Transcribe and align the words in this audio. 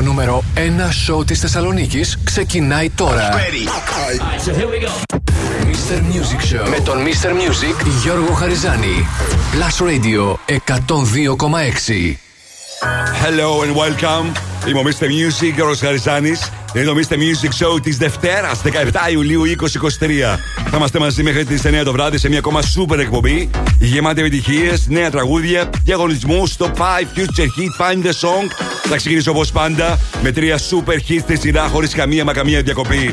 Το 0.00 0.06
νούμερο 0.06 0.44
1 0.54 0.58
σοου 1.04 1.24
της 1.24 1.40
Θεσσαλονίκης 1.40 2.18
ξεκινάει 2.24 2.90
τώρα. 2.90 3.30
Right, 3.30 4.40
so 4.46 4.50
here 4.50 4.66
we 4.66 4.86
go. 4.86 4.90
Mr. 5.70 5.98
Music 6.12 6.40
Show 6.54 6.68
με 6.68 6.80
τον 6.84 6.98
Mr. 7.04 7.28
Music 7.28 7.86
Γιώργο 8.02 8.32
Χαριζάνη. 8.32 9.06
Plus 9.52 9.86
Radio 9.86 10.36
102,6. 10.46 12.16
Hello 13.24 13.62
and 13.62 13.76
welcome. 13.76 14.26
Είμαι 14.68 14.78
ο 14.78 14.82
Mr. 14.82 15.04
Music, 15.04 15.52
Γιώργος 15.54 15.80
Χαριζάνης 15.80 16.50
είναι. 16.74 16.92
Music 16.92 17.64
Show 17.64 17.82
της 17.82 17.96
Δευτέρας, 17.96 18.62
17 18.62 19.10
Ιουλίου 19.10 19.42
2023. 19.44 20.38
Θα 20.70 20.76
είμαστε 20.76 20.98
μαζί 20.98 21.22
μέχρι 21.22 21.44
τις 21.44 21.64
9 21.64 21.84
το 21.84 21.92
βράδυ 21.92 22.18
σε 22.18 22.28
μια 22.28 22.38
ακόμα 22.38 22.60
super 22.60 22.98
εκπομπή. 22.98 23.50
Γεμάτη 23.78 24.20
επιτυχίες, 24.20 24.86
νέα 24.88 25.10
τραγούδια, 25.10 25.70
διαγωνισμούς 25.84 26.50
στο 26.50 26.70
5 26.76 27.08
Future 27.16 27.40
Hit 27.40 27.80
Find 27.80 28.06
the 28.06 28.10
Song. 28.10 28.46
Θα 28.88 28.96
ξεκινήσω 28.96 29.30
όπως 29.30 29.52
πάντα 29.52 29.98
με 30.22 30.32
τρία 30.32 30.58
super 30.58 30.94
hits 31.08 31.20
στη 31.20 31.36
σειρά 31.36 31.68
χωρίς 31.68 31.94
καμία 31.94 32.24
μα 32.24 32.32
καμία 32.32 32.62
διακοπή. 32.62 33.12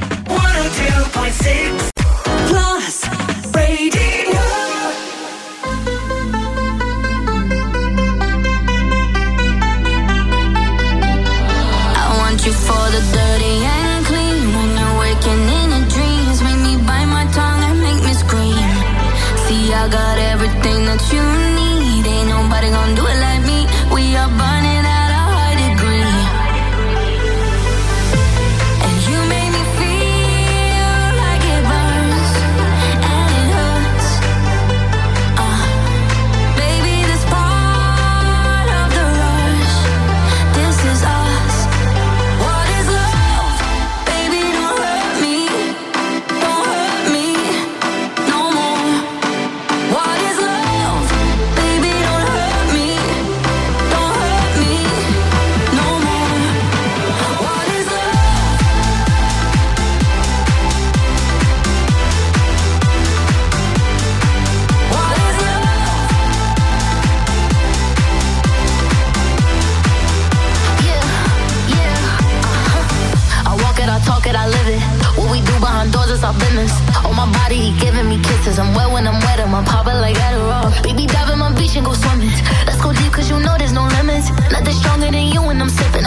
body, 77.47 77.71
he 77.71 77.79
giving 77.79 78.07
me 78.09 78.19
kisses. 78.21 78.59
I'm 78.59 78.73
wet 78.75 78.91
when 78.91 79.07
I'm 79.07 79.19
wet, 79.25 79.39
I'm 79.39 79.65
popping 79.65 79.99
like 80.01 80.17
Adderall. 80.17 80.71
Baby, 80.83 81.05
dive 81.05 81.29
in 81.29 81.39
my 81.39 81.51
beach 81.53 81.75
and 81.75 81.85
go 81.85 81.93
swimming. 81.93 82.31
Let's 82.65 82.81
go 82.81 82.91
deep, 82.93 83.11
cause 83.11 83.29
you 83.29 83.39
know 83.39 83.55
there's 83.57 83.73
no 83.73 83.85
limits. 83.97 84.29
Nothing 84.51 84.73
stronger 84.73 85.11
than 85.11 85.27
you 85.33 85.41
when 85.41 85.61
I'm 85.61 85.69
sipping. 85.69 86.06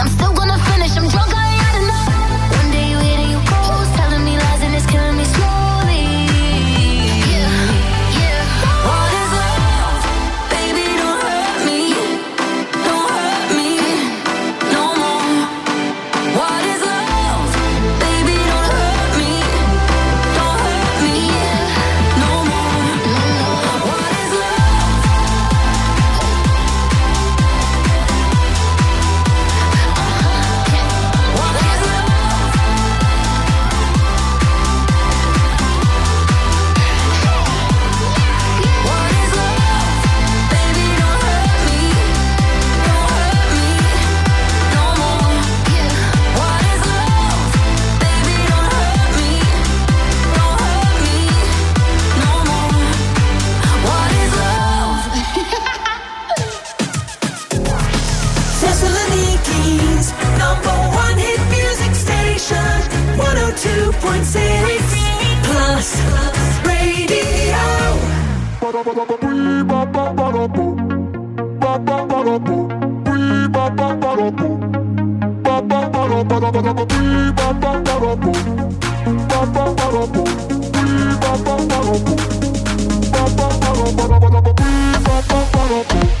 Bye. 85.81 86.20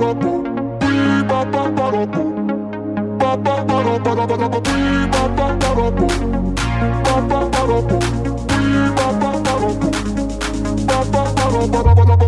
ba 0.00 0.14
ba 0.14 1.44
ba 11.94 12.16
ba 12.16 12.27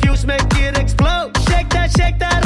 Fuse, 0.00 0.26
make 0.26 0.42
it 0.56 0.78
explode. 0.78 1.36
Shake 1.48 1.68
that, 1.70 1.90
shake 1.96 2.18
that. 2.18 2.45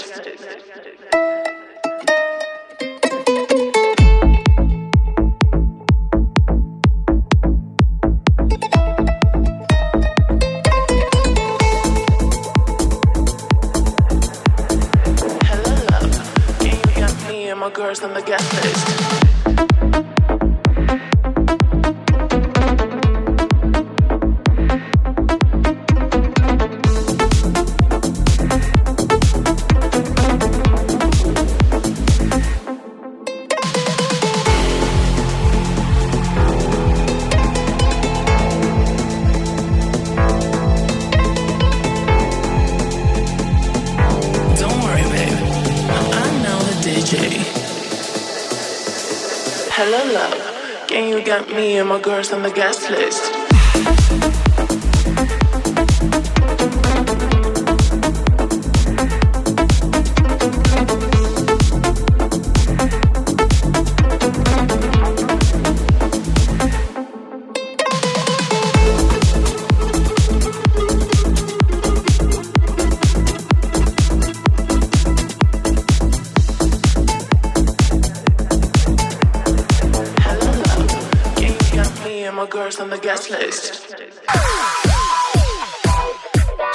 Girls 51.99 52.31
on 52.31 52.41
the 52.43 52.51
guest 52.51 52.89
list. 52.89 53.30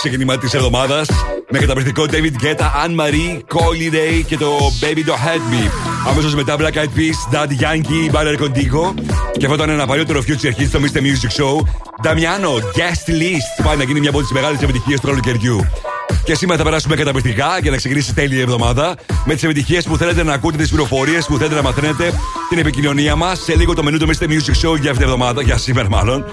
Ξεκίνημα 0.09 0.39
της 0.39 0.55
εβδομάδας 0.55 1.09
με 1.51 1.59
καταπληκτικό 1.59 2.05
David 2.11 2.45
Guetta, 2.45 2.67
Anne 2.85 3.01
Marie, 3.01 3.39
Coley 3.55 3.95
Day 3.95 4.25
και 4.27 4.37
το 4.37 4.57
Baby 4.81 4.99
Don't 4.99 5.27
Head 5.27 5.53
Me. 5.53 5.71
Αμέσως 6.09 6.35
μετά 6.35 6.57
Black 6.59 6.73
Eyed 6.73 6.99
Peas, 6.99 7.35
Daddy 7.35 7.61
Yankee, 7.61 8.15
Baller 8.15 8.39
Contigo. 8.43 8.95
Και 9.39 9.45
αυτό 9.45 9.55
ήταν 9.55 9.69
ένα 9.69 9.87
παλιότερο 9.87 10.21
future 10.21 10.61
hit 10.61 10.67
στο 10.69 10.79
Mr. 10.79 10.99
Music 10.99 11.43
Show. 11.43 11.57
Damiano, 12.07 12.55
Guest 12.77 13.11
List. 13.11 13.65
Πάει 13.65 13.77
να 13.77 13.85
γίνει 13.85 14.01
μια 14.01 14.11
από 14.11 14.21
τις 14.21 14.31
μεγάλες 14.31 14.63
επιτυχίες 14.63 15.01
του 15.01 15.07
καλοκαιριού. 15.07 15.67
Και 16.25 16.35
σήμερα 16.35 16.59
θα 16.59 16.65
περάσουμε 16.65 16.97
καταπληκτικά 16.97 17.59
για 17.63 17.71
να 17.71 17.77
ξεκινήσει 17.77 18.15
τέλεια 18.15 18.39
η 18.39 18.41
εβδομάδα. 18.41 18.95
Με 19.25 19.35
τις 19.35 19.43
επιτυχίες 19.43 19.85
που 19.85 19.97
θέλετε 19.97 20.23
να 20.23 20.33
ακούτε, 20.33 20.57
τις 20.57 20.69
πληροφορίες 20.69 21.27
που 21.27 21.37
θέλετε 21.37 21.55
να 21.55 21.63
μαθαίνετε, 21.63 22.13
την 22.49 22.59
επικοινωνία 22.59 23.17
μας. 23.17 23.43
Σε 23.43 23.55
λίγο 23.57 23.75
το 23.75 23.83
μενού 23.83 23.99
του 23.99 24.07
Mr. 24.07 24.25
Music 24.25 24.69
Show 24.69 24.81
για 24.81 24.91
αυτή 24.91 24.93
την 24.93 25.03
εβδομάδα, 25.03 25.43
για 25.43 25.57
σήμερα 25.57 25.89
μάλλον. 25.89 26.25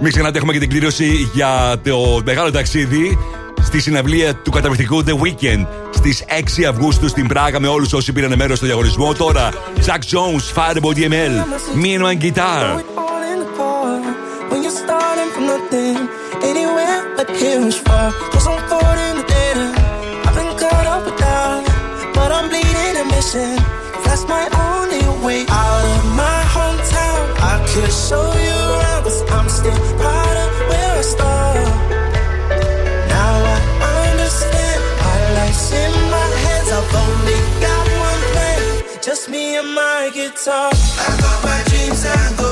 Μην 0.00 0.10
ξεχνάτε, 0.10 0.38
έχουμε 0.38 0.52
και 0.52 0.58
την 0.58 0.68
κλήρωση 0.68 1.30
για 1.32 1.80
το 1.84 2.20
μεγάλο 2.24 2.50
ταξίδι 2.50 3.18
στη 3.62 3.80
συναυλία 3.80 4.34
του 4.34 4.50
καταπληκτικού 4.50 5.04
The 5.06 5.12
Weekend 5.12 5.66
στις 5.90 6.24
6 6.60 6.64
Αυγούστου 6.68 7.08
στην 7.08 7.26
Πράγα 7.26 7.60
με 7.60 7.68
όλους 7.68 7.92
όσοι 7.92 8.12
πήραν 8.12 8.34
μέρος 8.36 8.56
στο 8.56 8.66
διαγωνισμό. 8.66 9.14
Τώρα, 9.14 9.48
Jack 9.86 9.90
Jones, 9.90 10.44
Fireboy 10.54 10.94
DML, 10.96 11.34
Me 11.82 11.92
and 11.98 12.20
Guitar. 12.20 12.80
Anywhere 16.52 17.00
but 17.16 17.28
here 17.40 17.62
is 17.70 17.78
far. 17.86 18.06
Cause 18.32 18.46
I'm 18.48 18.60
40 18.68 19.11
That's 23.22 24.26
my 24.26 24.46
only 24.68 25.06
way 25.24 25.46
out 25.48 25.84
of 25.94 26.04
my 26.16 26.42
hometown. 26.52 27.22
I 27.38 27.64
could 27.70 27.92
show 27.92 28.28
you 28.34 28.58
around, 28.74 29.04
but 29.04 29.14
I'm 29.30 29.48
still 29.48 29.78
proud 29.96 30.36
of 30.44 30.50
where 30.68 30.98
I 30.98 31.02
started. 31.02 31.70
Now 33.08 33.34
I 33.80 34.10
understand 34.10 34.82
my 34.98 35.18
life's 35.38 35.72
in 35.72 35.92
my 36.10 36.28
hands. 36.44 36.68
I've 36.72 36.94
only 37.06 37.38
got 37.62 37.84
one 38.06 38.22
plan, 38.32 39.00
just 39.00 39.30
me 39.30 39.56
and 39.56 39.72
my 39.72 40.10
guitar. 40.12 40.70
I 40.72 41.16
got 41.22 41.44
my 41.44 41.62
dreams 41.70 42.04
and 42.04 42.36
goals. 42.36 42.51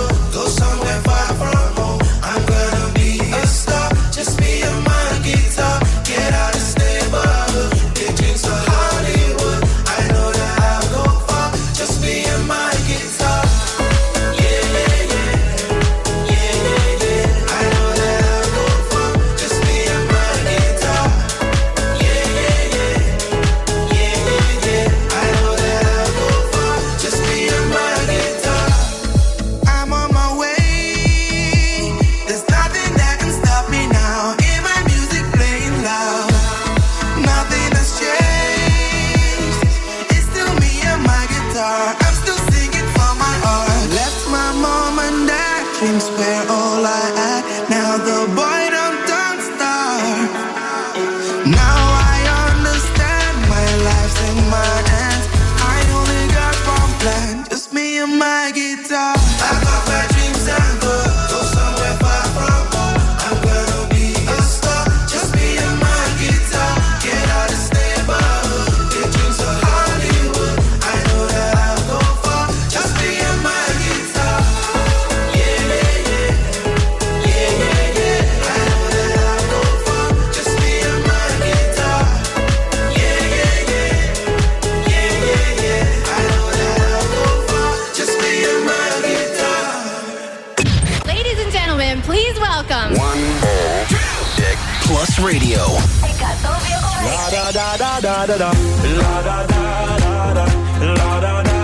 da 98.01 98.27
da 98.27 98.37
da, 98.39 98.51
la 98.97 99.21
da 99.23 99.47
da 99.47 99.97
da 99.99 100.33
da, 100.35 100.45
la 100.81 101.21
da 101.21 101.43
da 101.43 101.61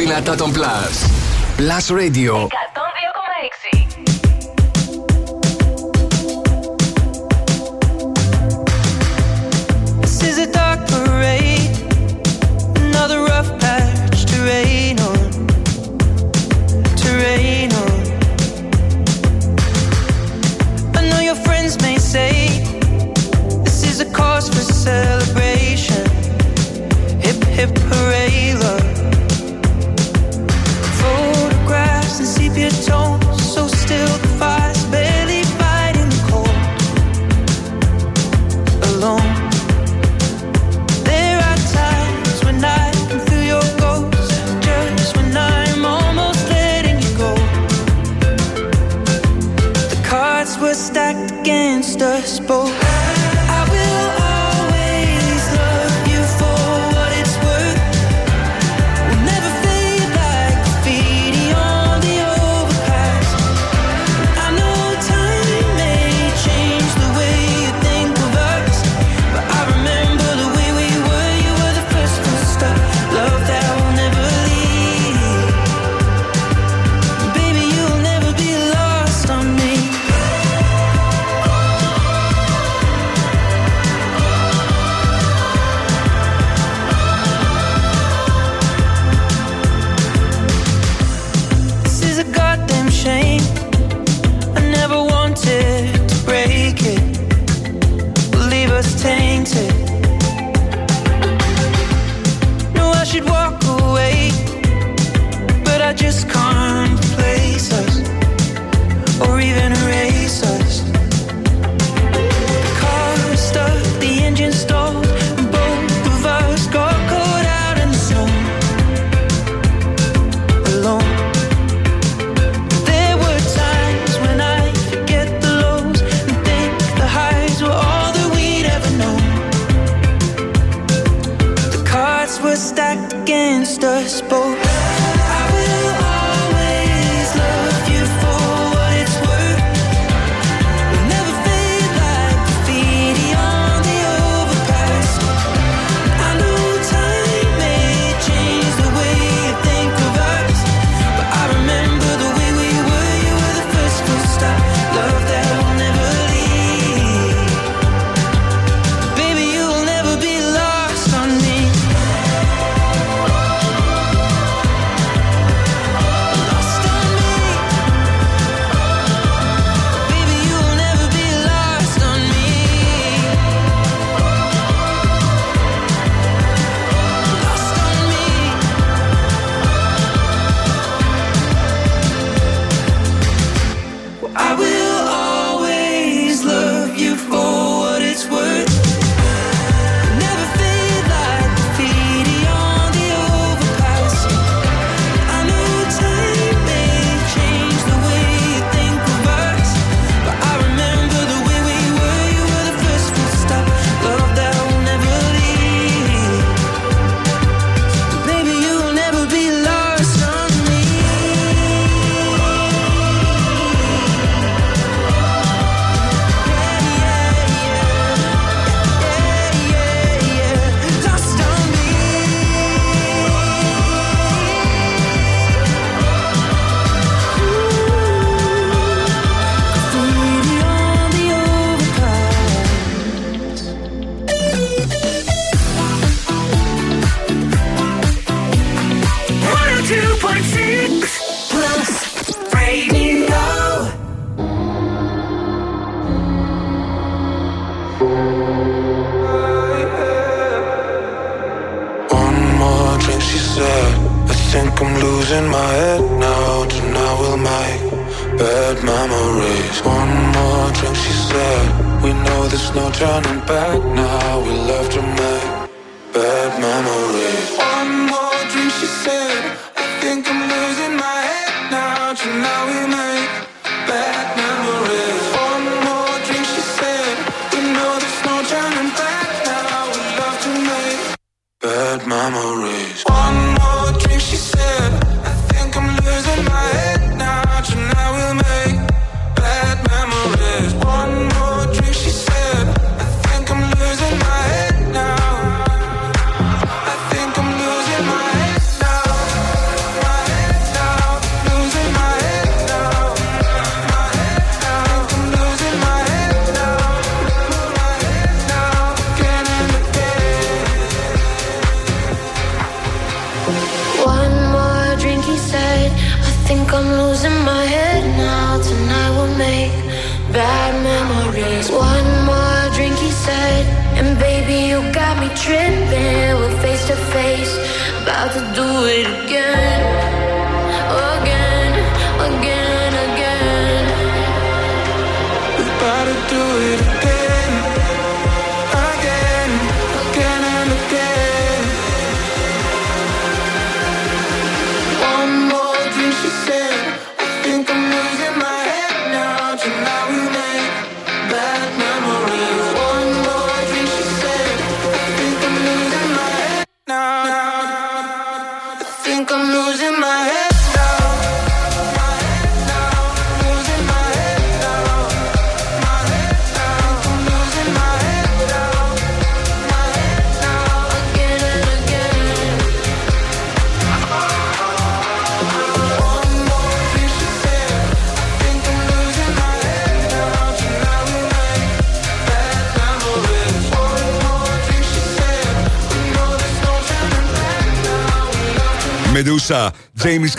δυνατά 0.00 0.34
τον 0.34 0.52
Plus. 0.52 1.06
Plus 1.56 1.90
Radio 2.00 2.48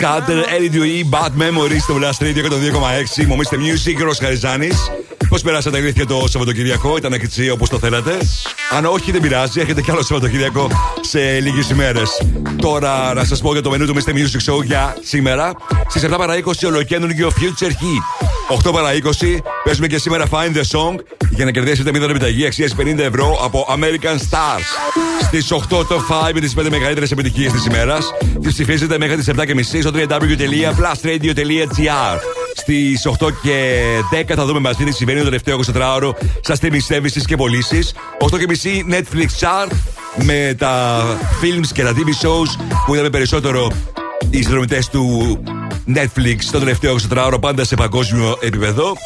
Carter, 0.02 0.44
Ellie 0.54 0.72
Dewey, 0.74 1.04
Bad 1.10 1.32
Memories 1.42 1.80
στο 1.80 1.98
Blast 2.00 2.22
Radio 2.24 2.44
102,6. 3.18 3.26
Μομίστε 3.26 3.56
Music, 3.56 4.02
Ρος 4.02 4.18
Χαριζάνης. 4.18 4.90
Πώς 5.28 5.42
περάσατε 5.42 5.76
αλήθεια 5.76 6.06
το 6.06 6.24
Σαββατοκυριακό, 6.28 6.96
ήταν 6.96 7.12
έτσι 7.12 7.50
όπως 7.50 7.68
το 7.68 7.78
θέλατε. 7.78 8.18
Αν 8.70 8.84
όχι, 8.84 9.12
δεν 9.12 9.20
πειράζει, 9.20 9.60
έχετε 9.60 9.80
κι 9.80 9.90
άλλο 9.90 10.02
Σαββατοκυριακό 10.02 10.68
σε 11.00 11.40
λίγες 11.40 11.70
ημέρες. 11.70 12.22
Τώρα 12.56 13.14
να 13.14 13.24
σας 13.24 13.40
πω 13.40 13.52
για 13.52 13.62
το 13.62 13.70
μενού 13.70 13.86
του 13.86 13.94
Mr. 13.94 14.10
Music 14.10 14.52
Show 14.52 14.64
για 14.64 14.96
σήμερα. 15.02 15.52
Στις 15.88 16.02
7 16.02 16.18
παρα 16.18 16.36
20 16.36 16.66
ολοκένουργιο 16.66 17.32
Future 17.36 17.70
Heat. 17.70 18.66
8 18.68 18.72
παρα 18.72 18.92
20 18.92 19.42
παίζουμε 19.64 19.86
και 19.86 19.98
σήμερα 19.98 20.26
Find 20.30 20.56
the 20.56 20.78
Song 20.78 20.94
για 21.34 21.44
να 21.44 21.50
κερδίσετε 21.50 21.90
μια 21.90 22.02
επιταγή 22.02 22.46
αξίας 22.46 22.74
50 22.78 22.98
ευρώ 22.98 23.38
από 23.42 23.66
American 23.70 24.16
Stars. 24.16 24.64
Στις 25.22 25.52
8 25.52 25.56
το 25.68 25.86
5 26.28 26.32
με 26.34 26.40
τις 26.40 26.54
5 26.58 26.66
μεγαλύτερες 26.70 27.10
επιτυχίες 27.10 27.52
της 27.52 27.66
ημέρας. 27.66 28.12
Τις 28.42 28.52
ψηφίζετε 28.52 28.98
μέχρι 28.98 29.16
τις 29.16 29.28
7.30 29.28 29.80
στο 29.80 29.90
www.plustradio.gr. 29.94 32.18
Στις 32.54 33.06
8 33.06 33.32
και 33.42 33.82
10 34.12 34.22
θα 34.34 34.44
δούμε 34.44 34.58
μαζί 34.58 34.84
τι 34.84 34.92
συμβαίνει 34.92 35.18
το 35.18 35.24
τελευταίο 35.24 35.60
24ωρο 35.74 36.10
στα 36.40 36.56
streaming 36.60 36.82
services 36.88 37.22
και 37.26 37.36
πωλήσεις. 37.36 37.94
8 38.32 38.38
και 38.38 38.46
μισή 38.48 38.84
Netflix 38.90 39.26
chart 39.40 39.70
με 40.24 40.54
τα 40.58 41.02
films 41.42 41.66
και 41.72 41.82
τα 41.82 41.92
TV 41.92 42.08
shows 42.26 42.48
που 42.86 42.94
είδαμε 42.94 43.10
περισσότερο 43.10 43.72
οι 44.30 44.42
συνδρομητές 44.42 44.88
του 44.88 45.38
Netflix 45.94 46.36
το 46.52 46.58
τελευταίο 46.58 46.96
24ωρο 47.10 47.36
πάντα 47.40 47.64
σε 47.64 47.74
παγκόσμιο 47.74 48.38
επίπεδο. 48.40 48.96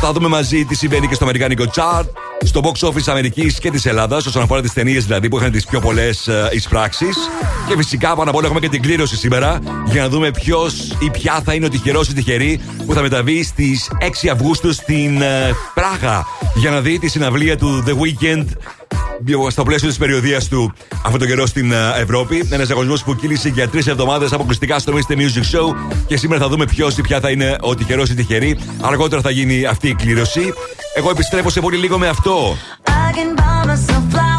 Θα 0.00 0.12
δούμε 0.12 0.28
μαζί 0.28 0.64
τι 0.64 0.74
συμβαίνει 0.74 1.08
και 1.08 1.14
στο 1.14 1.24
Αμερικάνικο 1.24 1.64
chart, 1.74 2.04
στο 2.44 2.60
box 2.64 2.88
office 2.88 3.06
Αμερικής 3.06 3.58
και 3.58 3.70
της 3.70 3.86
Ελλάδας, 3.86 4.26
όσον 4.26 4.42
αφορά 4.42 4.60
τις 4.60 4.72
ταινίες 4.72 5.04
δηλαδή 5.04 5.28
που 5.28 5.38
είχαν 5.38 5.50
τις 5.50 5.66
πιο 5.66 5.80
πολλές 5.80 6.28
uh, 6.28 6.54
εισπράξεις. 6.54 7.16
Και 7.68 7.76
φυσικά 7.76 8.14
πάνω 8.14 8.30
απ' 8.30 8.36
όλα 8.36 8.44
έχουμε 8.44 8.60
και 8.60 8.68
την 8.68 8.82
κλήρωση 8.82 9.16
σήμερα 9.16 9.58
για 9.86 10.02
να 10.02 10.08
δούμε 10.08 10.30
ποιος 10.30 10.96
ή 10.98 11.10
ποια 11.10 11.40
θα 11.44 11.54
είναι 11.54 11.66
ο 11.66 11.68
τυχερός 11.68 12.08
ή 12.08 12.14
τυχερή 12.14 12.60
που 12.86 12.94
θα 12.94 13.02
μεταβεί 13.02 13.44
στις 13.44 13.90
6 14.24 14.28
Αυγούστου 14.32 14.72
στην 14.72 15.18
uh, 15.20 15.54
Πράγα 15.74 16.26
για 16.54 16.70
να 16.70 16.80
δει 16.80 16.98
τη 16.98 17.08
συναυλία 17.08 17.56
του 17.56 17.84
The 17.86 17.92
Weekend 17.92 18.44
στο 19.48 19.62
πλαίσιο 19.62 19.88
της 19.88 19.98
περιοδίας 19.98 20.48
του 20.48 20.72
αυτό 21.04 21.18
το 21.18 21.26
καιρό 21.26 21.46
στην 21.46 21.72
Ευρώπη. 22.00 22.48
Ένας 22.50 22.66
διαγωνισμός 22.66 23.04
που 23.04 23.14
κύλησε 23.14 23.48
για 23.48 23.68
τρεις 23.68 23.86
εβδομάδες 23.86 24.32
αποκλειστικά 24.32 24.78
στο 24.78 24.92
Mr. 24.92 25.12
Music 25.12 25.58
Show. 25.58 25.74
Και 26.06 26.16
σήμερα 26.16 26.40
θα 26.40 26.48
δούμε 26.48 26.64
ποιος 26.64 26.98
ή 26.98 27.00
ποια 27.00 27.20
θα 27.20 27.30
είναι 27.30 27.56
ο 27.60 27.74
τυχερό 27.74 28.02
ή 28.02 28.14
τυχερή. 28.14 28.58
Αργότερα 28.80 29.20
θα 29.20 29.30
γίνει 29.30 29.66
αυτή 29.66 29.88
η 29.88 29.94
κλήρωση. 29.94 30.52
Εγώ 30.94 31.10
επιστρέφω 31.10 31.50
σε 31.50 31.60
πολύ 31.60 31.76
λίγο 31.76 31.98
με 31.98 32.08
αυτό. 32.08 32.56
Flowers, 33.62 34.31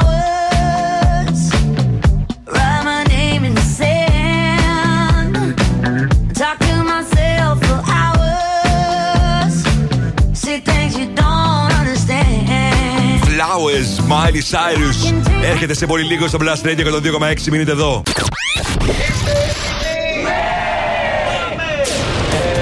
Miley 14.10 14.44
Cyrus. 14.52 15.14
Έρχεται 15.44 15.74
σε 15.74 15.86
πολύ 15.86 16.04
λίγο 16.04 16.28
στο 16.28 16.38
Blast 16.42 16.68
Radio 16.68 16.86
102,6. 17.22 17.50
Μείνετε 17.52 17.72
εδώ. 17.72 18.04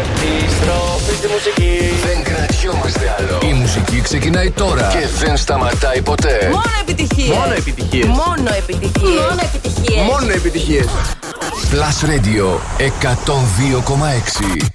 Επιστροφή 0.02 1.14
στη 1.18 1.28
μουσική. 1.28 1.80
Δεν 2.06 2.24
κρατιόμαστε 2.24 3.16
άλλο. 3.20 3.52
Η 3.52 3.54
μουσική 3.54 4.02
ξεκινάει 4.02 4.52
τώρα 4.52 4.88
και 4.92 5.26
δεν 5.26 5.38
σταματάει 5.38 6.02
ποτέ. 6.02 6.50
Μόνο 6.52 6.62
επιτυχίες. 6.82 7.38
Μόνο 7.38 7.54
επιτυχίες. 7.58 8.06
Μόνο 8.06 8.50
επιτυχίες. 8.58 9.20
Μόνο 9.20 9.42
επιτυχίες. 9.44 10.06
Μόνο 10.06 10.32
επιτυχίες. 10.32 10.86
Plus 11.72 12.06
Radio 12.10 12.60
102,6. 12.78 14.66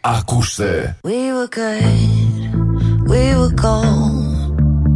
Ακούστε. 0.00 0.98
We 1.04 1.08
were 1.08 1.48
good. 1.58 3.10
We 3.10 3.22
were 3.38 3.54
gold. 3.62 4.35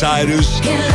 Cyrus, 0.00 0.48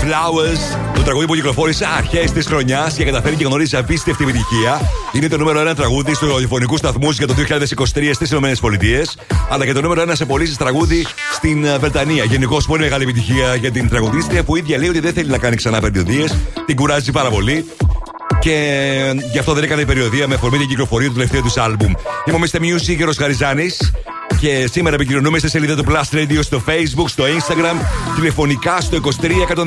Flowers. 0.03 0.77
Το 0.95 1.01
τραγούδι 1.01 1.25
που 1.25 1.35
κυκλοφόρησε 1.35 1.85
αρχές 1.97 2.31
της 2.31 2.45
χρονιάς 2.45 2.93
και 2.93 3.03
καταφέρει 3.03 3.35
και 3.35 3.43
γνωρίζει 3.43 3.75
απίστευτη 3.75 4.23
επιτυχία. 4.23 4.81
Είναι 5.11 5.27
το 5.27 5.37
νούμερο 5.37 5.71
1 5.71 5.75
τραγούδι 5.75 6.13
στους 6.13 6.31
ραδιοφωνικούς 6.31 6.79
σταθμούς 6.79 7.17
για 7.17 7.27
το 7.27 7.33
2023 7.33 8.09
στις 8.13 8.31
ΗΠΑ, 8.31 9.03
αλλά 9.49 9.65
και 9.65 9.73
το 9.73 9.81
νούμερο 9.81 10.03
1 10.07 10.11
σε 10.13 10.25
πωλήσει 10.25 10.57
τραγούδι 10.57 11.05
στην 11.33 11.65
ε, 11.65 11.77
Βρετανία. 11.77 12.23
Γενικώς 12.23 12.65
πολύ 12.65 12.81
μεγάλη 12.81 13.03
επιτυχία 13.03 13.55
για 13.55 13.71
την 13.71 13.89
τραγουδίστρια 13.89 14.43
που 14.43 14.55
ίδια 14.55 14.77
λέει 14.77 14.89
ότι 14.89 14.99
δεν 14.99 15.13
θέλει 15.13 15.29
να 15.29 15.37
κάνει 15.37 15.55
ξανά 15.55 15.79
περιοδίε. 15.79 16.25
Την 16.65 16.75
κουράζει 16.75 17.11
πάρα 17.11 17.29
πολύ 17.29 17.65
και 18.39 19.21
γι' 19.31 19.39
αυτό 19.39 19.53
δεν 19.53 19.63
έκανε 19.63 19.85
περιοδία 19.85 20.27
με 20.27 20.35
αφορμή 20.35 20.57
την 20.57 20.67
κυκλοφορία 20.67 21.07
του 21.07 21.13
τελευταίου 21.13 21.41
τους 21.41 21.57
άλμπουμ. 21.57 21.93
Είμαι 22.25 22.37
ο 22.37 22.39
Mr. 22.41 22.59
Music, 22.59 23.07
ο 23.07 23.11
Γαριζάνης. 23.19 23.91
Και 24.39 24.67
σήμερα 24.71 24.95
επικοινωνούμε 24.95 25.39
στη 25.39 25.49
σελίδα 25.49 25.75
του 25.75 25.83
Plus 25.87 26.15
Radio 26.15 26.39
στο 26.41 26.63
Facebook, 26.67 27.05
στο 27.05 27.23
Instagram, 27.23 27.75
τηλεφωνικά 28.15 28.81
στο 28.81 28.97
23 29.21 29.31
126 29.55 29.61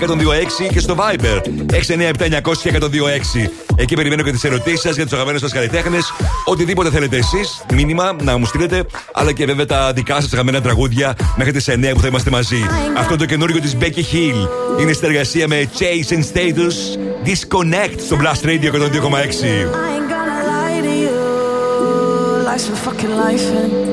126 0.00 0.72
και 0.72 0.80
στο 0.80 0.96
Viber 0.98 1.40
697 1.72 2.12
900 2.18 2.72
126. 2.72 3.50
Εκεί 3.76 3.94
περιμένω 3.94 4.22
και 4.22 4.30
τις 4.30 4.44
ερωτήσεις 4.44 4.80
σας 4.80 4.94
για 4.94 5.02
τους 5.02 5.12
αγαπημένους 5.12 5.40
σας 5.40 5.52
καλλιτέχνες. 5.52 6.12
Οτιδήποτε 6.44 6.90
θέλετε 6.90 7.16
εσείς, 7.16 7.64
μήνυμα 7.72 8.16
να 8.22 8.38
μου 8.38 8.46
στείλετε, 8.46 8.86
αλλά 9.12 9.32
και 9.32 9.44
βέβαια 9.44 9.66
τα 9.66 9.92
δικά 9.92 10.14
σας 10.20 10.32
αγαπημένα 10.32 10.60
τραγούδια 10.60 11.16
μέχρι 11.36 11.52
τις 11.52 11.68
9 11.68 11.94
που 11.94 12.00
θα 12.00 12.06
είμαστε 12.06 12.30
μαζί. 12.30 12.66
Αυτό 12.96 13.16
το 13.16 13.24
καινούργιο 13.24 13.60
της 13.60 13.76
Becky 13.80 14.14
Hill 14.14 14.48
είναι 14.80 14.92
συνεργασία 14.92 15.48
με 15.48 15.68
Chase 15.78 16.12
and 16.12 16.22
Status 16.32 16.98
Disconnect 17.24 17.98
στο 18.06 18.16
Blast 18.20 18.46
Radio 18.46 18.72
102,6. 18.72 19.94
life's 22.54 22.68
for 22.68 22.76
fucking 22.76 23.10
life 23.16 23.46
and, 23.60 23.83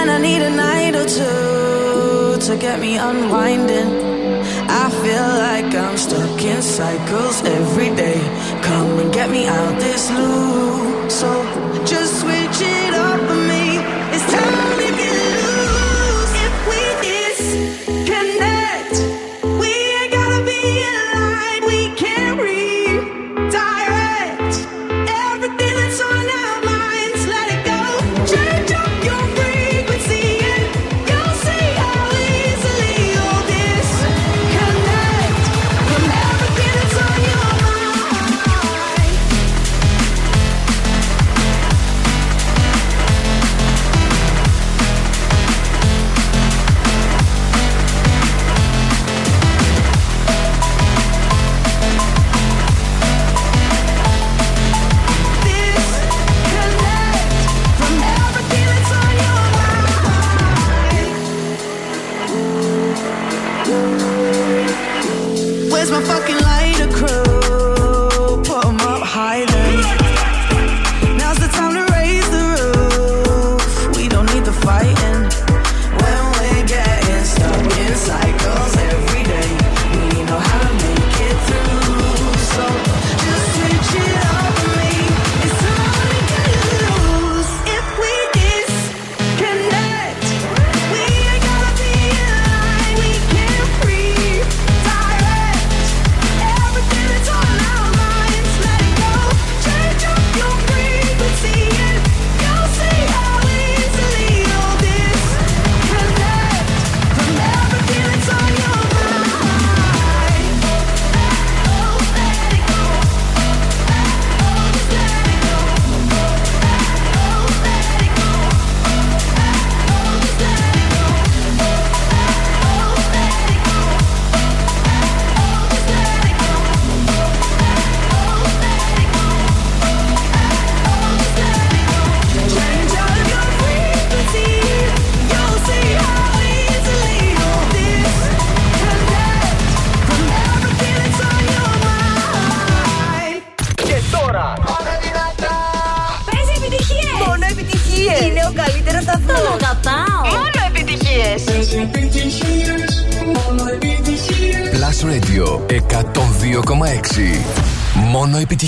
and 0.00 0.10
I 0.10 0.18
need 0.18 0.40
a 0.40 0.48
night 0.48 0.94
or 0.96 1.04
two 1.04 2.40
to 2.46 2.56
get 2.56 2.80
me 2.80 2.96
unwinding. 2.96 3.90
I 4.82 4.86
feel 5.02 5.28
like 5.46 5.70
I'm 5.74 5.96
stuck 5.98 6.40
in 6.42 6.62
cycles 6.62 7.42
every 7.44 7.90
day. 7.94 8.20
Come 8.62 8.98
and 9.02 9.12
get 9.12 9.28
me 9.30 9.46
out 9.46 9.74
this 9.78 10.10
loop. 10.10 11.10
So 11.10 11.28
just 11.84 12.09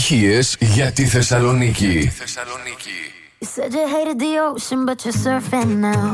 επιτυχίες 0.02 0.56
για 0.60 0.92
τη 0.92 1.06
Θεσσαλονίκη. 1.06 2.12
You 3.40 3.48
said 3.56 3.72
you 3.78 3.86
hated 3.96 4.18
the 4.26 4.34
ocean, 4.48 4.80
but 4.88 4.98
you're 5.04 5.20
surfing 5.26 5.72
now. 5.90 6.08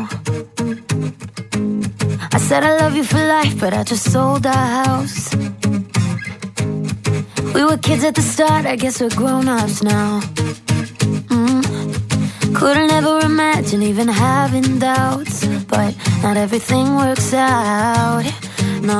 I 2.36 2.40
said 2.48 2.62
I 2.70 2.74
love 2.82 2.94
you 3.00 3.06
for 3.12 3.22
life, 3.38 3.56
but 3.64 3.72
I 3.80 3.82
just 3.92 4.06
sold 4.14 4.44
our 4.56 4.68
house. 4.82 5.20
We 7.56 7.62
were 7.68 7.80
kids 7.88 8.04
at 8.10 8.16
the 8.20 8.26
start, 8.34 8.64
I 8.74 8.76
guess 8.84 8.96
we're 9.02 9.18
grown 9.22 9.46
ups 9.58 9.80
now. 9.96 10.10
Mm. 11.36 11.62
Couldn't 12.60 12.92
ever 13.00 13.16
imagine 13.32 13.82
even 13.92 14.08
having 14.28 14.68
doubts, 14.90 15.38
but 15.74 15.92
not 16.26 16.36
everything 16.46 16.88
works 17.04 17.30
out. 17.34 18.26
No, 18.90 19.00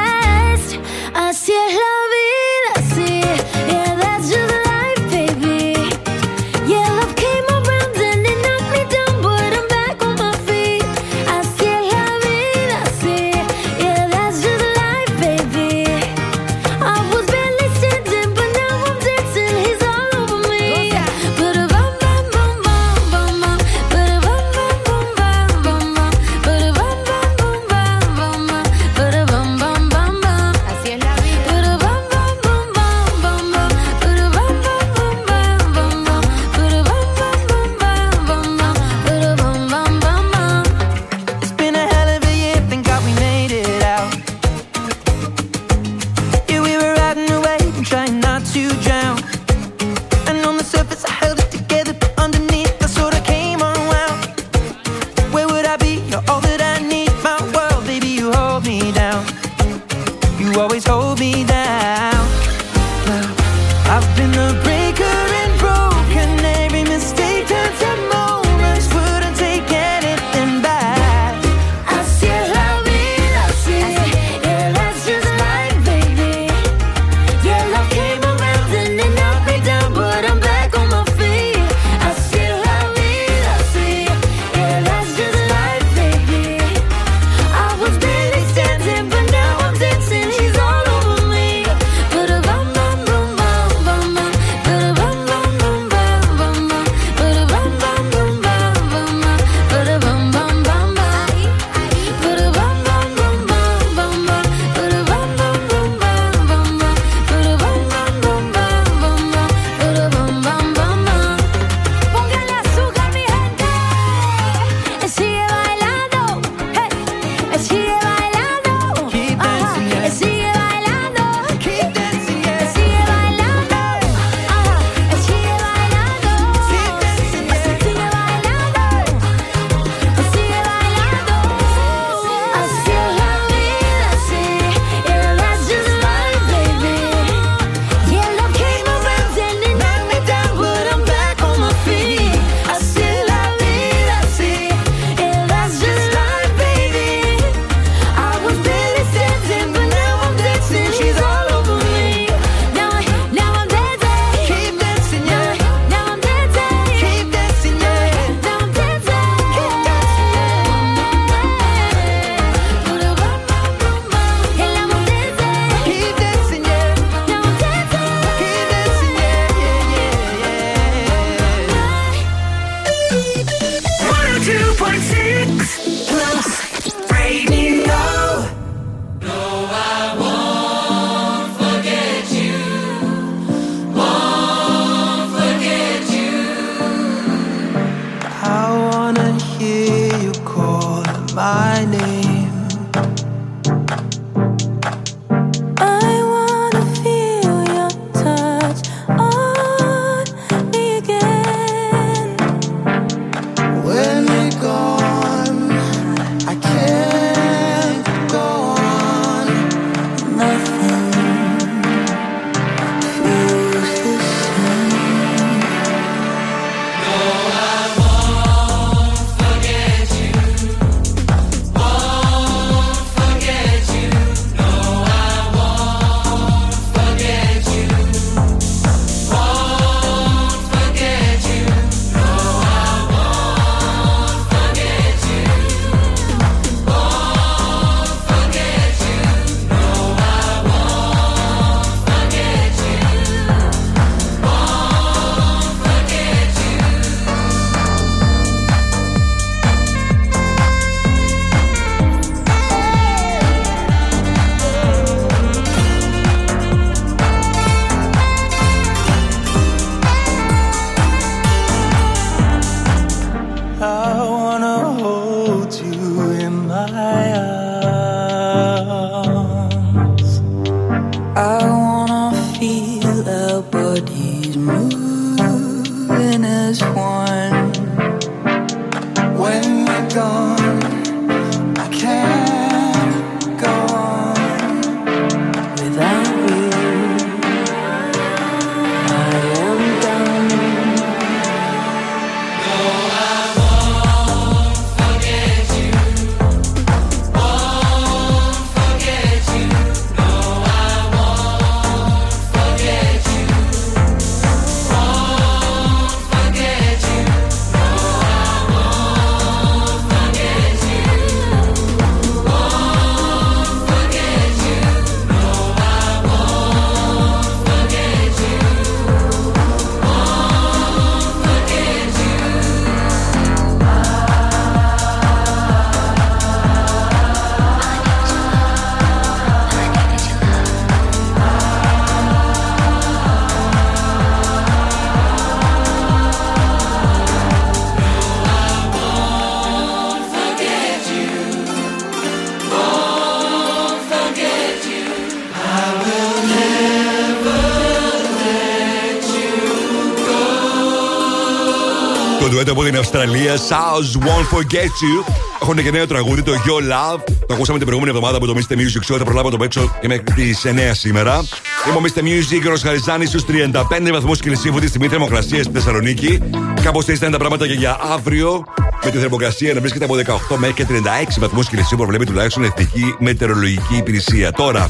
Αυστραλία, 353.51 353.57
South 353.57 354.23
Won't 354.25 354.57
Forget 354.57 354.85
You. 354.85 355.33
Έχουν 355.61 355.83
και 355.83 355.91
νέο 355.91 356.07
τραγούδι, 356.07 356.41
το 356.43 356.51
Your 356.51 356.81
Love. 356.81 357.19
Το 357.47 357.53
ακούσαμε 357.53 357.77
την 357.77 357.87
προηγούμενη 357.87 358.17
εβδομάδα 358.17 358.37
από 358.37 358.45
το 358.45 358.53
Mr. 358.57 358.73
Music 358.73 359.13
Show. 359.13 359.17
Θα 359.17 359.23
προλάβω 359.23 359.49
να 359.49 359.51
το 359.51 359.57
παίξω 359.57 359.97
και 360.01 360.07
μέχρι 360.07 360.23
τις 360.23 360.61
9 360.65 360.69
σήμερα. 360.91 361.43
Είμαι 361.87 361.97
ο 361.97 362.01
Mr. 362.03 362.19
Music, 362.19 362.73
ο 362.75 362.79
Χαριζάνης 362.83 363.29
στους 363.29 363.43
35 363.43 364.11
βαθμούς 364.11 364.39
Κελσίου 364.39 364.69
αυτή 364.69 364.81
τη 364.81 364.87
στιγμή 364.87 365.07
θερμοκρασία 365.07 365.63
στη 365.63 365.73
Θεσσαλονίκη. 365.73 366.39
Κάπως 366.83 367.07
έτσι 367.07 367.19
θα 367.19 367.25
είναι 367.25 367.37
τα 367.37 367.39
πράγματα 367.39 367.67
και 367.67 367.73
για 367.73 367.97
αύριο. 368.01 368.63
Με 369.03 369.11
τη 369.11 369.17
θερμοκρασία 369.17 369.73
να 369.73 369.79
βρίσκεται 369.79 370.05
από 370.05 370.15
18 370.53 370.55
μέχρι 370.57 370.75
και 370.75 370.85
36 370.89 371.39
βαθμούς 371.39 371.67
Κελσίου, 371.67 371.97
προβλέπει 371.97 372.25
τουλάχιστον 372.25 372.63
εθνική 372.63 373.15
μετεωρολογική 373.19 373.95
υπηρεσία. 373.97 374.51
Τώρα, 374.51 374.89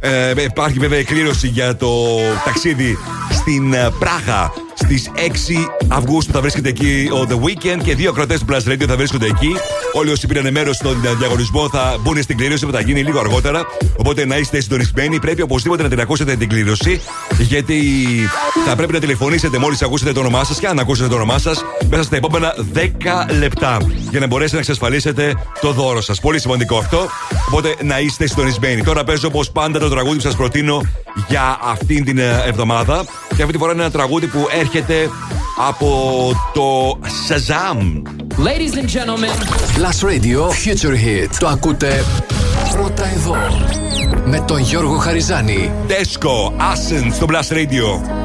ε, 0.00 0.42
υπάρχει 0.42 0.78
βέβαια 0.78 0.98
εκκλήρωση 0.98 1.48
για 1.48 1.76
το 1.76 1.90
ταξίδι 2.44 2.98
στην 3.30 3.72
ε, 3.72 3.90
Πράγα 3.98 4.52
στις 4.84 5.10
6 5.14 5.68
Αυγούστου. 5.88 6.32
Θα 6.32 6.40
βρίσκεται 6.40 6.68
εκεί 6.68 7.08
ο 7.12 7.26
The 7.28 7.34
Weekend 7.34 7.82
και 7.84 7.94
δύο 7.94 8.12
κρατέ 8.12 8.38
του 8.38 8.44
Blast 8.48 8.72
Radio 8.72 8.84
θα 8.86 8.96
βρίσκονται 8.96 9.26
εκεί. 9.26 9.52
Όλοι 9.92 10.10
όσοι 10.10 10.26
πήραν 10.26 10.52
μέρος 10.52 10.76
στον 10.76 11.04
ε, 11.04 11.14
διαγωνισμό 11.18 11.68
θα 11.68 11.96
μπουν 12.00 12.22
στην 12.22 12.36
κλήρωση 12.36 12.66
που 12.66 12.72
θα 12.72 12.80
γίνει 12.80 13.02
λίγο 13.02 13.18
αργότερα. 13.18 13.62
Οπότε 13.96 14.24
να 14.26 14.36
είστε 14.36 14.60
συντονισμένοι. 14.60 15.20
Πρέπει 15.20 15.42
οπωσδήποτε 15.42 15.82
να 15.82 15.88
την 15.88 16.00
ακούσετε 16.00 16.36
την 16.36 16.48
κλήρωση. 16.48 17.00
Γιατί 17.38 17.82
θα 18.66 18.76
πρέπει 18.76 18.92
να 18.92 18.98
τηλεφωνήσετε 18.98 19.58
μόλις 19.58 19.82
ακούσετε 19.82 20.12
το 20.12 20.20
όνομά 20.20 20.44
σας 20.44 20.58
και 20.58 20.66
αν 20.66 20.78
ακούσετε 20.78 21.08
το 21.08 21.14
όνομά 21.14 21.38
σας 21.38 21.64
μέσα 21.88 22.02
στα 22.02 22.16
επόμενα 22.16 22.54
10 22.74 22.80
λεπτά. 23.38 23.76
Για 24.10 24.20
να 24.20 24.26
μπορέσετε 24.26 24.54
να 24.54 24.60
εξασφαλίσετε 24.60 25.34
το 25.60 25.72
δώρο 25.72 26.00
σας. 26.00 26.20
Πολύ 26.20 26.40
σημαντικό 26.40 26.76
αυτό. 26.76 27.08
Οπότε 27.48 27.74
να 27.82 28.00
είστε 28.00 28.26
συντονισμένοι. 28.26 28.82
Τώρα 28.82 29.04
παίζω 29.04 29.28
όπως 29.28 29.50
πάντα 29.50 29.78
το 29.78 29.88
τραγούδι 29.88 30.16
που 30.16 30.22
σας 30.22 30.36
προτείνω 30.36 30.82
για 31.28 31.58
αυτήν 31.62 32.04
την 32.04 32.18
ε, 32.18 32.42
εβδομάδα. 32.46 33.04
Και 33.36 33.42
αυτή 33.42 33.52
τη 33.52 33.58
φορά 33.58 33.72
είναι 33.72 33.82
ένα 33.82 33.90
τραγούδι 33.90 34.26
που 34.26 34.46
έρχεται 34.60 35.10
από 35.68 36.30
το 36.54 36.98
Shazam. 37.28 38.02
Ladies 38.36 38.74
and 38.74 38.88
gentlemen, 38.88 39.36
Plus 39.76 40.02
Radio 40.02 40.40
Future 40.50 40.96
Hit. 41.04 41.28
Το 41.38 41.46
ακούτε 41.46 42.04
πρώτα 42.72 43.04
εδώ. 43.08 43.36
Με 44.26 44.40
τον 44.46 44.58
Γιώργο 44.58 44.96
Χαριζάνη. 44.96 45.70
Tesco, 45.88 46.50
Asen 46.50 47.12
στο 47.12 47.26
Blast 47.28 47.52
Radio. 47.52 48.23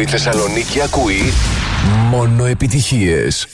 Η 0.00 0.06
Θεσσαλονίκη 0.06 0.82
ακούει 0.82 1.32
μόνο 2.10 2.44
επιτυχίες. 2.44 3.46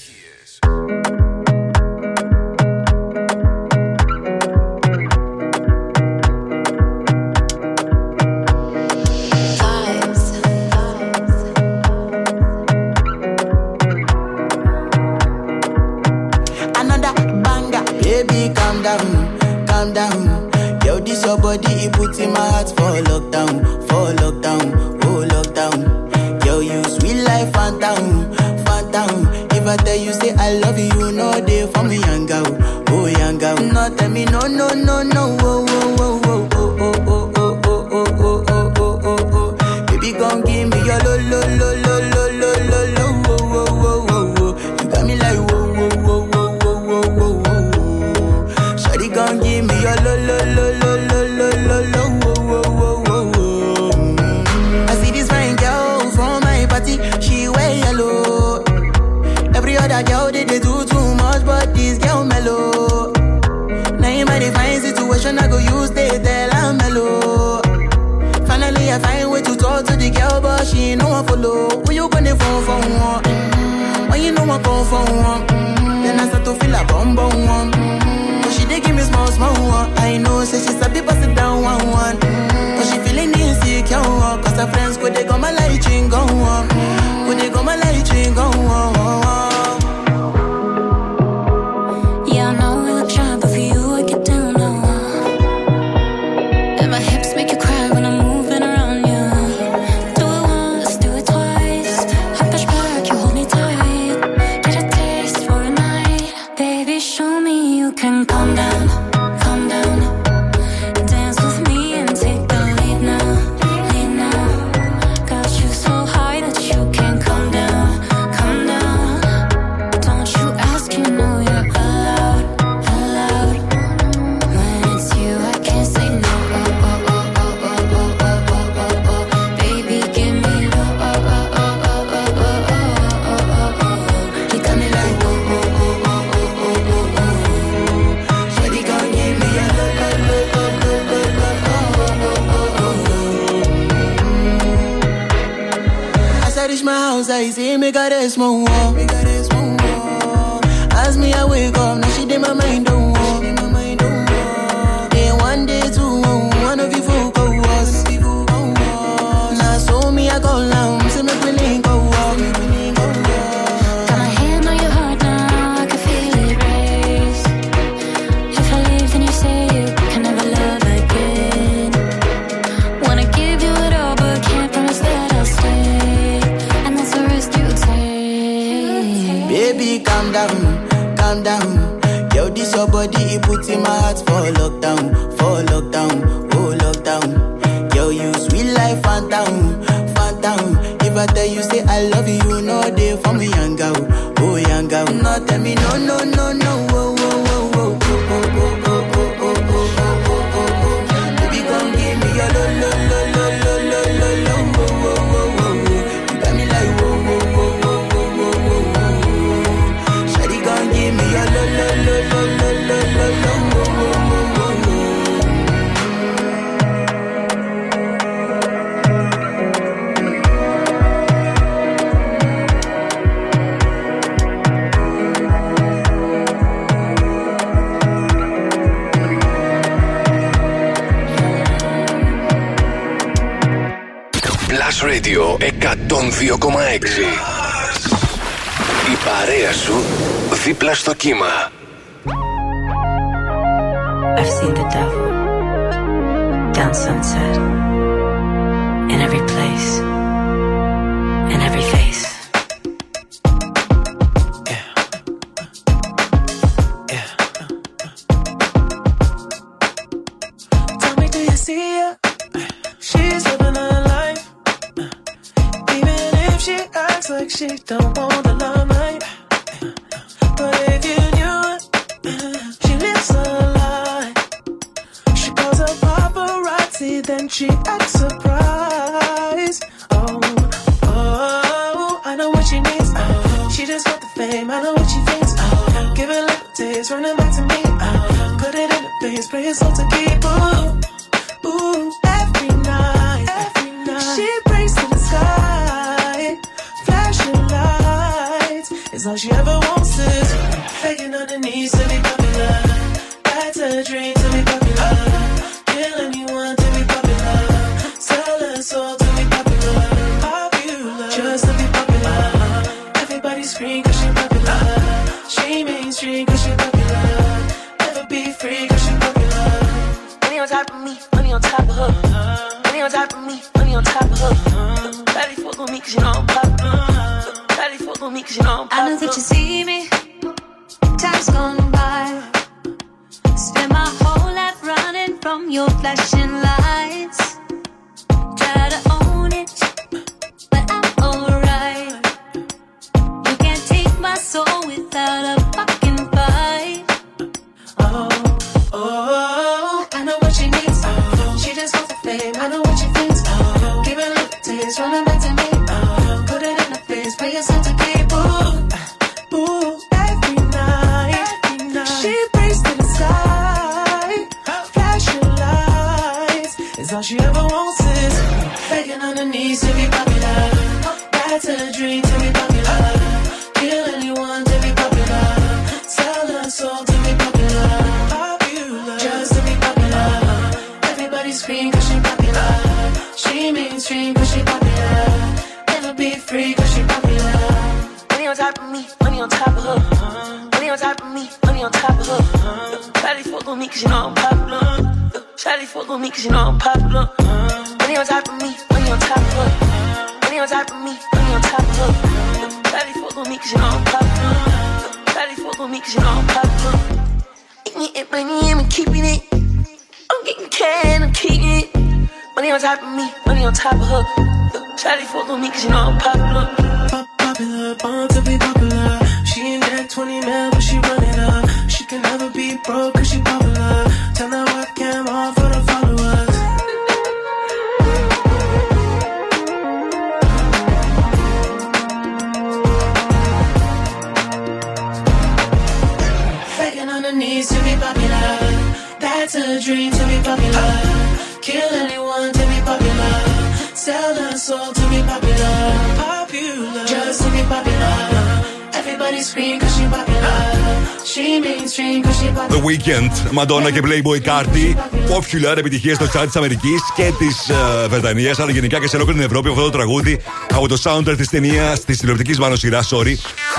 Weekend, 453.56 453.62
Madonna 453.62 453.92
και 453.92 454.00
Playboy 454.04 454.48
Carti. 454.48 454.94
Popular 455.30 455.76
επιτυχίες 455.76 456.16
στο 456.16 456.24
chat 456.24 456.44
της 456.44 456.56
Αμερικής 456.56 457.00
και 457.14 457.32
της 457.38 457.70
uh, 457.70 458.08
Βρετανίας, 458.08 458.58
αλλά 458.58 458.70
γενικά 458.70 459.00
και 459.00 459.08
σε 459.08 459.16
ολόκληρη 459.16 459.38
την 459.38 459.48
Ευρώπη. 459.48 459.68
Αυτό 459.68 459.82
το 459.82 459.90
τραγούδι 459.90 460.40
από 460.74 460.88
το 460.88 461.00
soundtrack 461.02 461.34
της 461.36 461.48
ταινία, 461.48 461.98
της 462.06 462.18
τηλεοπτικής 462.18 462.58
μάλλον 462.58 462.76
σειράς, 462.76 463.12
sorry, 463.12 463.34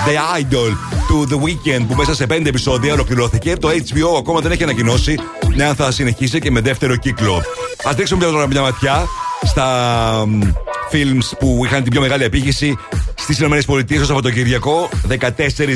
The 0.06 0.40
Idol 0.40 0.72
του 1.08 1.26
The 1.30 1.34
Weekend, 1.34 1.84
που 1.88 1.94
μέσα 1.94 2.14
σε 2.14 2.26
πέντε 2.26 2.48
επεισόδια 2.48 2.92
ολοκληρώθηκε. 2.92 3.56
Το 3.56 3.68
HBO 3.68 4.18
ακόμα 4.18 4.40
δεν 4.40 4.52
έχει 4.52 4.62
ανακοινώσει 4.62 5.18
αν 5.68 5.74
θα 5.74 5.90
συνεχίσει 5.90 6.38
και 6.38 6.50
με 6.50 6.60
δεύτερο 6.60 6.96
κύκλο. 6.96 7.42
Α 7.88 7.92
δείξουμε 7.96 8.24
τώρα 8.24 8.46
μια 8.46 8.60
ματιά 8.60 9.06
στα 9.42 9.66
μ, 10.26 10.40
films 10.92 11.36
που 11.38 11.62
είχαν 11.64 11.82
την 11.82 11.92
πιο 11.92 12.00
μεγάλη 12.00 12.24
απήχηση 12.24 12.76
στις 13.14 13.38
ΗΠΑ 13.38 13.84
το 13.98 14.04
Σαββατοκύριακο 14.04 14.88
14 15.08 15.16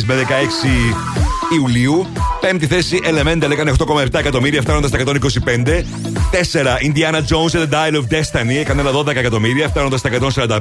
με 0.05 0.15
16 0.15 1.55
Ιουλίου. 1.55 2.07
Πέμπτη 2.43 2.67
θέση 2.67 3.01
Elemental 3.05 3.51
έκανε 3.51 3.73
8,7 3.79 4.15
εκατομμύρια 4.15 4.61
φτάνοντας 4.63 4.91
στα 4.91 4.99
125. 4.99 5.85
4 6.31 6.87
Indiana 6.87 7.17
Jones 7.17 7.53
and 7.53 7.63
the 7.63 7.73
Dial 7.73 7.95
of 7.95 8.05
Destiny 8.11 8.57
έκανε 8.61 8.81
άλλα 8.81 8.91
12 8.93 9.17
εκατομμύρια 9.17 9.69
φτάνοντας 9.69 10.01
στα 10.01 10.11
145. 10.11 10.61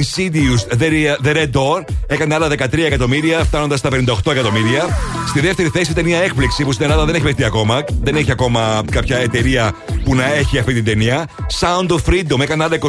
Insidious 0.00 0.78
the, 0.78 0.88
Re- 0.88 1.26
the 1.26 1.34
Red 1.36 1.50
Door 1.60 1.84
έκανε 2.06 2.34
άλλα 2.34 2.48
13 2.48 2.78
εκατομμύρια 2.78 3.44
φτάνοντας 3.44 3.78
στα 3.78 3.90
58 3.92 4.32
εκατομμύρια. 4.32 4.98
Στη 5.28 5.40
δεύτερη 5.40 5.68
θέση 5.68 5.90
η 5.90 5.94
ταινία 5.94 6.18
Έκπληξη 6.22 6.64
που 6.64 6.72
στην 6.72 6.84
Ελλάδα 6.84 7.04
δεν 7.04 7.14
έχει 7.14 7.24
παιχτεί 7.24 7.44
ακόμα. 7.44 7.84
Δεν 8.02 8.16
έχει 8.16 8.30
ακόμα 8.30 8.82
κάποια 8.90 9.16
εταιρεία 9.18 9.74
που 10.04 10.14
να 10.14 10.34
έχει 10.34 10.58
αυτή 10.58 10.74
την 10.74 10.84
ταινία. 10.84 11.26
Sound 11.60 11.88
of 11.88 11.98
Freedom 12.08 12.40
έκανε 12.40 12.64
άλλα 12.64 12.78
27 12.78 12.86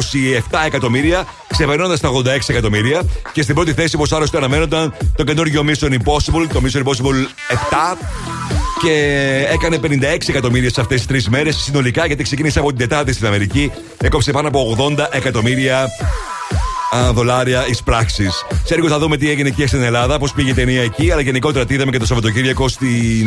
εκατομμύρια 0.66 1.26
ξεπερνώντας 1.48 2.00
τα 2.00 2.10
86 2.24 2.24
εκατομμύρια. 2.46 3.02
Και 3.32 3.42
στην 3.42 3.54
πρώτη 3.54 3.72
θέση, 3.72 3.96
όπως 3.96 4.12
άλλωστε 4.12 4.36
αναμένονταν, 4.36 4.94
το 5.16 5.24
καινούργιο 5.24 5.64
Mission 5.66 5.90
Impossible, 5.90 6.46
το 6.52 6.62
Mission 6.64 6.82
Impossible 6.82 7.26
7 7.94 7.98
και 8.82 9.46
έκανε 9.52 9.78
56 9.82 10.28
εκατομμύρια 10.28 10.70
σε 10.70 10.80
αυτές 10.80 10.96
τις 10.96 11.06
τρεις 11.06 11.28
μέρες 11.28 11.56
συνολικά 11.56 12.06
γιατί 12.06 12.22
ξεκίνησε 12.22 12.58
από 12.58 12.68
την 12.68 12.78
Τετάρτη 12.78 13.12
στην 13.12 13.26
Αμερική. 13.26 13.72
Έκοψε 14.02 14.32
πάνω 14.32 14.48
από 14.48 14.76
80 14.96 15.06
εκατομμύρια 15.10 15.88
α, 16.96 17.12
δολάρια 17.12 17.66
ει 17.66 17.76
πράξει. 17.84 18.28
Σε 18.64 18.74
λίγο 18.74 18.88
θα 18.88 18.98
δούμε 18.98 19.16
τι 19.16 19.30
έγινε 19.30 19.50
και 19.50 19.66
στην 19.66 19.82
Ελλάδα, 19.82 20.18
πώς 20.18 20.32
πήγε 20.32 20.50
η 20.50 20.54
ταινία 20.54 20.82
εκεί, 20.82 21.10
αλλά 21.10 21.20
γενικότερα 21.20 21.64
τι 21.64 21.74
είδαμε 21.74 21.90
και 21.90 21.98
το 21.98 22.06
Σαββατοκύριακο 22.06 22.68
στις 22.68 23.24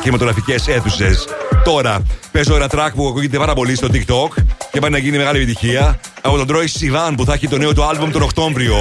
κινηματογραφικές 0.00 0.68
αίθουσες. 0.68 1.26
Τώρα, 1.64 2.02
παίζω 2.32 2.54
ένα 2.54 2.66
track 2.70 2.90
που 2.94 3.08
ακούγεται 3.08 3.38
πάρα 3.38 3.54
πολύ 3.54 3.74
στο 3.74 3.88
TikTok 3.92 4.42
και 4.72 4.80
πάει 4.80 4.90
να 4.90 4.98
γίνει 4.98 5.16
μεγάλη 5.16 5.36
επιτυχία 5.38 6.00
από 6.20 6.36
τον 6.36 6.46
Troy 6.48 6.64
Sivan 6.64 7.12
που 7.16 7.24
θα 7.24 7.32
έχει 7.32 7.48
το 7.48 7.58
νέο 7.58 7.74
του 7.74 7.84
άλμπουμ 7.84 8.10
τον 8.10 8.22
Οκτώβριο. 8.22 8.76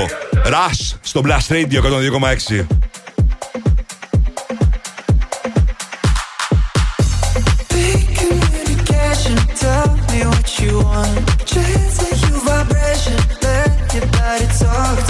Rush 0.46 0.98
στο 1.02 1.22
Blast 1.26 1.54
Radio 1.54 1.82
102,6. 1.82 2.66
communication. 8.20 9.36
Tell 9.64 9.88
me 10.12 10.20
what 10.30 10.48
you 10.60 10.74
want. 10.90 11.16
Chasing 11.52 12.18
you 12.24 12.36
vibration. 12.48 13.18
Let 13.46 13.94
your 13.94 14.08
body 14.18 14.48
talk 14.60 15.09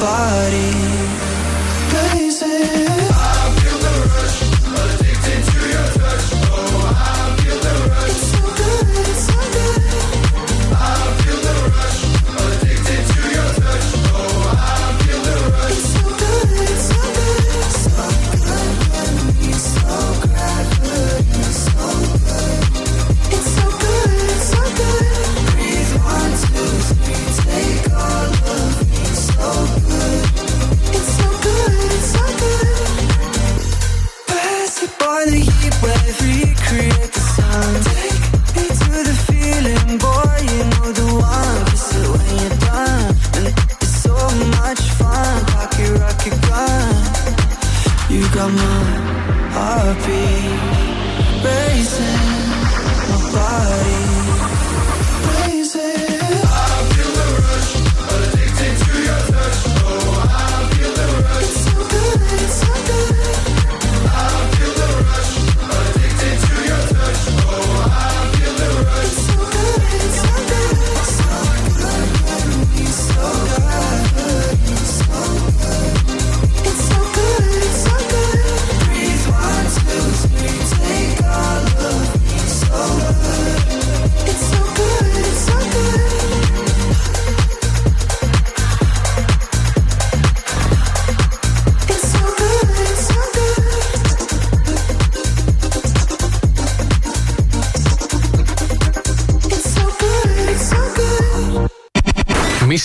body 0.00 0.99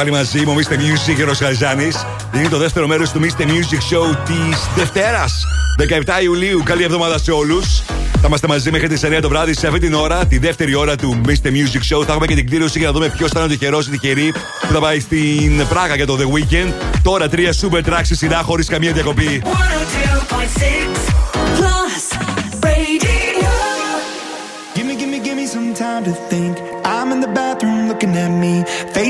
πάλι 0.00 0.12
μαζί 0.12 0.44
μου, 0.46 0.54
Mr. 0.54 0.72
Music 0.72 1.14
και 1.16 1.24
Ροσχαζάνη. 1.24 1.88
Είναι 2.34 2.48
το 2.48 2.58
δεύτερο 2.58 2.86
μέρος 2.86 3.10
του 3.10 3.20
Mr. 3.20 3.42
Music 3.42 3.94
Show 3.94 4.16
της 4.24 4.58
Δευτέρας, 4.76 5.44
17 5.78 6.22
Ιουλίου. 6.22 6.62
Καλή 6.64 6.82
εβδομάδα 6.82 7.18
σε 7.18 7.30
όλους. 7.30 7.82
Θα 8.12 8.26
είμαστε 8.26 8.46
μαζί 8.46 8.70
μέχρι 8.70 8.88
τις 8.88 9.04
9 9.04 9.20
το 9.20 9.28
βράδυ 9.28 9.54
σε 9.54 9.66
αυτή 9.66 9.78
την 9.78 9.94
ώρα, 9.94 10.26
τη 10.26 10.38
δεύτερη 10.38 10.74
ώρα 10.74 10.96
του 10.96 11.20
Mr. 11.26 11.46
Music 11.46 11.96
Show. 11.96 12.04
Θα 12.04 12.12
έχουμε 12.12 12.26
και 12.26 12.34
την 12.34 12.46
κλήρωση 12.46 12.78
για 12.78 12.86
να 12.86 12.92
δούμε 12.92 13.08
ποιος 13.08 13.30
θα 13.30 13.40
είναι 13.40 13.48
ο 13.48 13.56
τυχερός 13.56 13.86
ή 13.86 13.90
τυχερή 13.90 14.32
που 14.60 14.72
θα 14.72 14.80
πάει 14.80 15.00
στην 15.00 15.66
Πράγα 15.68 15.94
για 15.94 16.06
το 16.06 16.18
The 16.20 16.34
Weekend. 16.34 16.72
Τώρα 17.02 17.28
τρία 17.28 17.54
super 17.60 17.82
tracks 17.88 18.04
στη 18.04 18.16
σειρά 18.16 18.42
χωρίς 18.42 18.68
καμία 18.68 18.92
διακοπή. 18.92 19.42
Give 24.74 24.86
me, 24.86 24.94
give 25.00 25.10
me, 25.14 25.18
give 25.26 25.36
me 25.40 25.46
some 25.46 25.74
time 25.74 26.04
to 26.04 26.14
think. 26.30 26.59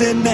rising 0.00 0.33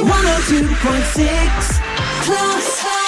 102.6 0.00 1.80
Class. 2.24 3.01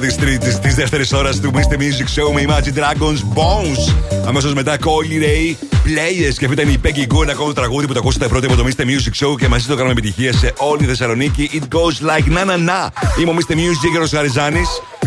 Ξεκίνημα 0.00 0.38
της 0.38 0.40
τρίτης, 0.40 0.58
της 0.58 0.74
δεύτερης 0.74 1.12
ώρας 1.12 1.40
του 1.40 1.50
Mr. 1.54 1.74
Music 1.74 2.20
Show 2.20 2.32
με 2.34 2.44
Imagine 2.48 2.78
Dragons 2.78 3.20
Bones. 3.34 3.94
Αμέσως 4.26 4.54
μετά 4.54 4.76
Colly 4.76 5.22
Ray 5.22 5.54
Players 5.72 6.34
και 6.38 6.44
αυτή 6.44 6.60
ήταν 6.60 6.68
η 6.68 6.80
Peggy 6.84 7.14
Goo, 7.14 7.22
ένα 7.22 7.32
ακόμα 7.32 7.52
τραγούδι 7.52 7.86
που 7.86 7.92
το 7.92 7.98
ακούσατε 7.98 8.28
πρώτο 8.28 8.46
από 8.46 8.56
το 8.56 8.64
Mr. 8.66 8.82
Music 8.82 9.26
Show 9.26 9.36
και 9.38 9.48
μαζί 9.48 9.66
το 9.66 9.74
κάνουμε 9.74 9.92
επιτυχία 9.92 10.32
σε 10.32 10.52
όλη 10.56 10.78
τη 10.78 10.84
Θεσσαλονίκη. 10.84 11.50
It 11.52 11.76
goes 11.76 12.06
like 12.08 12.36
na 12.36 12.44
na 12.44 12.56
na. 12.68 12.88
Είμαι 13.20 13.30
ο 13.30 13.34
Mr. 13.36 13.52
Music 13.52 13.90
και 13.92 13.98
ο 13.98 14.06
Χαριζάνη. 14.16 14.62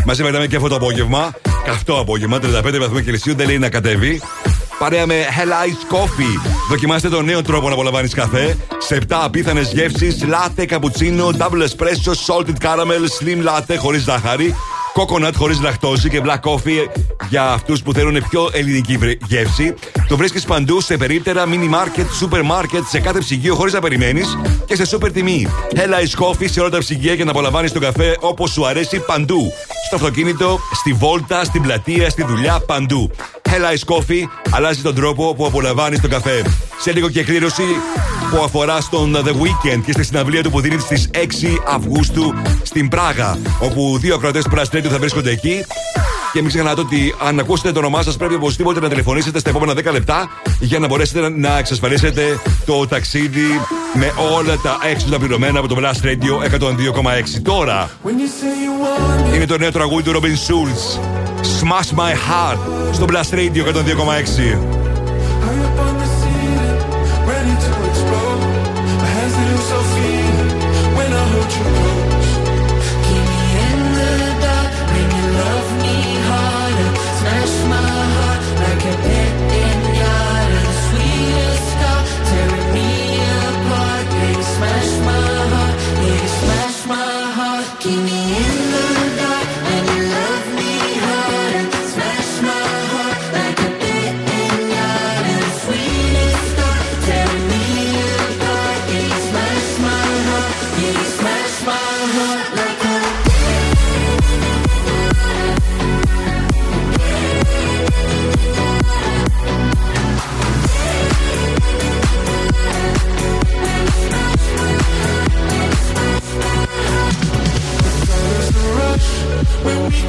Μαζί 0.05 0.23
μετάμε 0.23 0.47
και 0.47 0.55
αυτό 0.55 0.67
το 0.67 0.75
απόγευμα. 0.75 1.31
Καυτό 1.65 1.99
απόγευμα, 1.99 2.39
35 2.39 2.79
βαθμού 2.79 2.99
Κελσίου, 2.99 3.35
δεν 3.35 3.47
λέει 3.47 3.57
να 3.57 3.69
κατέβει. 3.69 4.21
Παρέα 4.79 5.05
με 5.05 5.15
Hell 5.15 5.67
Ice 5.67 5.95
Coffee. 5.95 6.51
Δοκιμάστε 6.69 7.09
τον 7.09 7.25
νέο 7.25 7.41
τρόπο 7.41 7.67
να 7.67 7.73
απολαμβάνεις 7.73 8.13
καφέ. 8.13 8.57
Σε 8.77 8.95
7 8.95 9.03
απίθανες 9.09 9.71
γεύσεις, 9.71 10.17
latte, 10.23 10.65
cappuccino, 10.65 11.31
double 11.37 11.63
espresso, 11.63 12.13
salted 12.27 12.67
caramel, 12.67 13.03
slim 13.19 13.43
latte 13.47 13.75
χωρίς 13.77 14.03
ζάχαρη, 14.03 14.55
coconut 14.99 15.31
χωρίς 15.35 15.61
λακτόζη 15.61 16.09
και 16.09 16.21
black 16.25 16.49
coffee 16.49 16.87
για 17.29 17.43
αυτούς 17.43 17.81
που 17.83 17.93
θέλουν 17.93 18.23
πιο 18.29 18.49
ελληνική 18.53 18.97
βρε- 18.97 19.17
γεύση. 19.27 19.73
Το 20.07 20.17
βρίσκεις 20.17 20.43
παντού 20.45 20.81
σε 20.81 20.97
περίπτερα, 20.97 21.43
mini 21.47 21.69
market, 21.75 22.05
super 22.21 22.41
market, 22.41 22.81
σε 22.89 22.99
κάθε 22.99 23.19
ψυγείο 23.19 23.55
χωρίς 23.55 23.73
να 23.73 23.79
περιμένεις 23.79 24.37
και 24.65 24.75
σε 24.75 24.97
super 24.97 25.11
τιμή. 25.13 25.47
Hell 25.75 25.77
Ice 25.77 26.25
Coffee 26.25 26.49
σε 26.49 26.59
όλα 26.59 26.69
τα 26.69 26.77
ψυγεία 26.77 27.13
για 27.13 27.25
να 27.25 27.31
απολαμβάνεις 27.31 27.71
τον 27.71 27.81
καφέ 27.81 28.17
όπως 28.19 28.51
σου 28.51 28.65
αρέσει 28.67 28.99
παντού. 28.99 29.51
Στο 29.85 29.95
αυτοκίνητο, 29.95 30.59
στη 30.73 30.93
βόλτα, 30.93 31.43
στην 31.43 31.61
πλατεία, 31.61 32.09
στη 32.09 32.23
δουλειά, 32.23 32.59
παντού. 32.65 33.11
Hell 33.51 33.75
Ice 33.75 33.95
Coffee 33.95 34.29
αλλάζει 34.49 34.81
τον 34.81 34.95
τρόπο 34.95 35.35
που 35.35 35.45
απολαμβάνει 35.45 35.99
τον 35.99 36.09
καφέ. 36.09 36.43
Σε 36.79 36.93
λίγο 36.93 37.09
και 37.09 37.19
εκκλήρωση 37.19 37.63
που 38.31 38.43
αφορά 38.43 38.81
στον 38.81 39.15
The 39.15 39.29
Weekend 39.29 39.81
και 39.85 39.91
στη 39.91 40.03
συναυλία 40.03 40.43
του 40.43 40.51
που 40.51 40.61
δίνει 40.61 40.79
στις 40.79 41.09
6 41.13 41.17
Αυγούστου 41.67 42.33
στην 42.63 42.87
Πράγα. 42.87 43.37
Όπου 43.59 43.97
δύο 43.97 44.15
ακροατές 44.15 44.43
του 44.43 44.51
Press 44.55 44.75
Radio 44.77 44.87
θα 44.89 44.97
βρίσκονται 44.99 45.31
εκεί. 45.31 45.65
Και 46.33 46.41
μην 46.41 46.47
ξεχνάτε 46.47 46.81
ότι 46.81 47.15
αν 47.27 47.39
ακούσετε 47.39 47.71
το 47.71 47.79
όνομά 47.79 48.03
σας, 48.03 48.17
πρέπει 48.17 48.33
οπωσδήποτε 48.33 48.79
να 48.79 48.89
τηλεφωνήσετε 48.89 49.39
στα 49.39 49.49
επόμενα 49.49 49.73
10 49.73 49.91
λεπτά 49.91 50.29
για 50.59 50.79
να 50.79 50.87
μπορέσετε 50.87 51.29
να 51.29 51.57
εξασφαλίσετε 51.57 52.39
το 52.65 52.87
ταξίδι 52.87 53.61
με 53.93 54.13
όλα 54.35 54.57
τα 54.57 54.77
έξοδα 54.91 55.17
πληρωμένα 55.17 55.59
από 55.59 55.67
το 55.67 55.75
Blast 55.79 56.05
Radio 56.05 56.59
102,6. 56.59 56.71
Τώρα 57.43 57.89
When 58.03 58.07
you 58.07 58.09
say 58.09 58.53
you 58.63 59.31
want 59.31 59.35
είναι 59.35 59.45
το 59.45 59.57
νέο 59.57 59.71
τραγούδι 59.71 60.03
του 60.03 60.19
Robin 60.19 60.25
Schulz. 60.25 61.28
Smash 61.41 61.93
My 61.95 62.13
Heart 62.13 62.57
στο 62.93 63.05
Blast 63.05 63.33
Radio 63.33 63.63
102,6. 63.63 64.78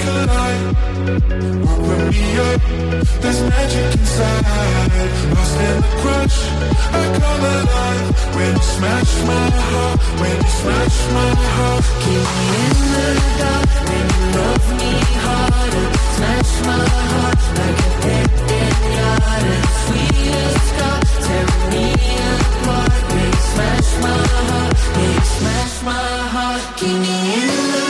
Collide. 0.03 0.66
Open 1.70 2.03
me 2.11 2.26
up, 2.48 2.61
there's 3.22 3.40
magic 3.51 3.88
inside. 3.98 4.90
Lost 5.34 5.57
in 5.66 5.76
the 5.82 5.90
crush, 6.01 6.38
I 6.92 7.03
come 7.18 7.44
alive. 7.57 8.09
When 8.36 8.53
you 8.57 8.62
smash 8.74 9.12
my 9.30 9.46
heart, 9.61 9.98
when 10.20 10.36
you 10.44 10.53
smash 10.61 10.98
my 11.16 11.30
heart. 11.57 11.84
Keep 12.03 12.26
me 12.36 12.46
in 12.66 12.78
the 12.94 13.09
dark 13.40 13.70
when 13.88 14.05
you 14.12 14.24
love 14.38 14.66
me 14.80 14.92
harder. 15.24 15.86
Smash 16.16 16.53
my 16.68 16.84
heart 17.12 17.40
like 17.59 17.80
a 17.86 17.90
tearing 21.26 21.66
me 21.72 21.88
apart. 22.40 22.92
Yeah, 23.14 23.26
you 23.26 23.40
smash 23.53 23.90
my 24.05 24.20
heart. 24.48 24.74
Yeah, 24.98 25.14
you 25.14 25.24
smash 25.36 25.76
my 25.90 26.09
heart. 26.34 26.62
Keep 26.78 26.96
me 27.05 27.16
in 27.42 27.57
the 27.72 27.89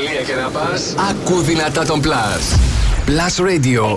Ιταλία 0.00 0.36
να 0.42 0.48
πας, 0.50 0.94
άκου 1.10 1.40
δυνατά 1.40 1.84
τον 1.84 2.00
Plus. 2.00 2.58
Plus 3.06 3.44
Radio 3.46 3.96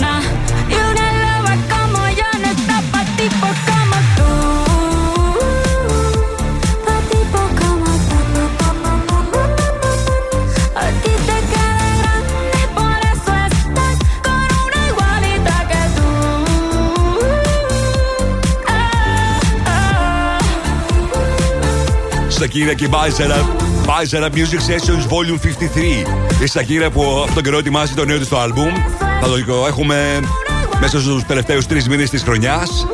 Σακύρα 22.41 22.73
και 22.73 22.87
Μπάιζερα. 22.87 23.55
Μπάιζερα 23.85 24.29
Music 24.33 24.37
Sessions 24.37 25.03
Volume 25.09 25.39
53. 25.39 26.43
Η 26.43 26.47
Σακύρα 26.47 26.89
που 26.89 27.01
αυτόν 27.01 27.33
τον 27.33 27.43
καιρό 27.43 27.57
ετοιμάζει 27.57 27.93
το 27.93 28.05
νέο 28.05 28.17
της 28.17 28.27
το 28.27 28.43
album. 28.43 28.71
Θα 29.21 29.27
το 29.27 29.65
έχουμε 29.67 30.19
μέσα 30.79 30.99
στους 30.99 31.25
τελευταίους 31.25 31.65
τρεις 31.65 31.87
μήνες 31.87 32.09
της 32.09 32.21
χρονιάς. 32.21 32.87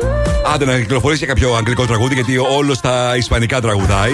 Άντε 0.54 0.64
να 0.64 0.78
κυκλοφορήσει 0.78 1.20
και 1.20 1.26
κάποιο 1.26 1.54
αγγλικό 1.54 1.86
τραγούδι, 1.86 2.14
γιατί 2.14 2.38
όλος 2.38 2.76
στα 2.76 3.16
ισπανικά 3.16 3.60
τραγουδάει. 3.60 4.12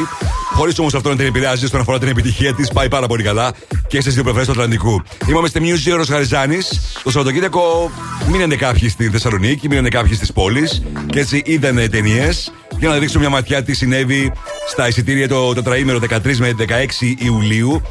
Χωρίς 0.53 0.79
όμως 0.79 0.95
αυτό 0.95 1.09
να 1.09 1.17
την 1.17 1.27
επηρεάζει 1.27 1.65
όσον 1.65 1.81
αφορά 1.81 1.99
την 1.99 2.09
επιτυχία 2.09 2.55
της, 2.55 2.71
πάει 2.73 2.89
πάρα 2.89 3.07
πολύ 3.07 3.23
καλά 3.23 3.53
και 3.87 4.01
στις 4.01 4.15
δύο 4.15 4.23
πλευρές 4.23 4.47
του 4.47 4.53
Ατλαντικού. 4.53 5.03
Είμαστε 5.29 5.61
στη 5.61 5.91
Music 5.91 5.95
Eros 5.95 6.07
Χαριζάνης. 6.09 6.81
Το 7.03 7.11
Σαββατοκύριακο 7.11 7.91
μείνανε 8.31 8.55
κάποιοι 8.55 8.89
στη 8.89 9.09
Θεσσαλονίκη, 9.09 9.69
μείνανε 9.69 9.89
κάποιοι 9.89 10.15
στις 10.15 10.33
πόλεις 10.33 10.83
και 11.07 11.21
έτσι 11.21 11.43
είδανε 11.45 11.89
ταινίες. 11.89 12.53
Για 12.79 12.89
να 12.89 12.99
δείξουμε 12.99 13.21
μια 13.21 13.31
ματιά 13.31 13.63
τι 13.63 13.75
συνέβη 13.75 14.33
στα 14.69 14.89
εισιτήρια 14.89 15.29
το 15.29 15.55
τετραήμερο 15.55 15.99
13 15.99 16.37
με 16.37 16.55
16 16.59 16.65
Ιουλίου. 17.19 17.83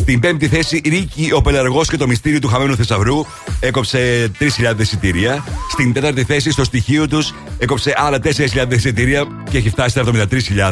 Στην 0.00 0.20
πέμπτη 0.20 0.48
θέση, 0.48 0.80
Ρίκη, 0.84 1.30
ο 1.32 1.40
Πελαργός 1.40 1.88
και 1.88 1.96
το 1.96 2.06
μυστήριο 2.06 2.38
του 2.38 2.48
χαμένου 2.48 2.76
θησαυρού 2.76 3.24
έκοψε 3.60 4.30
3.000 4.38 4.48
εισιτήρια. 4.78 5.44
Στην 5.70 5.92
τέταρτη 5.92 6.24
θέση, 6.24 6.50
στο 6.50 6.64
στοιχείο 6.64 7.08
τους, 7.08 7.34
έκοψε 7.58 7.94
άλλα 7.96 8.18
4.000 8.24 8.72
εισιτήρια 8.72 9.24
και 9.50 9.58
έχει 9.58 9.70
φτάσει 9.70 9.90
στα 9.90 10.04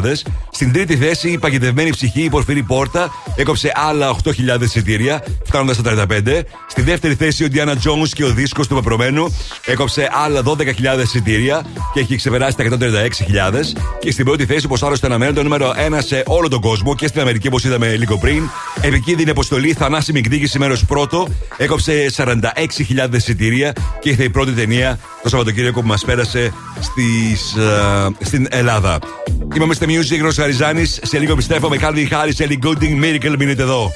73.000. 0.01 0.13
Στην 0.51 0.73
τρίτη 0.73 0.95
θέση, 0.95 1.29
η 1.29 1.37
παγιδευμένη 1.37 1.89
ψυχή, 1.89 2.21
η 2.21 2.29
Πορφυρή 2.29 2.63
Πόρτα, 2.63 3.11
έκοψε 3.35 3.71
άλλα 3.75 4.15
8.000 4.23 4.61
εισιτήρια, 4.61 5.23
φτάνοντας 5.45 5.75
στα 5.75 6.05
35. 6.09 6.41
Στη 6.67 6.81
δεύτερη 6.81 7.15
θέση, 7.15 7.43
ο 7.43 7.47
Ντιάνα 7.47 7.75
Τζόνου 7.75 8.05
και 8.05 8.23
ο 8.23 8.29
δίσκος 8.29 8.67
του 8.67 8.75
Πεπρωμένου 8.75 9.35
έκοψε 9.65 10.09
άλλα 10.25 10.41
12.000 10.45 11.01
εισιτήρια 11.03 11.65
και 11.93 11.99
έχει 11.99 12.15
ξεπεράσει 12.15 12.57
τα 12.57 12.63
136.000. 12.63 13.73
Και 13.99 14.11
στην 14.11 14.25
πρώτη 14.25 14.45
θέση, 14.45 14.65
όπω 14.65 14.85
άλλωστε 14.85 15.05
αναμένεται, 15.05 15.37
το 15.37 15.43
νούμερο 15.43 15.73
1 15.97 15.97
σε 15.97 16.23
όλο 16.25 16.47
τον 16.47 16.61
κόσμο 16.61 16.95
και 16.95 17.07
στην 17.07 17.21
Αμερική, 17.21 17.47
όπως 17.47 17.63
είδαμε 17.63 17.95
λίγο 17.95 18.17
πριν. 18.17 18.49
Επικίνδυνη 19.19 19.47
αποστολή, 19.47 19.73
θανάσιμη 19.73 20.19
εκδίκηση 20.19 20.59
μέρο 20.59 20.75
πρώτο, 20.87 21.27
έκοψε 21.57 22.11
46.000 22.15 23.13
εισιτήρια 23.15 23.73
και 23.99 24.09
ήρθε 24.09 24.23
η 24.23 24.29
πρώτη 24.29 24.51
ταινία 24.51 24.99
το 25.23 25.29
Σαββατοκύριακο 25.29 25.81
που 25.81 25.87
μας 25.87 26.05
πέρασε 26.05 26.53
στις, 26.79 27.55
ε, 27.55 28.25
στην 28.25 28.47
Ελλάδα. 28.49 28.99
Είμαστε 29.55 29.85
στη 29.85 30.15
Music 30.15 30.21
Ρο 30.21 30.31
Χαριζάνης. 30.33 30.99
Σε 31.03 31.19
λίγο 31.19 31.33
επιστρέφω 31.33 31.69
με 31.69 31.77
Calvin 31.81 32.07
Harris, 32.09 32.45
Ellie 32.45 32.67
Goulding, 32.67 33.03
Miracle. 33.03 33.35
Μείνετε 33.37 33.61
εδώ. 33.61 33.91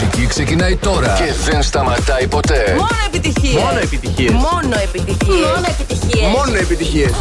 Μουσική 0.00 0.26
ξεκινάει 0.26 0.76
τώρα 0.76 1.16
και 1.18 1.50
δεν 1.50 1.62
σταματάει 1.62 2.26
ποτέ. 2.26 2.74
Μόνο 2.76 2.88
επιτυχίες. 3.06 3.62
Μόνο 3.62 3.78
επιτυχίες. 3.78 4.32
Μόνο 4.32 4.74
επιτυχίες. 4.82 5.46
Μόνο 5.46 5.66
επιτυχίες. 5.68 6.28
Μόνο 6.36 6.56
επιτυχίες. 6.56 7.12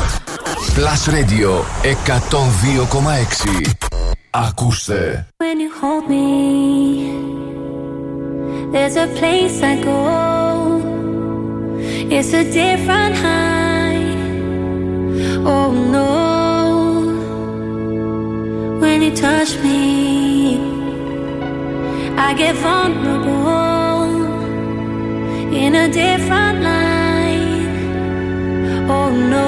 Plus 0.75 1.01
Radio 1.13 1.51
102,6. 1.81 3.71
Ακούστε. 4.29 5.27
When 5.37 5.57
you 5.63 5.71
hold 5.81 6.05
me, 6.13 6.27
there's 8.73 8.97
a 9.05 9.07
place 9.19 9.57
I 9.71 9.75
go. 9.89 9.99
It's 12.15 12.31
a 12.41 12.43
different 12.61 13.15
high. 13.25 14.05
Oh 15.53 15.67
no. 15.95 16.11
When 18.81 18.97
you 19.05 19.13
touch 19.25 19.51
me, 19.63 20.74
I 22.17 22.33
get 22.33 22.55
vulnerable 22.55 24.05
in 25.53 25.75
a 25.75 25.87
different 25.89 26.61
light. 26.63 27.67
Oh 28.89 29.11
no. 29.11 29.44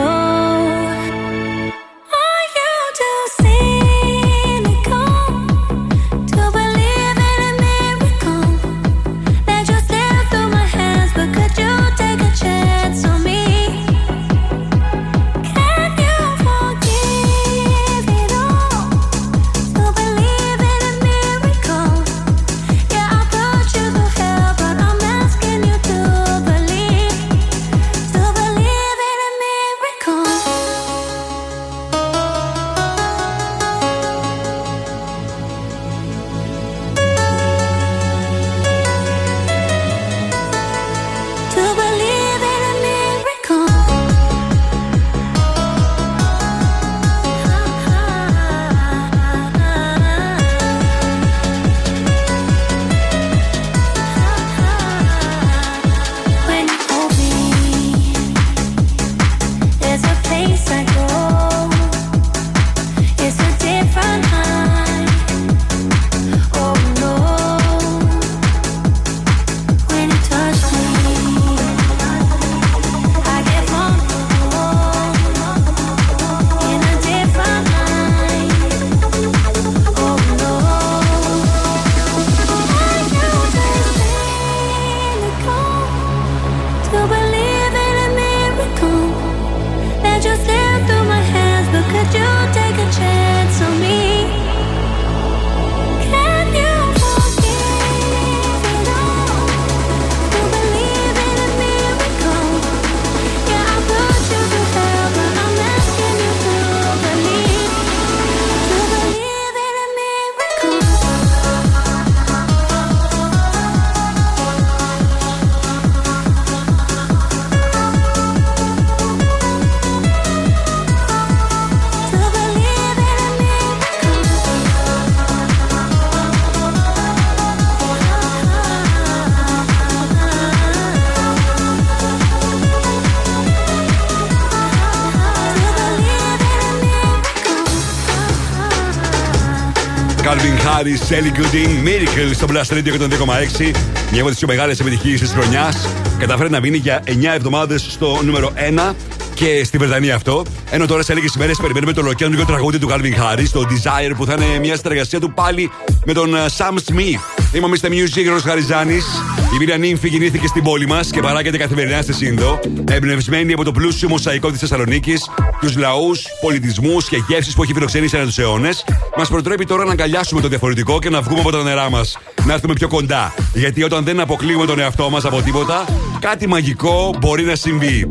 Calvin 140.77 140.97
Harris, 140.97 141.11
Ellie 141.11 141.31
Gooding, 141.31 141.87
Miracle 141.87 142.33
στο 142.33 142.47
Blast 142.49 142.73
Radio 142.73 142.93
102,6. 142.93 143.75
Μια 144.11 144.21
από 144.21 144.29
τις 144.29 144.37
πιο 144.37 144.47
μεγάλες 144.47 144.79
επιτυχίες 144.79 145.19
της 145.19 145.31
χρονιάς. 145.31 145.87
Καταφέρει 146.19 146.49
να 146.49 146.59
μείνει 146.59 146.77
για 146.77 147.03
9 147.05 147.33
εβδομάδες 147.33 147.85
στο 147.89 148.19
νούμερο 148.23 148.51
1 148.55 148.95
και 149.33 149.63
στη 149.63 149.77
Βρετανία 149.77 150.15
αυτό. 150.15 150.45
Ενώ 150.69 150.85
τώρα 150.85 151.03
σε 151.03 151.13
λίγες 151.13 151.35
ημέρες 151.35 151.57
περιμένουμε 151.57 151.93
το 151.93 152.01
ολοκαίρινο 152.01 152.45
τραγούδι 152.45 152.79
του 152.79 152.89
Calvin 152.89 152.93
Harris, 152.93 153.47
το 153.51 153.61
Desire, 153.61 154.13
που 154.17 154.25
θα 154.25 154.33
είναι 154.33 154.59
μια 154.59 154.75
συνεργασία 154.75 155.19
του 155.19 155.33
πάλι 155.33 155.71
με 156.05 156.13
τον 156.13 156.35
ε, 156.35 156.45
Sam 156.57 156.73
Smith. 156.73 157.53
Είμαι 157.53 157.65
ο 157.65 157.69
Mr. 157.73 157.87
Music, 157.87 158.29
Ρος 158.29 158.41
Χαριζάνης. 158.41 159.05
Η 159.53 159.57
Μίρια 159.57 159.77
Νύμφη 159.77 160.07
γεννήθηκε 160.07 160.47
στην 160.47 160.63
πόλη 160.63 160.87
μας 160.87 161.09
και 161.09 161.21
παράγεται 161.21 161.57
καθημερινά 161.57 162.01
στη 162.01 162.13
Σύνδο. 162.13 162.59
Εμπνευσμένη 162.91 163.53
από 163.53 163.63
το 163.63 163.71
πλούσιο 163.71 164.09
μοσαϊκό 164.09 164.51
της 164.51 164.59
Θεσσαλονίκης, 164.59 165.29
τους 165.61 165.77
λαούς, 165.77 166.25
πολιτισμούς 166.41 167.07
και 167.07 167.23
γεύσεις 167.27 167.53
που 167.53 167.63
έχει 167.63 167.73
φιλοξενήσει 167.73 168.15
ανά 168.15 168.25
τους 168.25 168.37
αιώνες, 168.37 168.85
μας 169.17 169.27
προτρέπει 169.27 169.65
τώρα 169.65 169.85
να 169.85 169.91
αγκαλιάσουμε 169.91 170.41
το 170.41 170.47
διαφορετικό 170.47 170.99
και 170.99 171.09
να 171.09 171.21
βγούμε 171.21 171.39
από 171.39 171.51
τα 171.51 171.63
νερά 171.63 171.89
μας. 171.89 172.17
Να 172.45 172.53
έρθουμε 172.53 172.73
πιο 172.73 172.87
κοντά. 172.87 173.33
Γιατί 173.53 173.83
όταν 173.83 174.03
δεν 174.03 174.19
αποκλείουμε 174.19 174.65
τον 174.65 174.79
εαυτό 174.79 175.09
μας 175.09 175.25
από 175.25 175.41
τίποτα, 175.41 175.85
κάτι 176.19 176.47
μαγικό 176.47 177.15
μπορεί 177.19 177.43
να 177.43 177.55
συμβεί. 177.55 178.09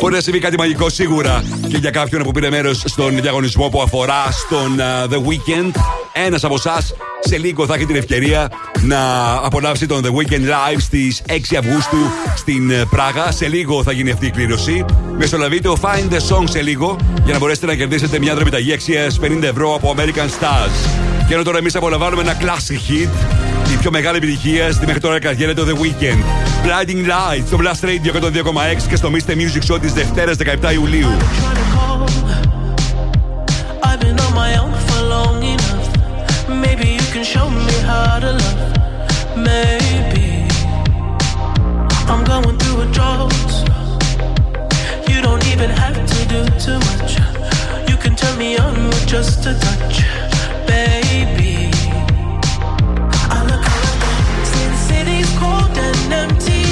Μπορεί 0.00 0.14
να 0.14 0.20
συμβεί 0.20 0.38
κάτι 0.38 0.56
μαγικό 0.58 0.88
σίγουρα 0.88 1.44
και 1.68 1.76
για 1.76 1.90
κάποιον 1.90 2.22
που 2.22 2.30
πήρε 2.30 2.50
μέρος 2.50 2.82
στον 2.84 3.20
διαγωνισμό 3.20 3.68
που 3.68 3.82
αφορά 3.82 4.30
στον 4.30 4.76
uh, 4.78 5.12
The 5.12 5.16
Weekend. 5.16 5.70
Ένας 6.12 6.44
από 6.44 6.54
εσάς 6.54 6.94
σε 7.20 7.38
λίγο 7.38 7.66
θα 7.66 7.74
έχει 7.74 7.86
την 7.86 7.96
ευκαιρία 7.96 8.50
να 8.80 9.32
απολαύσει 9.34 9.86
τον 9.86 10.02
The 10.04 10.08
Weekend 10.08 10.44
Live 10.44 10.78
στις 10.78 11.22
6 11.28 11.32
Αυγούστου 11.58 11.98
στην 12.36 12.70
ε, 12.70 12.84
Πράγα. 12.90 13.32
Σε 13.32 13.48
λίγο 13.48 13.82
θα 13.82 13.92
γίνει 13.92 14.10
αυτή 14.10 14.26
η 14.26 14.30
κλήρωση. 14.30 14.84
Μεσολαβείτε 15.16 15.68
ο 15.68 15.76
Find 15.80 16.12
the 16.12 16.36
Song 16.36 16.44
σε 16.50 16.62
λίγο 16.62 16.96
για 17.24 17.32
να 17.32 17.38
μπορέσετε 17.38 17.66
να 17.66 17.74
κερδίσετε 17.74 18.18
μια 18.18 18.34
δρομηταγή 18.34 18.72
αξίας 18.72 19.18
50 19.22 19.42
ευρώ 19.42 19.74
από 19.74 19.94
American 19.96 20.40
Stars. 20.40 20.88
Και 21.28 21.34
ενώ 21.34 21.42
τώρα 21.42 21.58
εμείς 21.58 21.76
απολαμβάνουμε 21.76 22.22
ένα 22.22 22.36
classic 22.40 22.90
hit, 22.90 23.08
η 23.72 23.76
πιο 23.80 23.90
μεγάλη 23.90 24.16
επιτυχία 24.16 24.72
στη 24.72 24.86
μέχρι 24.86 25.00
τώρα 25.00 25.18
καριέρα 25.18 25.54
το 25.54 25.66
The 25.66 25.72
Weekend. 25.72 26.22
Blinding 26.64 27.06
Lights 27.06 27.46
στο 27.46 27.58
Blast 27.60 27.84
Radio 27.84 28.22
102,6 28.22 28.82
και 28.88 28.96
στο 28.96 29.10
Mr. 29.12 29.30
Music 29.30 29.74
Show 29.74 29.80
της 29.80 29.92
Δευτέρας 29.92 30.36
17 30.70 30.72
Ιουλίου. 30.74 31.08
I've 33.82 34.00
been 34.00 34.18
on 34.26 34.32
my 34.42 34.50
own 34.62 34.74
for 34.86 35.00
long 35.16 35.42
enough. 35.54 35.88
Maybe 36.64 36.86
you 36.98 37.06
can 37.14 37.24
show 37.34 37.46
me 37.58 37.74
how 37.90 38.18
to 38.24 38.30
love. 38.42 38.62
Maybe 39.50 40.26
I'm 42.10 42.22
going 42.32 42.56
through 42.58 42.80
a 42.86 42.86
drought. 42.96 43.63
Even 45.54 45.70
have 45.70 45.94
to 45.94 46.26
do 46.26 46.44
too 46.58 46.80
much. 46.90 47.16
You 47.88 47.96
can 47.96 48.16
turn 48.16 48.36
me 48.36 48.58
on 48.58 48.74
with 48.88 49.06
just 49.06 49.46
a 49.46 49.54
touch, 49.54 50.02
baby. 50.66 51.70
I 53.30 53.38
look 53.48 53.64
around, 53.72 54.00
the 54.50 54.76
city's 54.88 55.30
cold 55.38 55.78
and 55.78 56.12
empty. 56.12 56.63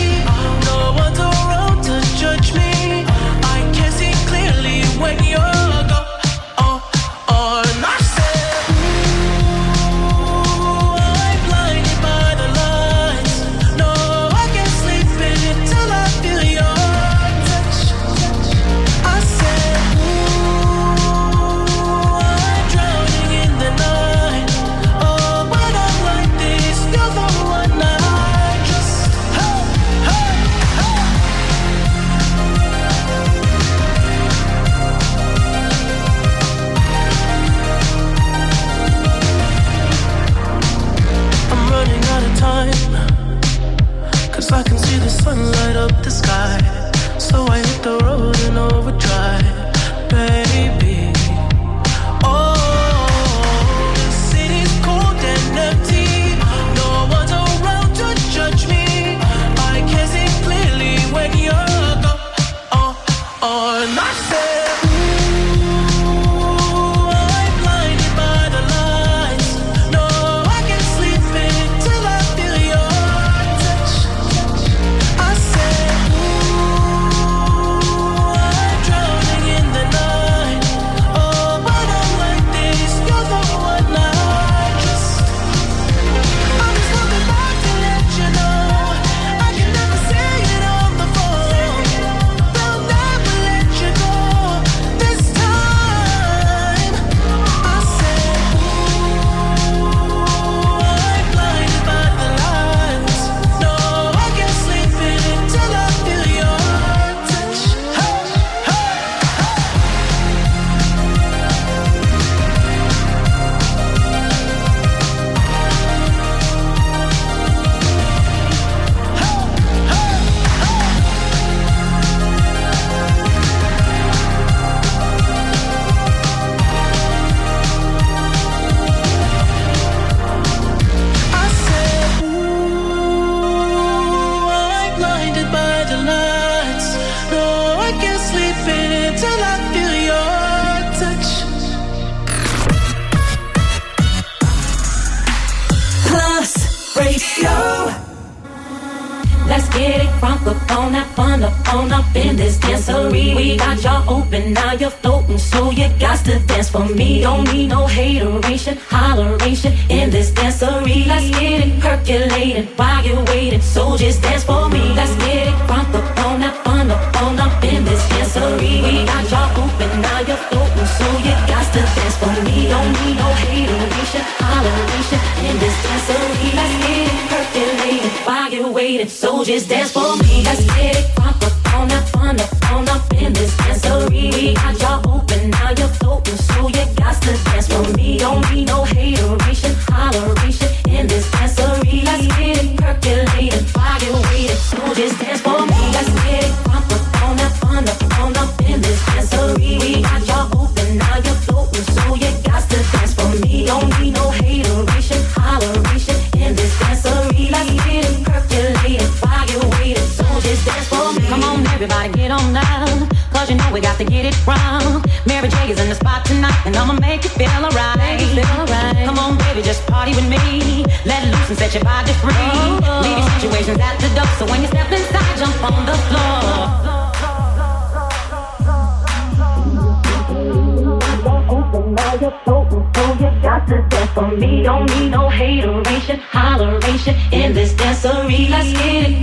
Me. 156.94 157.22
Don't 157.22 157.44
need 157.52 157.68
no 157.68 157.86
hateration, 157.86 158.76
holleration 158.76 159.72
in 159.90 160.10
this 160.10 160.30
dancery. 160.30 161.06
Let's 161.06 161.28
get 161.38 161.66
it 161.66 161.80
percolating 161.80 162.66
while 162.76 163.04
you're 163.04 163.24
waiting, 163.24 163.60
so 163.60 163.96
just 163.96 164.22
dance 164.22 164.44
for 164.44 164.68
me. 164.68 164.92
Let's 164.94 165.14
get 165.16 165.48
it 165.48 165.54
crunk 165.68 165.94
up 165.94 166.18
on 166.26 166.40
that 166.40 166.54
fun 166.64 166.90
up 166.90 167.22
on 167.22 167.38
up 167.38 167.64
in 167.64 167.84
this 167.84 168.02
dancery. 168.08 168.82
We 168.82 169.04
got 169.06 169.30
y'all 169.30 169.50
open, 169.62 170.00
now 170.00 170.20
you're 170.20 170.42
floating, 170.48 170.90
so 170.98 171.06
you 171.26 171.34
got 171.46 171.66
to 171.74 171.80
dance 171.80 172.16
for 172.16 172.34
me. 172.44 172.68
Don't 172.68 172.92
need 173.00 173.16
no 173.16 173.28
hateration, 173.42 174.24
holleration 174.42 175.20
in 175.48 175.58
this 175.58 175.76
dancery. 175.84 176.48
Let's 176.58 176.74
get 176.82 177.08
it 177.08 177.28
percolating 177.30 178.10
while 178.26 178.52
you're 178.52 178.72
waiting, 178.72 179.08
so 179.08 179.44
just 179.44 179.68
dance 179.68 179.92
for 179.92 180.16
me. 180.16 180.42
Let's 180.44 180.64
get 180.74 180.96
it 180.96 181.11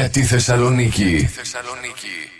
για 0.00 0.08
τη 0.08 0.22
Θεσσαλονίκη. 0.22 1.16
τη 1.16 1.26
Θεσσαλονίκη. 1.26 2.39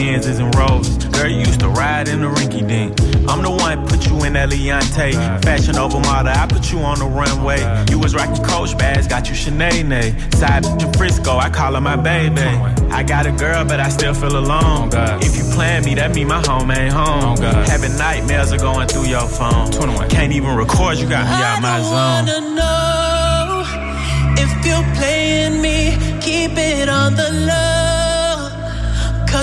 Benzes 0.00 0.40
and 0.40 0.54
Rolls. 0.54 0.88
Girl, 1.12 1.28
you 1.28 1.40
used 1.40 1.60
to 1.60 1.68
ride 1.68 2.08
in 2.08 2.22
the 2.22 2.28
rinky 2.28 2.66
dink. 2.66 2.98
I'm 3.28 3.42
the 3.42 3.50
one 3.50 3.86
put 3.86 4.06
you 4.06 4.24
in 4.24 4.32
that 4.32 4.48
Leontay. 4.48 5.44
Fashion 5.44 5.76
over 5.76 6.00
model, 6.00 6.32
I 6.34 6.46
put 6.46 6.72
you 6.72 6.78
on 6.78 7.00
the 7.00 7.04
runway. 7.04 7.60
You 7.90 7.98
was 7.98 8.14
rocking 8.14 8.42
Coach 8.42 8.78
bags, 8.78 9.06
got 9.06 9.28
you 9.28 9.34
Sinead. 9.34 10.34
Side 10.34 10.62
to 10.80 10.90
Frisco, 10.96 11.36
I 11.36 11.50
call 11.50 11.74
her 11.74 11.82
my 11.82 11.96
baby. 11.96 12.40
I 12.90 13.02
got 13.02 13.26
a 13.26 13.32
girl, 13.32 13.62
but 13.66 13.78
I 13.78 13.90
still 13.90 14.14
feel 14.14 14.38
alone. 14.38 14.88
If 15.20 15.36
you 15.36 15.44
plan 15.52 15.84
me, 15.84 15.94
that 15.96 16.14
mean 16.14 16.28
my 16.28 16.42
home 16.46 16.70
ain't 16.70 16.94
home. 16.94 17.36
Having 17.68 17.98
nightmares 17.98 18.54
are 18.54 18.58
going 18.58 18.88
through 18.88 19.04
your 19.06 19.28
phone. 19.28 19.70
Can't 20.08 20.32
even 20.32 20.56
record, 20.56 20.96
you 20.96 21.10
got 21.10 21.26
me 21.28 21.44
out 21.44 21.60
my 21.60 21.78
zone. 21.92 22.54
know 22.54 23.64
if 24.42 24.50
you're 24.64 24.94
playing 24.96 25.60
me, 25.60 25.92
keep 26.22 26.52
it 26.56 26.88
on 26.88 27.16
the 27.16 27.30
low. 27.30 27.69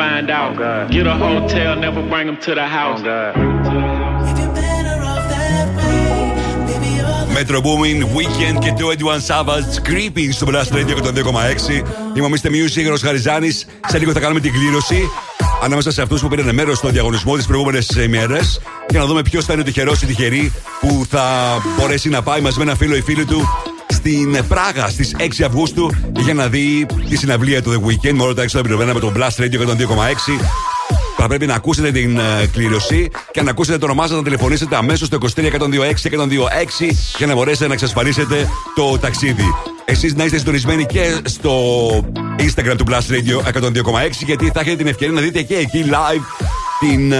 Find 0.00 0.30
out. 0.40 0.54
Get 0.94 1.06
a 1.14 1.16
hotel, 1.26 1.70
never 1.86 2.02
bring 2.12 2.26
them 2.28 2.38
to 2.46 2.52
the 2.60 2.66
house. 2.78 3.00
Metro 7.36 7.60
Booming, 7.66 8.00
Weekend 8.16 8.58
και 8.58 8.72
21 8.72 9.20
Savage, 9.28 9.72
Creeping 9.88 10.30
στο 10.32 10.46
Blast 10.50 10.72
Radio 10.76 10.94
102,6. 10.96 11.84
Είμαι 12.14 12.26
ο 12.26 12.30
Mr. 12.34 12.48
Music, 12.48 12.88
Ρος 12.88 13.02
Χαριζάνης. 13.02 13.66
Σε 13.86 13.98
λίγο 13.98 14.12
θα 14.12 14.20
κάνουμε 14.20 14.40
την 14.40 14.52
κλήρωση 14.52 15.10
ανάμεσα 15.62 15.90
σε 15.90 16.02
αυτούς 16.02 16.20
που 16.20 16.28
πήραν 16.28 16.54
μέρος 16.54 16.78
στο 16.78 16.88
διαγωνισμό 16.88 17.36
τις 17.36 17.46
προηγούμενες 17.46 17.88
ημέρες 17.88 18.60
για 18.88 19.00
να 19.00 19.06
δούμε 19.06 19.22
ποιος 19.22 19.44
θα 19.44 19.52
είναι 19.52 19.62
ο 19.62 19.64
τυχερός 19.64 20.02
ή 20.02 20.06
τυχερή 20.06 20.52
που 20.80 21.06
θα 21.08 21.24
μπορέσει 21.78 22.08
να 22.08 22.22
πάει 22.22 22.40
μαζί 22.40 22.58
με 22.58 22.64
ένα 22.64 22.74
φίλο 22.74 22.96
ή 22.96 23.02
φίλη 23.02 23.24
του 23.24 23.48
στην 23.90 24.44
Πράγα 24.48 24.88
στις 24.88 25.16
6 25.18 25.22
Αυγούστου 25.46 25.90
για 26.18 26.34
να 26.34 26.48
δει 26.48 26.86
τη 27.08 27.16
συναυλία 27.16 27.62
του 27.62 27.70
The 27.72 27.88
Weekend 27.88 28.12
με 28.12 28.22
όλα 28.22 28.34
τα 28.34 28.42
έξοδα 28.42 28.62
πληρωμένα 28.62 28.94
με 28.94 29.00
το 29.00 29.12
Blast 29.16 29.42
Radio 29.42 29.66
102,6. 29.66 30.40
Θα 31.16 31.26
πρέπει 31.26 31.46
να 31.46 31.54
ακούσετε 31.54 31.90
την 31.90 32.18
ε, 32.18 32.46
κλήρωση 32.52 33.10
και 33.30 33.42
να 33.42 33.50
ακούσετε 33.50 33.78
το 33.78 33.84
όνομά 33.84 34.06
σας 34.06 34.16
να 34.16 34.22
τηλεφωνήσετε 34.22 34.76
αμέσως 34.76 35.06
στο 35.06 35.18
23 35.36 35.40
126 35.40 35.60
126 35.60 36.90
για 37.16 37.26
να 37.26 37.34
μπορέσετε 37.34 37.66
να 37.66 37.72
εξασφαλίσετε 37.72 38.48
το 38.74 38.98
ταξίδι. 38.98 39.54
Εσείς 39.84 40.14
να 40.14 40.24
είστε 40.24 40.38
συντονισμένοι 40.38 40.86
και 40.86 41.20
στο 41.24 41.52
Instagram 42.38 42.74
του 42.76 42.84
Blast 42.88 43.12
Radio 43.12 43.60
102,6 43.60 43.72
γιατί 44.26 44.50
θα 44.54 44.60
έχετε 44.60 44.76
την 44.76 44.86
ευκαιρία 44.86 45.14
να 45.14 45.20
δείτε 45.20 45.42
και 45.42 45.56
εκεί 45.56 45.84
live 45.88 46.46
την 46.80 47.12
ε, 47.12 47.16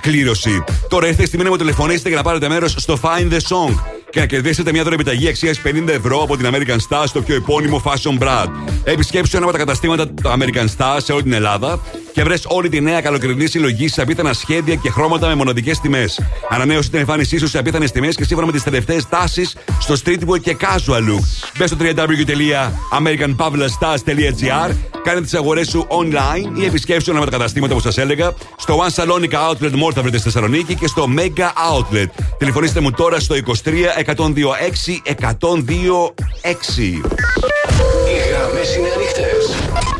κλήρωση. 0.00 0.64
Τώρα 0.88 1.06
ήρθε 1.06 1.22
η 1.22 1.26
στιγμή 1.26 1.44
να 1.44 1.50
μου 1.50 1.56
τηλεφωνήσετε 1.56 2.08
για 2.08 2.16
να 2.16 2.22
πάρετε 2.22 2.48
μέρος 2.48 2.74
στο 2.78 2.98
Find 3.02 3.32
the 3.32 3.40
Song 3.48 3.97
και 4.18 4.24
να 4.24 4.30
κερδίσετε 4.30 4.72
μια 4.72 4.82
δωρεπιταγή 4.82 5.28
αξίας 5.28 5.60
50 5.64 5.88
ευρώ 5.88 6.22
από 6.22 6.36
την 6.36 6.46
American 6.52 6.76
Star 6.88 7.04
στο 7.06 7.22
πιο 7.22 7.34
επώνυμο 7.34 7.82
Fashion 7.84 8.22
Brand. 8.22 8.48
Επισκέψτε 8.84 9.36
ένα 9.36 9.46
από 9.46 9.56
τα 9.56 9.64
καταστήματα 9.64 10.08
του 10.08 10.22
American 10.22 10.66
Star 10.76 10.96
σε 10.98 11.12
όλη 11.12 11.22
την 11.22 11.32
Ελλάδα 11.32 11.80
και 12.18 12.24
βρες 12.24 12.44
όλη 12.48 12.68
τη 12.68 12.80
νέα 12.80 13.00
καλοκαιρινή 13.00 13.46
συλλογή 13.46 13.88
σε 13.88 14.02
απίθανα 14.02 14.32
σχέδια 14.32 14.74
και 14.74 14.90
χρώματα 14.90 15.26
με 15.26 15.34
μοναδικές 15.34 15.80
τιμές. 15.80 16.20
Ανανέωσε 16.48 16.90
την 16.90 16.98
εμφάνισή 16.98 17.38
σου 17.38 17.48
σε 17.48 17.58
απίθανες 17.58 17.90
τιμές 17.90 18.16
και 18.16 18.24
σύμφωνα 18.24 18.46
με 18.46 18.52
τις 18.52 18.62
τελευταίες 18.62 19.08
τάσεις 19.08 19.56
στο 19.78 19.94
streetwear 20.04 20.40
και 20.40 20.56
casual 20.60 21.08
look. 21.08 21.20
Μπες 21.58 21.70
στο 21.70 21.76
www.americanpavlastars.gr 21.80 24.70
Κάνε 25.02 25.20
τις 25.20 25.34
αγορές 25.34 25.68
σου 25.68 25.86
online 25.88 26.58
ή 26.60 26.64
επισκέψτε 26.64 27.10
ένα 27.10 27.20
από 27.20 27.30
τα 27.30 27.36
καταστήματα 27.36 27.74
που 27.74 27.80
σας 27.80 27.98
έλεγα. 27.98 28.34
Στο 28.56 28.78
One 28.78 28.90
Salonica 29.02 29.50
Outlet 29.50 29.72
Mall 29.72 29.92
θα 29.94 30.02
βρείτε 30.02 30.18
στη 30.18 30.30
Θεσσαλονίκη 30.30 30.74
και 30.74 30.86
στο 30.86 31.08
Mega 31.16 31.52
Outlet. 31.72 32.08
Τηλεφωνήστε 32.38 32.80
μου 32.80 32.90
τώρα 32.90 33.20
στο 33.20 33.34
23 33.34 33.40
126 34.04 34.06
126. 35.14 35.18
Οι 38.06 38.16
γραμμές 38.30 38.76
είναι 38.76 38.88
ανοιχτές. 38.96 39.42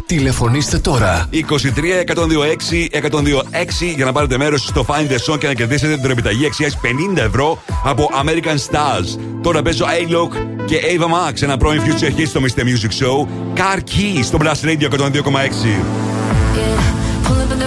Τηλεφωνήστε 0.09 0.79
τώρα. 0.79 1.29
23 1.33 1.37
126 1.37 1.41
126 2.93 2.99
για 3.97 4.05
να 4.05 4.13
πάρετε 4.13 4.39
μέρος 4.39 4.63
στο 4.63 4.87
Find 4.89 5.11
the 5.11 5.33
Song 5.33 5.39
και 5.39 5.47
να 5.47 5.55
κερδίσετε 5.55 5.97
την 5.97 6.11
επιταγή 6.11 6.47
αξίας 6.47 6.79
50 7.15 7.17
ευρώ 7.17 7.63
από 7.85 8.09
American 8.25 8.55
Stars. 8.55 9.19
Τώρα 9.43 9.63
παίζω 9.63 9.85
A-Lock 9.85 10.37
και 10.67 10.77
Ava 10.77 11.05
Max, 11.05 11.43
ένα 11.43 11.57
πρώην 11.57 11.83
future 11.83 12.21
hit 12.21 12.27
στο 12.27 12.41
Mr. 12.41 12.61
Music 12.61 13.05
Show. 13.05 13.27
Car 13.55 13.79
Key 13.79 14.23
στο 14.23 14.39
Blast 14.41 14.65
Radio 14.65 14.91
102,6. 14.91 14.97
Pull 17.25 17.41
up 17.41 17.53
in 17.53 17.59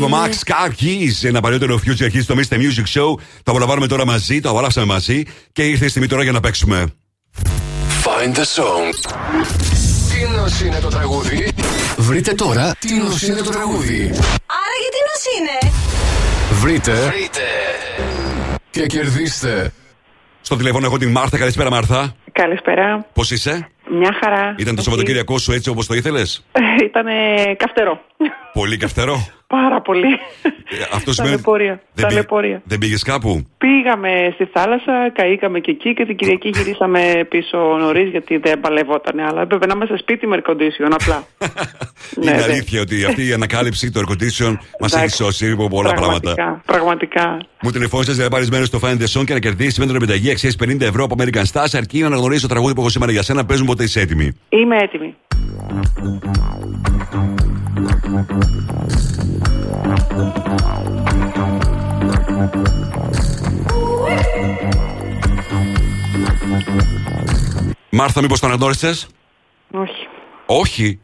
Ava 0.00 0.08
Max, 0.08 0.52
Car 0.52 0.70
Keys, 0.80 1.28
ένα 1.28 1.40
παλιότερο 1.40 1.80
future 1.86 2.14
hit 2.14 2.22
στο 2.22 2.34
Mr. 2.34 2.54
Music 2.54 3.00
Show. 3.00 3.14
Το 3.42 3.50
απολαμβάνουμε 3.50 3.86
τώρα 3.86 4.06
μαζί, 4.06 4.40
το 4.40 4.50
απολαύσαμε 4.50 4.86
μαζί 4.86 5.22
και 5.52 5.62
ήρθε 5.62 5.84
η 5.84 5.88
στιγμή 5.88 6.08
τώρα 6.08 6.22
για 6.22 6.32
να 6.32 6.40
παίξουμε. 6.40 6.86
Find 8.04 8.34
the 8.34 8.44
song. 8.56 8.94
Τι 10.10 10.36
νοσ 10.36 10.60
είναι 10.60 10.78
το 10.78 10.88
τραγούδι. 10.88 11.52
Βρείτε 11.96 12.32
τώρα 12.32 12.74
τι 12.78 12.94
νοσ 12.94 13.22
είναι 13.22 13.40
το 13.40 13.50
τραγούδι. 13.50 14.00
Άρα 14.46 14.76
γιατί 14.80 14.98
νος 15.08 15.24
είναι; 15.38 15.72
Βρείτε. 16.60 16.92
Βρείτε. 16.92 17.40
Και 18.70 18.86
κερδίστε. 18.86 19.72
Στο 20.40 20.56
τηλέφωνο 20.56 20.86
έχω 20.86 20.98
την 20.98 21.10
Μάρθα. 21.10 21.38
Καλησπέρα, 21.38 21.70
Μάρθα. 21.70 22.14
Καλησπέρα. 22.32 23.06
Πώς 23.12 23.30
είσαι, 23.30 23.68
Μια 23.90 24.16
χαρά. 24.22 24.54
Ήταν 24.58 24.74
το 24.74 24.82
Σαββατοκύριακό 24.82 25.38
σου 25.38 25.52
έτσι 25.52 25.68
όπως 25.68 25.86
το 25.86 25.94
ήθελες; 25.94 26.44
Ήταν 26.84 27.06
καυτερό. 27.56 28.00
Πολύ 28.52 28.76
καυτερό. 28.76 29.26
Πάρα 29.46 29.80
πολύ. 29.80 30.18
Αυτό 30.92 31.12
σημαίνει. 31.12 31.32
Ταλαιπωρία. 31.34 31.66
Δεν, 31.68 31.80
πήγε- 31.94 32.08
Ταλαιπωρία. 32.08 32.62
δεν 32.64 32.78
πήγες 32.78 33.02
κάπου; 33.02 33.46
Πήγαμε 33.58 34.30
στη 34.34 34.44
θάλασσα, 34.44 35.10
καήκαμε 35.12 35.58
και 35.60 35.70
εκεί 35.70 35.94
και 35.94 36.04
την 36.06 36.16
Κυριακή 36.16 36.48
γυρίσαμε 36.54 37.26
πίσω 37.28 37.58
νωρίς 37.58 38.10
γιατί 38.10 38.36
δεν 38.36 38.60
παλευόταν. 38.60 39.20
Αλλά 39.20 39.40
έπρεπε 39.42 39.66
να 39.66 39.72
είμαστε 39.76 39.96
σπίτι 39.98 40.26
με 40.26 40.40
air 40.42 40.50
condition 40.50 40.90
απλά. 40.90 41.24
Είναι 42.22 42.32
ναι. 42.34 42.42
αλήθεια 42.42 42.80
ότι 42.80 43.04
αυτή 43.04 43.26
η 43.28 43.32
ανακάλυψη 43.32 43.90
του 43.90 44.00
air 44.00 44.10
condition 44.12 44.52
μας 44.80 44.92
έχει 44.92 44.96
Εντάξει. 44.98 45.16
σώσει 45.22 45.50
από 45.50 45.68
πολλά 45.68 45.92
πραγματικά, 45.92 46.34
πράγματα. 46.34 46.62
Πραγματικά. 46.66 47.38
Μου 47.62 47.70
τηλεφώνησες 47.70 48.14
για 48.14 48.24
να 48.24 48.30
πάρεις 48.30 48.50
μέρος 48.50 48.66
στο 48.66 48.78
Find 48.82 48.98
the 49.02 49.20
Song 49.20 49.24
και 49.24 49.32
να 49.32 49.38
κερδίσεις 49.38 49.78
με 49.78 49.86
τον 49.86 49.96
επιταγή 49.96 50.30
αξία 50.30 50.50
50 50.64 50.80
ευρώ 50.80 51.04
από 51.04 51.14
American 51.18 51.44
Stars 51.52 51.72
αρκεί 51.72 52.00
να 52.00 52.06
αναγνωρίσει 52.06 52.40
το 52.42 52.48
τραγούδι 52.48 52.74
που 52.74 52.80
έχω 52.80 52.90
σήμερα 52.90 53.12
για 53.12 53.22
σένα. 53.22 53.44
Παίζουν 53.44 53.66
ποτέ 53.66 53.84
είσαι 53.84 54.00
έτοιμη. 54.00 54.36
Είμαι 54.48 54.76
έτοιμη. 54.76 55.14
Μάρθα, 67.90 68.20
μήπως 68.20 68.40
τον 68.40 68.48
αναγνώρισε. 68.48 68.88
Όχι. 69.70 70.08
Όχι; 70.46 71.00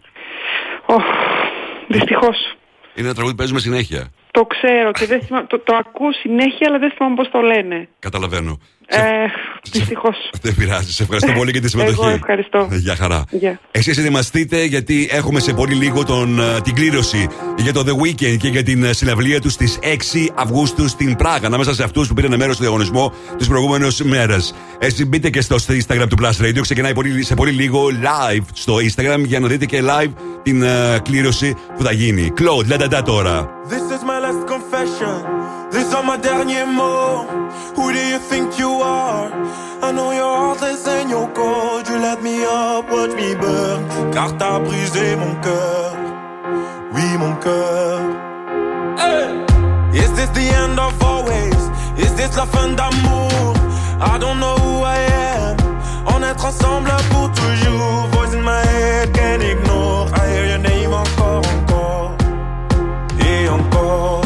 Δυστυχώς. 1.89 2.57
Είναι 2.95 3.07
ένα 3.07 3.15
τραγούδι 3.15 3.35
που 3.35 3.39
παίζουμε 3.39 3.61
συνέχεια. 3.61 4.13
Το 4.31 4.45
ξέρω 4.45 4.93
και 4.93 5.07
δεν 5.07 5.23
θυμάμαι, 5.23 5.47
το, 5.47 5.59
το 5.59 5.77
ακούω 5.77 6.13
συνέχεια, 6.13 6.69
αλλά 6.69 6.79
δεν 6.79 6.91
θυμάμαι 6.91 7.15
πώς 7.15 7.31
το 7.31 7.41
λένε. 7.41 7.89
Καταλαβαίνω. 7.99 8.59
Ε, 8.87 9.01
Δυστυχώς. 9.71 10.31
Δεν 10.43 10.55
πειράζει. 10.55 10.93
Σε 10.93 11.03
ευχαριστώ 11.03 11.33
πολύ 11.33 11.51
για 11.51 11.61
τη 11.61 11.69
συμμετοχή. 11.69 11.99
Εγώ 12.01 12.09
ευχαριστώ. 12.09 12.69
Γεια 12.71 12.97
χαρά. 12.97 13.25
Γεια. 13.31 13.61
Εσείς 13.71 13.99
ετοιμαστείτε 13.99 14.65
γιατί 14.65 15.09
έχουμε 15.11 15.41
σε 15.41 15.53
πολύ 15.53 15.75
λίγο 15.75 16.05
τον, 16.05 16.41
ε, 16.41 16.61
την 16.63 16.75
κλήρωση 16.75 17.29
για 17.57 17.73
το 17.73 17.85
The 17.87 18.05
Weekend 18.05 18.37
και 18.37 18.49
για 18.49 18.63
την 18.63 18.85
ε, 18.85 18.93
συναυλία 18.93 19.41
τους 19.41 19.53
στις 19.53 19.79
6 19.83 19.87
Αυγούστου 20.35 20.89
στην 20.89 21.17
Πράγα. 21.17 21.47
Ανάμεσα 21.47 21.75
σε 21.75 21.83
αυτούς 21.83 22.09
που 22.09 22.15
πήραν 22.15 22.37
μέρος 22.37 22.55
στο 22.55 22.65
διαγωνισμό 22.65 23.13
τις 23.37 23.49
προηγούμενες 23.49 24.03
μέρες. 24.03 24.55
Έτσι 24.79 25.05
μπείτε 25.05 25.31
και 25.31 25.41
στο 25.41 25.57
Instagram 25.69 26.07
του 26.09 26.17
Plus 26.23 26.45
Radio. 26.45 26.61
Ξεκινάει 26.61 26.95
πολύ, 26.95 27.25
σε 27.25 27.35
πολύ 27.35 27.51
λίγο 27.51 27.87
live 27.87 28.45
στο 28.53 28.75
Instagram 28.77 29.23
για 29.25 29.41
να 29.41 29.49
δείτε 29.49 29.65
και 29.65 29.83
live 29.83 30.13
την 30.43 30.63
ε, 30.63 30.99
κλήρωση 31.03 31.57
που 31.77 31.83
θα 31.83 31.93
γίνει. 31.93 32.33
Claude, 32.39 32.67
λέντε 32.67 33.01
τώρα. 33.05 33.49
This 33.69 33.91
is 33.95 34.03
my 34.11 34.19
last 34.25 34.43
confession. 34.55 35.17
These 35.73 35.93
are 35.97 36.05
my 36.11 36.17
derniers 36.27 36.71
mots. 36.79 37.46
Who 37.77 37.93
do 37.93 37.99
you 37.99 38.19
think 38.19 38.59
you 38.59 38.71
are? 38.81 39.31
I 39.83 39.93
know 39.93 40.11
your 40.11 40.35
heart 40.37 40.63
is 40.63 40.87
in 40.87 41.11
your 41.11 41.29
cold. 41.35 41.87
You 41.87 41.99
let 41.99 42.23
me 42.23 42.43
up, 42.45 42.91
watch 42.91 43.13
me 43.13 43.35
burn. 43.35 44.13
Car 44.15 44.31
t'as 44.39 44.59
brisé 44.61 45.15
mon 45.17 45.35
cœur. 45.45 45.93
Oui, 46.95 47.07
mon 47.19 47.35
cœur. 47.37 48.01
Is 49.93 50.11
this 50.17 50.31
the 50.31 50.49
end 50.63 50.79
of 50.81 50.95
always? 51.03 51.63
Is 51.99 52.15
this 52.15 52.37
la 52.37 52.47
fin 52.47 52.69
d'amour? 52.75 53.55
I 54.01 54.19
don't 54.19 54.41
know 54.41 54.57
who 54.57 54.83
I 54.83 54.99
am. 55.35 55.57
On 56.07 56.23
être 56.23 56.47
ensemble 56.47 56.91
pour 57.11 57.31
toujours. 57.33 58.07
Voice 58.13 58.35
in 58.35 58.43
my 58.43 58.63
head, 58.73 59.13
can't 59.13 59.43
ignore. 59.43 60.09
I 60.15 60.29
hear 60.33 60.47
your 60.47 60.59
name 60.59 60.93
encore, 60.95 61.43
encore. 61.57 62.17
Et 63.21 63.49
encore. 63.49 64.26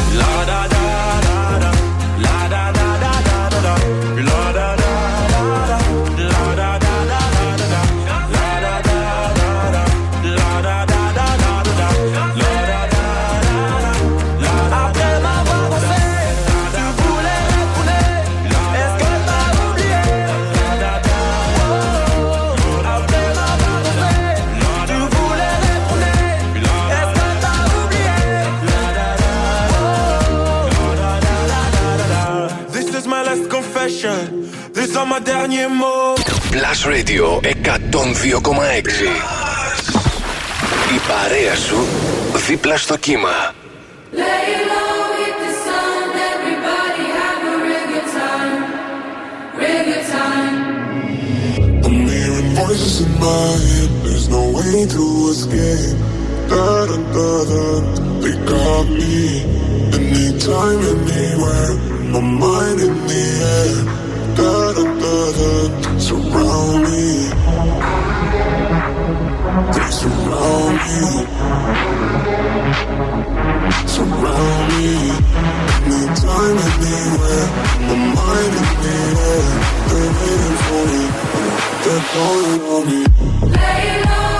These 35.10 35.10
are 35.10 35.10
my 35.10 35.18
derniers 35.18 35.68
mots. 35.68 36.22
Plus 36.54 36.86
Radio 36.86 37.40
102,6 37.42 38.92
Η 40.94 40.98
παρέα 41.08 41.56
σου 41.56 41.76
δίπλα 42.46 42.76
στο 42.76 42.96
κύμα. 42.96 43.54
Lay 44.12 44.18
low, 44.70 44.98
hit 45.18 45.36
the 45.44 45.52
sun, 45.64 46.06
everybody 46.32 47.04
have 47.18 47.42
a 47.52 47.56
real 47.66 47.86
good 47.92 48.08
time, 48.20 48.62
real 49.60 49.82
good 49.90 50.06
time. 50.16 50.56
I'm 51.86 51.98
hearing 52.12 52.50
voices 52.60 52.96
in 53.04 53.12
my 53.26 53.46
head. 53.66 53.90
There's 54.04 54.28
no 54.36 54.42
way 54.56 54.76
to 54.96 55.04
escape. 55.32 55.96
Da 56.50 56.66
da 56.90 56.96
da 57.16 57.30
da. 57.50 57.64
They 58.22 58.34
got 58.52 58.86
me. 58.98 59.16
Anytime, 59.98 60.80
anywhere. 60.92 61.72
My 62.12 62.22
mind 62.42 62.78
in 62.86 62.94
the 63.10 63.22
air. 63.56 63.99
Surround 70.41 70.73
me. 70.73 71.21
Surround 73.87 74.71
me. 74.71 74.87
Mind. 78.15 78.55
They're 79.89 80.11
waiting 80.19 80.57
for 80.65 80.83
me. 80.91 81.03
They're 81.83 82.05
calling 82.13 82.61
on 82.73 82.83
me. 82.89 83.01
Lay 83.55 83.85
low, 84.05 84.30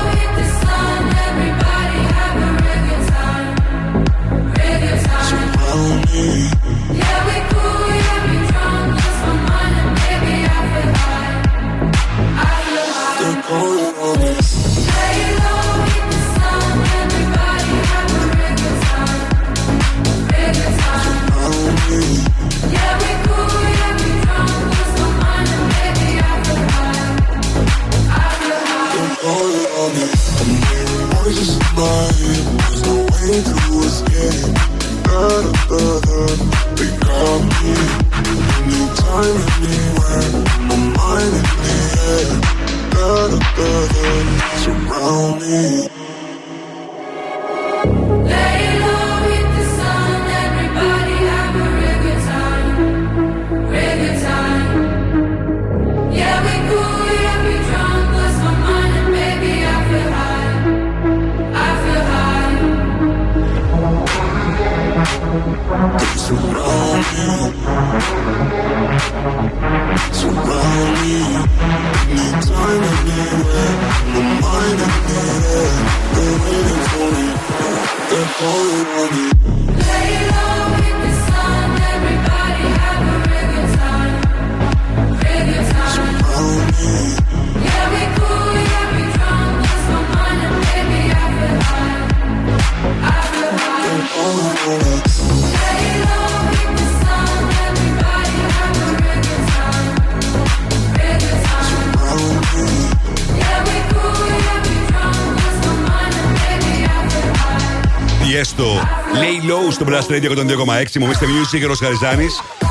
Radio 110.11 110.31
102,6. 110.31 110.99
Μου 110.99 111.09
είστε 111.11 111.25
Music, 111.25 111.69
ο 111.69 111.73
Χαριζάνη. 111.73 112.27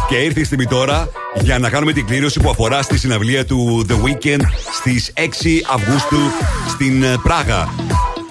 Και 0.09 0.17
ήρθε 0.17 0.41
η 0.41 0.45
στιγμή 0.45 0.67
τώρα 0.67 1.09
για 1.41 1.59
να 1.59 1.71
κάνουμε 1.71 1.93
την 1.93 2.07
κλήρωση 2.07 2.41
που 2.41 2.51
αφορά 2.51 2.83
στη 2.83 2.99
συναυλία 2.99 3.45
του 3.45 3.87
The 3.89 3.93
Weekend 3.93 4.41
στις 4.73 5.13
6 5.17 5.21
Αυγούστου 5.73 6.19
στην 6.69 7.03
ε, 7.03 7.15
Πράγα. 7.23 7.75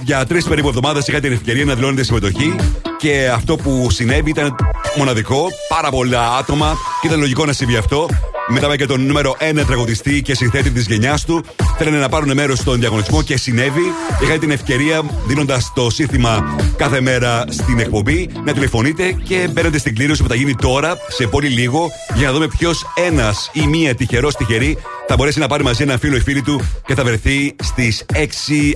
Για 0.03 0.25
τρεις 0.25 0.45
περίπου 0.45 0.67
εβδομάδες 0.67 1.07
είχα 1.07 1.19
την 1.19 1.31
ευκαιρία 1.31 1.65
να 1.65 1.75
δηλώνετε 1.75 2.03
συμμετοχή 2.03 2.55
και 2.97 3.29
αυτό 3.33 3.55
που 3.55 3.87
συνέβη 3.91 4.29
ήταν 4.29 4.55
μοναδικό. 4.97 5.47
Πάρα 5.69 5.89
πολλά 5.89 6.35
άτομα 6.35 6.77
και 7.01 7.07
ήταν 7.07 7.19
λογικό 7.19 7.45
να 7.45 7.53
συμβεί 7.53 7.75
αυτό. 7.75 8.07
Μετά 8.47 8.75
και 8.77 8.85
τον 8.85 9.05
νούμερο 9.05 9.35
1 9.39 9.63
τραγουδιστή 9.67 10.21
και 10.21 10.35
συνθέτη 10.35 10.71
της 10.71 10.85
γενιάς 10.85 11.25
του. 11.25 11.43
Θέλανε 11.81 11.97
να 11.97 12.09
πάρουν 12.09 12.33
μέρος 12.33 12.59
στον 12.59 12.79
διαγωνισμό 12.79 13.21
και 13.23 13.37
συνέβη. 13.37 13.81
Είχατε 14.21 14.37
την 14.37 14.51
ευκαιρία, 14.51 15.01
δίνοντας 15.27 15.71
το 15.75 15.89
σύνθημα 15.89 16.55
κάθε 16.77 17.01
μέρα 17.01 17.45
στην 17.49 17.79
εκπομπή, 17.79 18.29
να 18.43 18.53
τηλεφωνείτε 18.53 19.11
και 19.11 19.49
μπαίνετε 19.51 19.77
στην 19.77 19.95
κλήρωση 19.95 20.21
που 20.21 20.29
θα 20.29 20.35
γίνει 20.35 20.55
τώρα, 20.55 20.97
σε 21.07 21.27
πολύ 21.27 21.47
λίγο, 21.47 21.89
για 22.15 22.27
να 22.27 22.33
δούμε 22.33 22.47
ποιος 22.47 22.85
ένας 22.95 23.49
ή 23.53 23.67
μία 23.67 23.95
τυχερός 23.95 24.35
τυχερή 24.35 24.77
θα 25.11 25.15
μπορέσει 25.15 25.39
να 25.39 25.47
πάρει 25.47 25.63
μαζί 25.63 25.83
ένα 25.83 25.97
φίλο 25.97 26.15
ή 26.15 26.19
φίλη 26.19 26.41
του 26.41 26.61
και 26.85 26.95
θα 26.95 27.03
βρεθεί 27.03 27.55
στις 27.63 28.05
6 28.13 28.17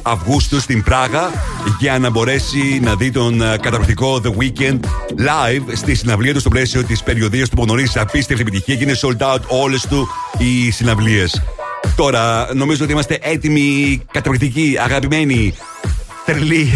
Αυγούστου 0.01 0.59
στην 0.59 0.84
Πράγα 0.84 1.31
για 1.80 1.99
να 1.99 2.09
μπορέσει 2.09 2.80
να 2.84 2.95
δει 2.95 3.11
τον 3.11 3.41
ε, 3.41 3.57
καταπληκτικό 3.61 4.21
The 4.23 4.30
Weekend 4.30 4.80
live 5.19 5.63
στη 5.73 5.95
συναυλία 5.95 6.34
του 6.34 6.39
στο 6.39 6.49
πλαίσιο 6.49 6.84
της 6.84 7.03
περιοδίας 7.03 7.49
του 7.49 7.55
που 7.55 7.63
γνωρίζει 7.63 7.99
απίστευτη 7.99 8.41
επιτυχία 8.41 8.75
και 8.75 8.84
είναι 8.84 8.95
sold 9.01 9.34
out 9.34 9.41
όλες 9.47 9.88
του 9.88 10.07
οι 10.38 10.71
συναυλίες. 10.71 11.41
Τώρα, 11.95 12.49
νομίζω 12.53 12.84
ότι 12.84 12.91
είμαστε 12.91 13.20
έτοιμοι, 13.22 14.02
καταπληκτικοί, 14.11 14.78
αγαπημένοι, 14.80 15.53
τρελοί. 16.26 16.74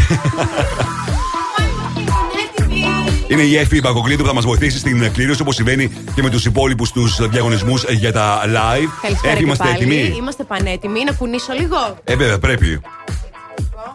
Είναι 3.27 3.41
η 3.41 3.57
Εφη 3.57 3.79
Μπακοκλήτου 3.79 4.21
που 4.21 4.27
θα 4.27 4.33
μας 4.33 4.45
βοηθήσει 4.45 4.77
στην 4.77 5.11
κλήρωση 5.13 5.41
όπως 5.41 5.55
συμβαίνει 5.55 5.91
και 6.15 6.21
με 6.23 6.29
τους 6.29 6.45
υπόλοιπους 6.45 6.91
τους 6.91 7.29
διαγωνισμούς 7.29 7.83
για 7.89 8.11
τα 8.11 8.41
live. 8.45 8.89
Καλησπέρα 9.01 9.33
Εφη, 9.33 9.37
και 9.37 9.43
είμαστε 9.43 9.63
πάλι. 9.63 9.75
έτοιμοι; 9.75 10.15
Είμαστε 10.17 10.43
πανέτοιμοι. 10.43 11.03
Να 11.03 11.11
κουνήσω 11.11 11.53
λίγο. 11.53 11.97
Ε, 12.03 12.15
βέβαια, 12.15 12.39
πρέπει. 12.39 12.81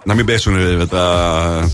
Να 0.05 0.15
μην 0.15 0.25
πέσουν 0.25 0.81
ε, 0.81 0.87
τα. 0.87 1.71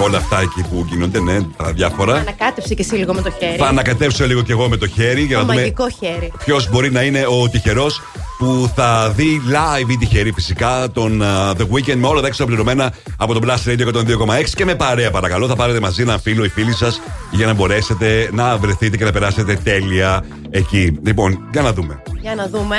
Όλα 0.00 0.18
αυτά 0.18 0.40
εκεί 0.40 0.62
που 0.70 0.86
γίνονται, 0.88 1.20
ναι, 1.20 1.38
τα 1.56 1.72
διάφορα. 1.72 2.14
Ανακάτεψε 2.14 2.74
και 2.74 2.82
εσύ 2.82 2.94
λίγο 2.94 3.14
με 3.14 3.20
το 3.22 3.30
χέρι. 3.30 3.56
Θα 3.56 3.66
ανακατεύσω 3.66 4.26
λίγο 4.26 4.42
κι 4.42 4.50
εγώ 4.50 4.68
με 4.68 4.76
το 4.76 4.86
χέρι 4.86 5.22
για 5.22 5.38
το 5.38 5.42
να 5.42 5.48
δούμε 5.48 5.60
μαγικό 5.60 5.88
χέρι. 5.90 6.32
ποιος 6.44 6.70
μπορεί 6.70 6.90
να 6.90 7.02
είναι 7.02 7.26
ο 7.26 7.48
τυχερός 7.48 8.02
που 8.38 8.70
θα 8.74 9.12
δει 9.16 9.40
live 9.48 9.90
ή 9.90 9.96
τυχερή 9.96 10.32
φυσικά 10.32 10.90
τον 10.92 11.22
uh, 11.22 11.50
The 11.50 11.62
Weekend 11.72 11.94
με 11.96 12.06
όλα 12.06 12.20
τα 12.20 12.26
έξω 12.26 12.44
πληρωμένα 12.44 12.92
από 13.16 13.32
τον 13.32 13.42
Blast 13.46 13.70
Radio 13.70 13.86
102,6 13.94 14.44
και 14.54 14.64
με 14.64 14.74
παρέα 14.74 15.10
παρακαλώ. 15.10 15.46
Θα 15.46 15.56
πάρετε 15.56 15.80
μαζί 15.80 16.02
ένα 16.02 16.18
φίλο 16.18 16.44
ή 16.44 16.48
φίλη 16.48 16.72
σας 16.72 17.00
για 17.30 17.46
να 17.46 17.52
μπορέσετε 17.54 18.28
να 18.32 18.56
βρεθείτε 18.56 18.96
και 18.96 19.04
να 19.04 19.12
περάσετε 19.12 19.54
τέλεια 19.64 20.24
εκεί. 20.50 20.98
Λοιπόν, 21.04 21.48
για 21.52 21.62
να 21.62 21.72
δούμε 21.72 22.02
Για 22.20 22.34
να 22.34 22.48
δούμε. 22.48 22.76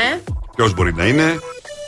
ποιος 0.55 0.73
μπορεί 0.73 0.93
να 0.93 1.05
είναι; 1.05 1.39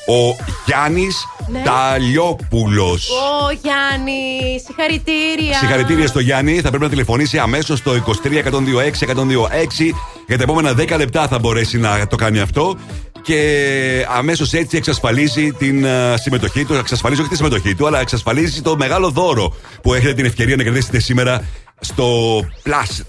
Ο 0.07 0.35
Γιάννης 0.65 1.25
Ναι. 1.51 1.61
Ταλιόπουλος. 1.63 3.09
Ω 3.09 3.51
Γιάννης, 3.61 4.61
συγχαρητήρια. 4.65 5.57
Συγχαρητήρια 5.57 6.07
στο 6.07 6.19
Γιάννη. 6.19 6.61
Θα 6.61 6.69
πρέπει 6.69 6.83
να 6.83 6.89
τηλεφωνήσει 6.89 7.37
αμέσως 7.37 7.79
στο 7.79 7.93
23 7.93 8.37
126 8.37 9.05
126. 9.05 9.93
Για 10.27 10.37
τα 10.37 10.43
επόμενα 10.43 10.73
10 10.77 10.97
λεπτά 10.97 11.27
θα 11.27 11.39
μπορέσει 11.39 11.77
να 11.77 12.07
το 12.07 12.15
κάνει 12.15 12.39
αυτό. 12.39 12.77
Και 13.21 14.05
αμέσως 14.17 14.53
έτσι 14.53 14.77
εξασφαλίζει 14.77 15.51
την 15.51 15.83
ε, 15.83 16.13
συμμετοχή 16.17 16.65
του. 16.65 16.73
Εξασφαλίζει 16.73 17.21
όχι 17.21 17.29
τη 17.29 17.35
συμμετοχή 17.35 17.75
του, 17.75 17.87
αλλά 17.87 17.99
εξασφαλίζει 17.99 18.61
το 18.61 18.75
μεγάλο 18.77 19.09
δώρο 19.09 19.53
που 19.81 19.93
έχετε 19.93 20.13
την 20.13 20.25
ευκαιρία 20.25 20.55
να 20.55 20.63
κερδίσετε 20.63 20.99
σήμερα 20.99 21.43
στο 21.79 22.39
Plus 22.63 23.01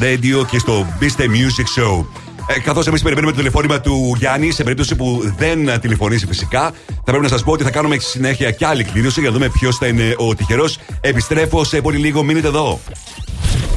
Radio 0.00 0.46
και 0.50 0.58
στο 0.58 0.86
Biste 1.00 1.22
Music 1.22 1.80
Show. 1.82 2.04
Ε, 2.46 2.60
Καθώς 2.60 2.86
εμείς 2.86 3.02
περιμένουμε 3.02 3.32
το 3.32 3.38
τηλεφώνημα 3.38 3.80
του 3.80 4.14
Γιάννη, 4.18 4.50
σε 4.50 4.62
περίπτωση 4.62 4.94
που 4.94 5.34
δεν 5.38 5.68
ε, 5.68 5.78
τηλεφωνήσει 5.78 6.26
φυσικά, 6.26 6.72
θα 6.86 7.02
πρέπει 7.04 7.22
να 7.22 7.28
σας 7.28 7.42
πω 7.42 7.52
ότι 7.52 7.62
θα 7.62 7.70
κάνουμε 7.70 7.94
στη 7.94 8.10
συνέχεια 8.10 8.50
κι 8.50 8.64
άλλη 8.64 8.84
κλήρωση 8.84 9.20
για 9.20 9.28
να 9.28 9.34
δούμε 9.34 9.48
ποιος 9.48 9.76
θα 9.76 9.86
είναι 9.86 10.14
ο 10.16 10.34
τυχερός. 10.34 10.78
Επιστρέφω 11.00 11.64
σε 11.64 11.80
πολύ 11.80 11.98
λίγο, 11.98 12.22
μείνετε 12.22 12.46
εδώ. 12.46 12.80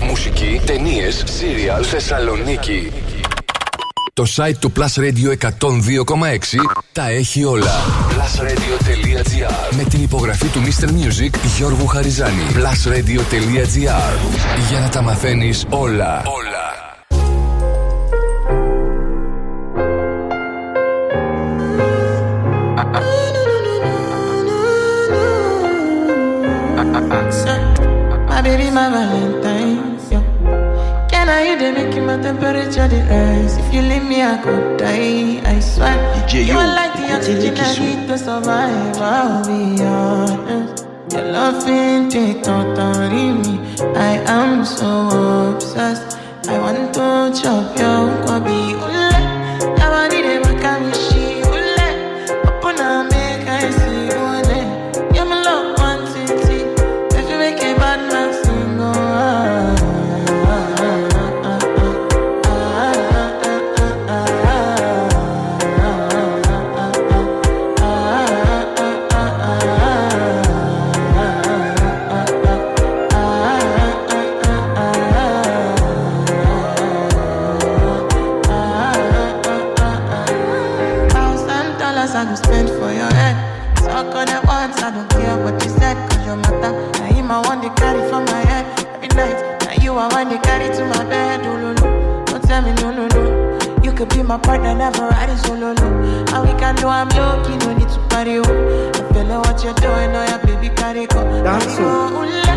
Μουσική, 0.02 0.62
ταινίες, 0.66 1.24
σύριαλ, 1.28 1.86
Θεσσαλονίκη. 1.88 2.92
Το 4.14 4.26
site 4.36 4.56
του 4.60 4.72
Plus 4.76 5.00
Radio 5.02 5.50
102,6 5.50 5.50
τα 6.92 7.10
έχει 7.10 7.44
όλα. 7.44 7.72
Plusradio.gr 8.10 9.76
Με 9.76 9.84
την 9.84 10.04
υπογραφή 10.04 10.48
του 10.48 10.60
Mr. 10.60 10.88
Music 10.88 11.34
Γιώργου 11.58 11.88
Χαριζάνη. 11.88 12.42
Plusradio.gr 12.54 14.18
Για 14.70 14.80
να 14.80 14.90
τα 14.90 15.02
μαθαίνεις 15.02 15.66
όλα. 15.70 16.22
Όλα. 16.26 16.49
My 28.80 28.88
my 28.88 29.04
Yeah. 30.10 30.24
Can 31.12 31.28
I 31.28 31.44
hear 31.44 31.58
the 31.60 31.70
making 31.74 32.06
my 32.06 32.16
temperature 32.16 32.88
the 32.88 33.04
rise? 33.12 33.58
If 33.58 33.74
you 33.74 33.82
leave 33.82 34.06
me, 34.06 34.24
I 34.24 34.38
could 34.42 34.78
die. 34.78 35.42
I 35.44 35.60
swear. 35.60 35.98
DJ 36.16 36.48
you 36.48 36.54
Yo, 36.54 36.60
are 36.60 36.76
like 36.80 36.94
the 36.96 37.14
oxygen 37.14 37.58
I 37.58 37.78
need 37.78 38.08
to 38.08 38.18
survive. 38.18 38.98
I'll 38.98 39.44
be 39.44 39.84
honest. 39.84 40.86
Your 41.12 41.24
love 41.24 41.68
ain't 41.68 42.16
it 42.16 42.42
totally 42.42 43.28
me. 43.42 43.60
I 44.00 44.14
am 44.38 44.64
so 44.64 44.88
obsessed. 45.52 46.18
I 46.48 46.58
want 46.60 46.94
to 46.94 47.08
chop 47.36 47.78
your 47.78 48.08
kwabi. 48.24 48.60
Ule, 48.86 49.12
yabani 49.76 50.20
de 50.24 50.36
makamishi. 50.40 50.49
My 94.30 94.38
partner, 94.38 94.76
never 94.76 95.08
ride 95.08 95.28
it 95.32 95.40
solo, 95.40 95.74
no. 95.74 95.88
And 96.36 96.48
we 96.48 96.54
can 96.60 96.76
do 96.76 96.88
I'm 96.88 97.10
low 97.10 97.42
key, 97.44 97.58
no 97.66 97.76
need 97.76 97.90
to 97.90 98.00
party, 98.10 98.38
oh. 98.38 98.92
I 98.94 99.12
feel 99.12 99.26
like 99.26 99.44
what 99.44 99.64
you're 99.64 99.74
doing, 99.74 100.14
oh, 100.14 100.24
yeah, 100.30 100.38
baby, 100.46 100.70
carry 100.76 101.08
go. 101.08 101.24
Dance, 101.44 102.49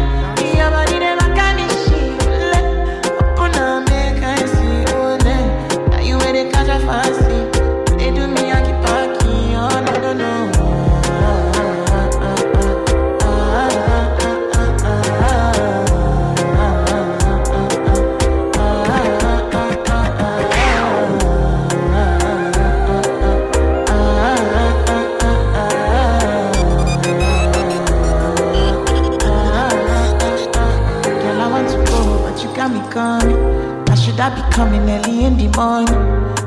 Now 32.94 33.94
should 33.94 34.20
I 34.20 34.28
be 34.35 34.43
coming 34.55 34.82
early 34.82 35.24
in 35.24 35.39
the 35.39 35.48
morning? 35.56 35.97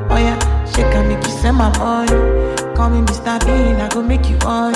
Oh 0.08 0.16
yeah, 0.16 0.38
she 0.64 0.82
can 0.94 1.08
make 1.08 1.24
you 1.24 1.30
send 1.30 1.56
my 1.56 1.76
money. 1.78 2.10
Call 2.76 2.90
me 2.90 3.00
Mr. 3.02 3.34
Bean, 3.44 3.80
I 3.80 3.88
go 3.88 4.00
make 4.00 4.28
you 4.30 4.38
on. 4.46 4.72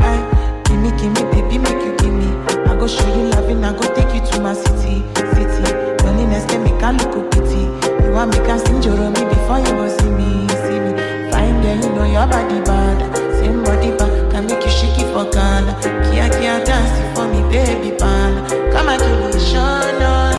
Hey, 0.00 0.16
eh, 0.16 0.62
give 0.64 0.80
me, 0.80 0.88
give 0.96 1.12
me, 1.12 1.22
baby, 1.28 1.58
make 1.58 1.76
you 1.84 1.94
give 1.98 2.14
me. 2.14 2.24
I 2.64 2.74
go 2.78 2.86
show 2.86 3.06
you 3.14 3.28
loving, 3.36 3.62
I 3.62 3.72
go 3.76 3.84
take 3.94 4.14
you 4.14 4.24
to 4.32 4.40
my 4.40 4.54
city, 4.54 5.04
city. 5.36 5.68
Loneliness 6.04 6.46
can 6.46 6.64
make 6.64 6.82
I 6.82 6.92
look 6.96 7.30
pity. 7.32 7.68
You 8.00 8.12
want 8.12 8.32
me 8.32 8.38
can 8.46 8.58
sing 8.64 8.82
your 8.82 8.96
me 8.96 9.28
before 9.28 9.60
you 9.60 9.72
go 9.76 9.88
see 9.98 10.08
me, 10.08 10.48
see 10.64 10.80
me. 10.80 10.96
Fine 11.28 11.60
girl, 11.60 11.76
you 11.84 11.90
know 11.92 12.08
your 12.08 12.26
body 12.26 12.64
bad. 12.64 12.96
Same 13.36 13.62
body 13.62 13.92
bad, 13.98 14.32
can 14.32 14.46
make 14.46 14.64
you 14.64 14.70
shake 14.70 14.96
it 14.96 15.12
for 15.12 15.28
Ghana. 15.28 15.76
Kia 16.08 16.32
kia 16.32 16.64
dance 16.64 16.96
it 16.96 17.12
for 17.14 17.28
me, 17.28 17.44
baby 17.52 17.94
pan. 17.94 18.48
Come 18.72 18.88
and 18.88 19.00
give 19.02 19.18
me 19.20 19.36
a 19.36 19.40
show, 19.40 20.33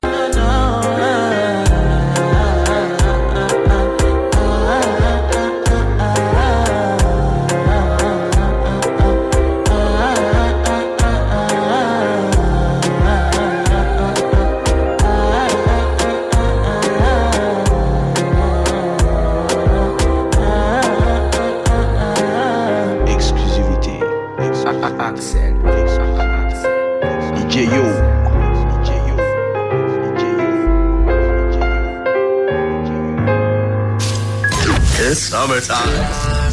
It's 35.58 35.68
summertime. 35.68 36.46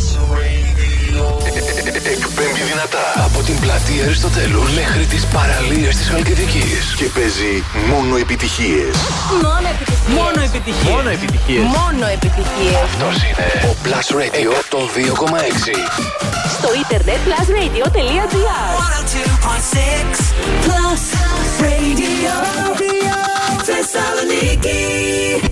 Εκπέμπει 2.15 2.63
δυνατά 2.71 3.07
από 3.25 3.43
την 3.43 3.61
πλατεία 3.61 4.05
Αριστοτέλους 4.05 4.71
μέχρι 4.73 5.05
τις 5.05 5.27
παραλίες 5.27 5.97
της 5.97 6.09
Χαλκιδικής 6.09 6.95
και 6.97 7.05
παίζει 7.05 7.63
μόνο 7.89 8.17
επιτυχίες. 8.17 8.95
Μόνο 9.43 9.69
επιτυχίες. 9.75 10.19
Μόνο 10.19 10.41
επιτυχίες. 10.49 10.91
Μόνο 10.93 11.09
επιτυχίες. 11.11 11.65
Μόνο 11.79 12.07
επιτυχίες. 12.17 12.75
Αυτός 12.85 13.15
είναι 13.27 13.47
ο 13.71 13.73
Plus 13.83 14.09
Radio 14.21 14.53
των 14.69 14.85
2,6. 14.95 15.77
Στο 16.57 16.69
ίντερνετ 16.83 17.21
plusradio.gr 17.27 18.31
Plus 20.65 21.05
Radio 21.63 22.35
Θεσσαλονίκη 23.69 25.52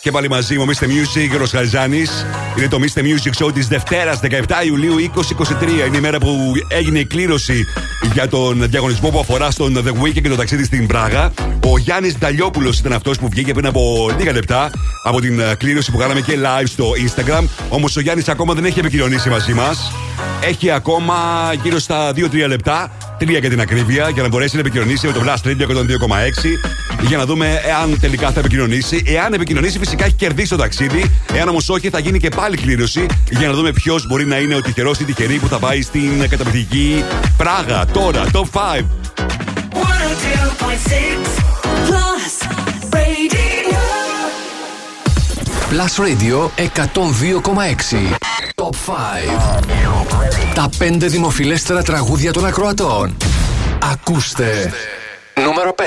Και 0.00 0.10
πάλι 0.10 0.28
μαζί 0.28 0.58
μου, 0.58 0.66
Mr. 0.66 0.84
Music, 0.84 1.34
ο 1.34 1.36
Ροσχαριζάνη. 1.36 2.02
Είναι 2.58 2.68
το 2.68 2.78
Mr. 2.80 3.00
Music 3.00 3.44
Show 3.44 3.54
της 3.54 3.68
Δευτέρας, 3.68 4.20
17 4.20 4.64
Ιουλίου 4.66 4.94
2023. 4.96 5.86
Είναι 5.86 5.96
η 5.96 6.00
μέρα 6.00 6.18
που 6.18 6.52
έγινε 6.68 6.98
η 6.98 7.04
κλήρωση 7.04 7.66
για 8.12 8.28
τον 8.28 8.70
διαγωνισμό 8.70 9.08
που 9.10 9.18
αφορά 9.18 9.50
στον 9.50 9.84
The 9.86 10.02
Weekend 10.02 10.22
και 10.22 10.28
το 10.28 10.36
ταξίδι 10.36 10.64
στην 10.64 10.86
Πράγα. 10.86 11.32
Ο 11.66 11.78
Γιάννης 11.78 12.18
Νταλιόπουλος 12.18 12.78
ήταν 12.78 12.92
αυτός 12.92 13.18
που 13.18 13.28
βγήκε 13.28 13.52
πριν 13.52 13.66
από 13.66 14.10
λίγα 14.18 14.32
λεπτά 14.32 14.70
από 15.02 15.20
την 15.20 15.40
ε, 15.40 15.54
κλήρωση 15.58 15.90
που 15.90 15.98
κάναμε 15.98 16.20
και 16.20 16.38
live 16.42 16.66
στο 16.66 16.90
Instagram. 17.06 17.44
Όμως 17.68 17.96
ο 17.96 18.00
Γιάννης 18.00 18.28
ακόμα 18.28 18.54
δεν 18.54 18.64
έχει 18.64 18.78
επικοινωνήσει 18.78 19.28
μαζί 19.28 19.52
μας. 19.54 19.92
Έχει 20.40 20.70
ακόμα 20.70 21.14
γύρω 21.62 21.78
στα 21.78 22.12
2-3 22.12 22.48
λεπτά, 22.48 22.90
τρία 23.18 23.38
για 23.38 23.50
την 23.50 23.60
ακρίβεια, 23.60 24.08
για 24.08 24.22
να 24.22 24.28
μπορέσει 24.28 24.54
να 24.54 24.60
επικοινωνήσει 24.60 25.06
με 25.06 25.12
το 25.12 25.22
Blast 25.24 25.48
Radio 25.48 25.62
102,6 25.62 26.58
για 27.00 27.16
να 27.16 27.26
δούμε 27.26 27.60
εάν 27.64 28.00
τελικά 28.00 28.30
θα 28.30 28.40
επικοινωνήσει. 28.40 29.02
Εάν 29.06 29.32
επικοινωνήσει, 29.32 29.78
φυσικά 29.78 30.04
έχει 30.04 30.14
κερδίσει 30.14 30.48
το 30.48 30.56
ταξίδι. 30.56 31.10
Εάν 31.34 31.48
όμως 31.48 31.68
όχι, 31.68 31.90
θα 31.90 31.98
γίνει 31.98 32.18
και 32.18 32.28
πάλι 32.28 32.56
κλήρωση 32.56 33.06
για 33.30 33.48
να 33.48 33.54
δούμε 33.54 33.72
ποιος 33.72 34.06
μπορεί 34.06 34.26
να 34.26 34.38
είναι 34.38 34.54
ο 34.54 34.60
τυχερός 34.60 34.98
ή 34.98 35.04
τυχερή 35.04 35.38
που 35.38 35.48
θα 35.48 35.58
πάει 35.58 35.82
στην 35.82 36.28
καταπληκτική 36.28 37.04
Πράγα. 37.36 37.86
Τώρα, 37.86 38.24
top 38.32 38.44
5. 38.52 38.84
102.6 39.72 41.38
Plus 41.88 42.48
Radio 42.92 43.28
Plus 45.70 45.98
Radio 45.98 46.50
102,6. 46.56 48.37
Top 48.68 48.74
5. 48.74 50.54
Τα 50.54 50.68
5 50.78 50.96
δημοφιλέστερα 50.98 51.82
τραγούδια 51.82 52.32
των 52.32 52.46
ακροατών. 52.46 53.16
Ακούστε. 53.92 54.72
Νούμερο 55.44 55.74
5. 55.78 55.82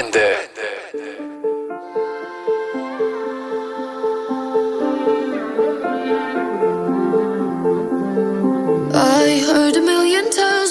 I 8.94 9.40
heard 9.48 9.76
a 9.82 9.84
million 9.92 10.26
times 10.40 10.70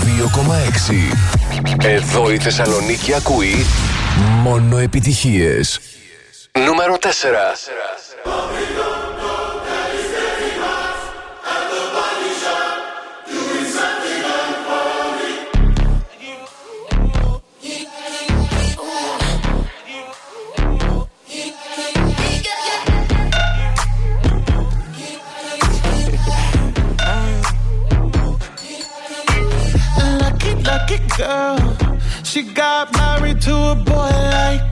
2,6. 0.00 1.86
Εδώ 1.86 2.30
η 2.30 2.38
Θεσσαλονίκη 2.38 3.14
ακούει 3.14 3.66
μόνο 4.42 4.78
επιτυχίες. 4.78 5.80
Νούμερο 6.64 6.96
4. 7.00 7.08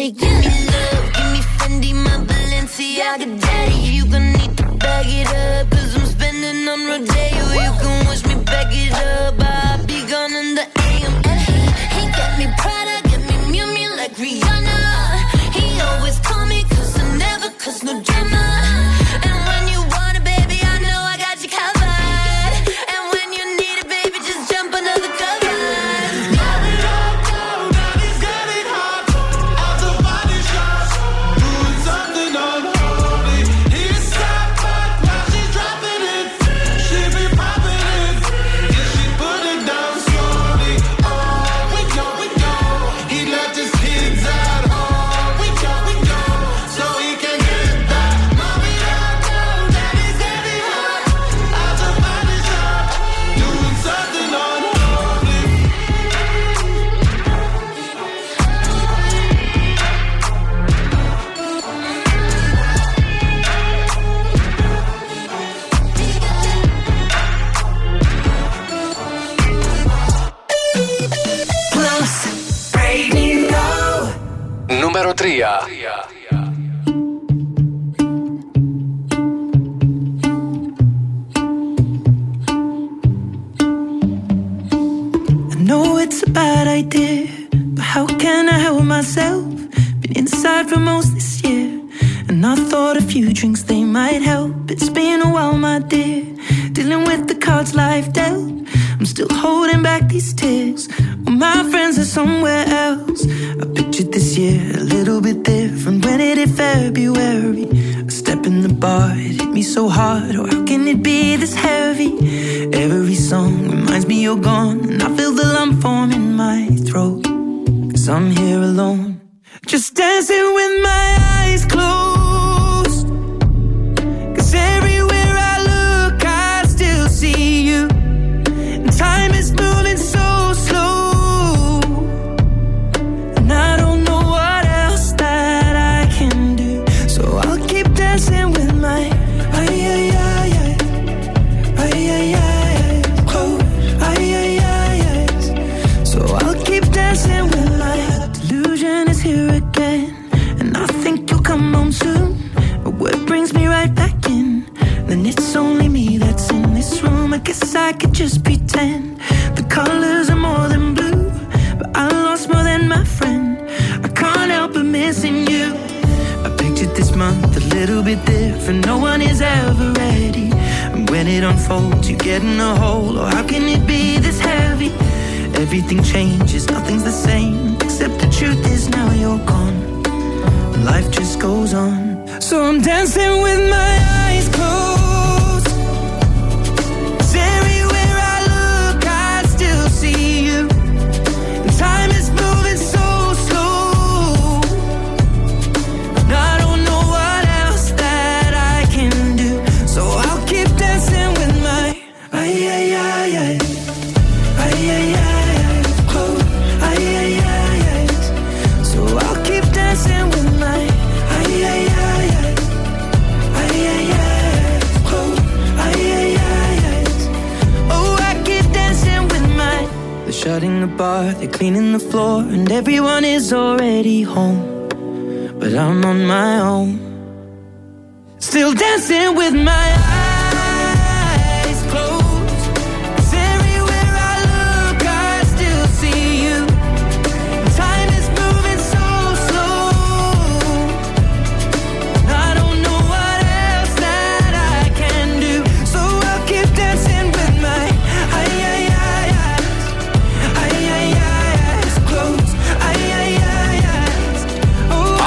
daddy. 0.00 0.12
Give 0.12 0.30
me 0.30 0.66
love, 0.66 1.12
give 1.12 1.32
me 1.32 1.40
Fendi, 1.58 1.94
my 1.94 2.24
Balenciaga 2.24 3.40
daddy. 3.40 3.74
You 3.74 4.06
gonna. 4.06 4.39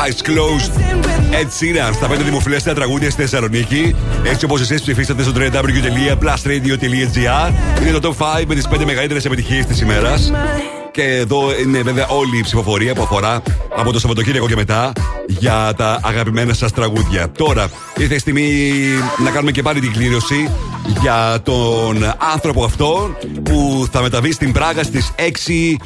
Eyes 0.03 0.21
closed. 0.21 0.71
Ed 1.31 1.47
Sheeran 1.59 1.93
στα 1.93 2.09
5 2.11 2.17
δημοφιλέστερα 2.23 2.75
τραγούδια 2.75 3.09
στη 3.09 3.21
Θεσσαλονίκη. 3.21 3.95
Έτσι 4.23 4.45
όπως 4.45 4.61
εσείς 4.61 4.81
ψηφίσατε 4.81 5.23
στο 5.23 5.31
www.plusradio.gr. 5.35 7.51
Είναι 7.81 7.91
το 7.99 8.15
top 8.19 8.23
5 8.41 8.43
με 8.47 8.55
τις 8.55 8.67
5 8.73 8.85
μεγαλύτερες 8.85 9.25
επιτυχίες 9.25 9.65
της 9.65 9.81
ημέρας. 9.81 10.31
Και 10.91 11.03
εδώ 11.03 11.59
είναι 11.59 11.81
βέβαια 11.81 12.07
όλη 12.07 12.37
η 12.37 12.41
ψηφοφορία 12.41 12.93
που 12.93 13.01
αφορά 13.01 13.41
από 13.77 13.91
το 13.91 13.99
Σαββατοκύριακο 13.99 14.47
και 14.47 14.55
μετά 14.55 14.91
για 15.27 15.73
τα 15.77 15.99
αγαπημένα 16.03 16.53
σας 16.53 16.71
τραγούδια. 16.71 17.31
Τώρα 17.37 17.69
ήρθε 17.97 18.15
η 18.15 18.19
στιγμή 18.19 18.71
να 19.23 19.31
κάνουμε 19.31 19.51
και 19.51 19.61
πάλι 19.61 19.79
την 19.79 19.91
κλήρωση 19.91 20.49
για 21.01 21.39
τον 21.43 22.13
άνθρωπο 22.33 22.63
αυτό 22.63 23.17
που 23.43 23.87
θα 23.91 24.01
μεταβεί 24.01 24.31
στην 24.31 24.51
Πράγα 24.51 24.83
στις 24.83 25.11
6 25.15 25.77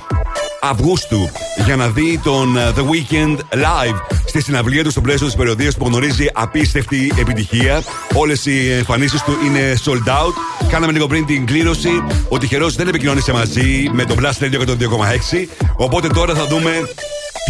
Αυγούστου 0.62 1.30
για 1.66 1.76
να 1.76 1.88
δει 1.88 2.20
τον 2.24 2.58
ε, 2.58 2.72
The 2.76 2.80
Weekend 2.80 3.38
live 3.38 4.16
στη 4.26 4.42
συναυλία 4.42 4.84
του 4.84 4.92
στο 4.92 5.02
πλαίσιο 5.02 5.26
της 5.26 5.36
περιοδίας 5.36 5.76
που 5.78 5.86
γνωρίζει 5.86 6.26
απίστευτη 6.34 7.12
επιτυχία. 7.20 7.84
Όλες 8.14 8.46
οι 8.46 8.72
εμφανίσεις 8.72 9.22
του 9.22 9.38
είναι 9.46 9.74
sold 9.86 10.10
out. 10.10 10.34
Κάναμε 10.70 10.92
λίγο 10.92 11.08
πριν 11.08 11.26
την 11.26 11.46
κλήρωση. 11.46 12.04
Ο 12.30 12.38
τυχερό 12.38 12.70
δεν 12.70 12.88
επικοινώνησε 12.88 13.34
μαζί 13.34 13.90
με 13.92 14.06
τον 14.06 14.18
Blast 14.20 14.44
Radio 14.44 14.60
102,6. 14.60 14.76
Οπότε 15.76 16.08
τώρα 16.08 16.34
θα 16.34 16.48
δούμε 16.48 16.72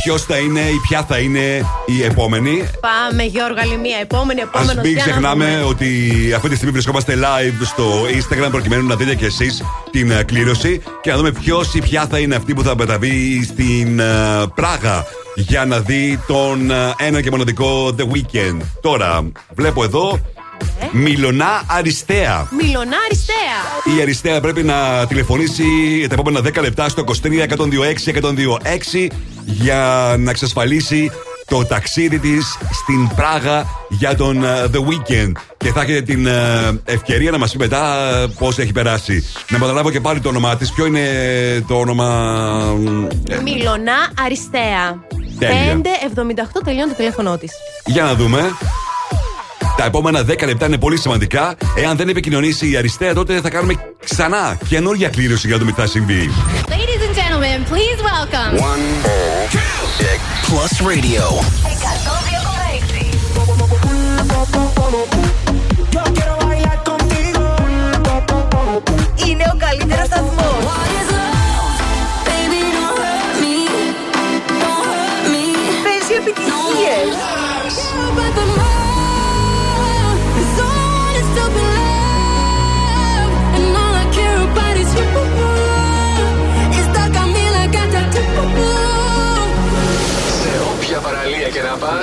ποιος 0.03 0.23
θα 0.23 0.37
είναι 0.37 0.59
ή 0.59 0.79
ποια 0.87 1.03
θα 1.03 1.17
είναι 1.17 1.65
η 1.85 2.03
επόμενη. 2.03 2.63
Πάμε, 2.79 3.23
Γιώργο, 3.23 3.55
άλλη 3.61 3.77
μία. 3.77 3.97
Επόμενη, 4.01 4.41
Α 4.41 4.49
επόμενο. 4.53 4.81
μην 4.81 4.97
ξεχνάμε 4.97 5.63
ότι 5.67 5.87
αυτή 6.35 6.49
τη 6.49 6.55
στιγμή 6.55 6.71
βρισκόμαστε 6.73 7.13
live 7.15 7.65
στο 7.65 7.83
Instagram 8.17 8.51
προκειμένου 8.51 8.87
να 8.87 8.95
δείτε 8.95 9.15
και 9.15 9.25
εσείς 9.25 9.63
την 9.91 10.11
ε, 10.11 10.23
κλήρωση 10.23 10.81
και 11.01 11.11
να 11.11 11.17
δούμε 11.17 11.31
ποιος 11.31 11.73
ή 11.73 11.79
ποια 11.81 12.07
θα 12.07 12.19
είναι 12.19 12.35
αυτή 12.35 12.53
που 12.53 12.63
θα 12.63 12.75
μεταβεί 12.77 13.43
στην 13.43 13.99
ε, 13.99 14.05
Πράγα 14.55 15.05
για 15.35 15.65
να 15.65 15.79
δει 15.79 16.19
τον 16.27 16.71
ε, 16.71 16.93
ένα 16.97 17.21
και 17.21 17.29
μοναδικό 17.31 17.95
The 17.97 18.03
Weekend. 18.03 18.57
Τώρα, 18.81 19.31
βλέπω 19.55 19.83
εδώ 19.83 20.19
Μιλονά 20.91 21.63
Αριστεία. 21.67 22.47
Μιλονά 22.57 22.97
Αριστεία. 23.05 23.97
Η 23.97 24.01
Αριστεία 24.01 24.41
πρέπει 24.41 24.63
να 24.63 25.05
τηλεφωνήσει 25.07 25.63
τα 26.07 26.13
επόμενα 26.13 26.39
10 26.39 26.61
λεπτά 26.61 26.89
στο 26.89 27.03
23 27.23 27.47
126 27.47 29.03
126 29.03 29.07
για 29.45 30.15
να 30.19 30.29
εξασφαλίσει 30.31 31.11
το 31.47 31.65
ταξίδι 31.65 32.19
της 32.19 32.57
στην 32.71 33.07
Πράγα 33.15 33.65
για 33.89 34.15
τον 34.15 34.43
ε, 34.43 34.65
The 34.73 34.77
Weekend. 34.79 35.31
Και 35.57 35.71
θα 35.71 35.81
έχετε 35.81 36.01
την 36.01 36.25
ε, 36.25 36.31
ευκαιρία 36.85 37.31
να 37.31 37.37
μας 37.37 37.51
πει 37.51 37.57
μετά 37.57 38.09
ε, 38.15 38.25
πώς 38.39 38.57
έχει 38.57 38.71
περάσει. 38.71 39.25
Να 39.49 39.57
καταλάβω 39.57 39.91
και 39.91 39.99
πάλι 39.99 40.19
το 40.19 40.29
όνομά 40.29 40.55
της. 40.55 40.71
Ποιο 40.71 40.85
είναι 40.85 41.05
το 41.67 41.75
όνομα... 41.79 42.07
ε, 43.29 43.41
Μιλονά 43.41 44.11
Αριστεία. 44.25 45.03
Τέλεια. 45.39 45.81
578 46.55 46.61
τελειώνει 46.63 46.89
το 46.89 46.95
τηλέφωνό 46.97 47.37
της. 47.37 47.51
Για 47.85 48.03
να 48.03 48.15
δούμε. 48.15 48.51
Τα 49.77 49.85
επόμενα 49.85 50.21
10 50.21 50.45
λεπτά 50.45 50.65
είναι 50.65 50.77
πολύ 50.77 50.97
σημαντικά. 50.97 51.55
Εάν 51.75 51.97
δεν 51.97 52.09
επικοινωνήσει 52.09 52.71
η 52.71 52.77
Αριστεία, 52.77 53.13
τότε 53.13 53.41
θα 53.41 53.49
κάνουμε 53.49 53.73
ξανά 54.05 54.57
καινούργια 54.67 55.09
κλήρωση 55.09 55.47
για 55.47 55.55
να 55.55 55.61
δούμε 55.61 55.71
τι 55.71 55.81
θα 55.81 55.87
συμβεί. 55.87 56.31
Ladies 56.67 57.01
and 57.07 57.15
gentlemen, 57.15 57.57
please 57.71 57.99
welcome. 58.11 58.53
Plus 60.47 60.73
Radio. 60.91 61.23
Είναι 69.27 69.43
ο 69.53 69.57
καλύτερος 69.57 70.05
σταθμός. 70.05 70.86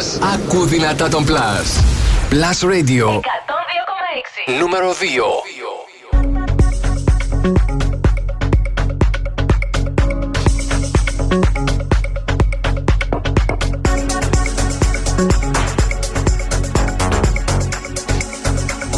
Και 0.05 0.19
να 0.19 0.27
πας, 0.27 0.35
Ακού 0.35 0.67
δυνατά 0.67 1.09
τον 1.09 1.25
Plus. 1.27 1.85
Plus 2.31 2.69
Radio. 2.69 3.07
102,6. 3.07 4.59
Νούμερο 4.59 4.93
2. 4.93 4.95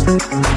bul 0.06 0.55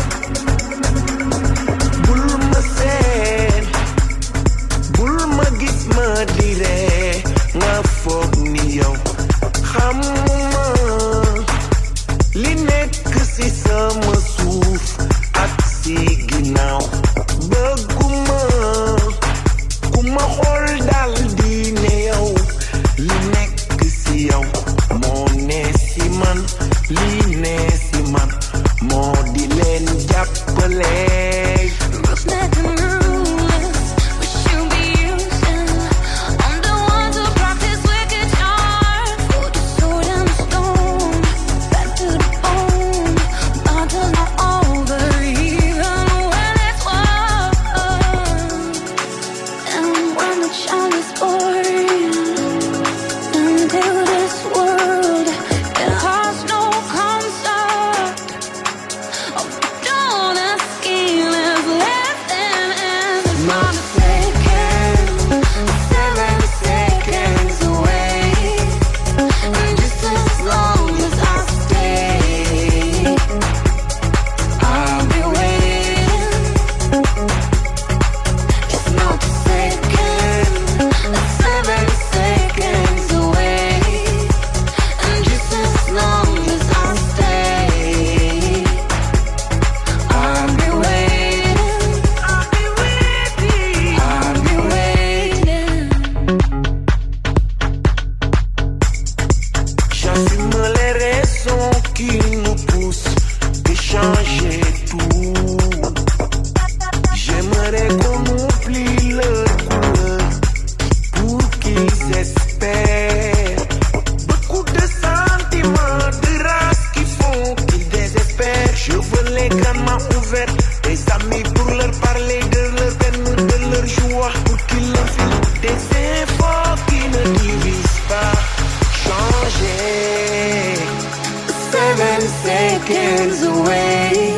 seconds 132.90 133.44
away. 133.44 134.38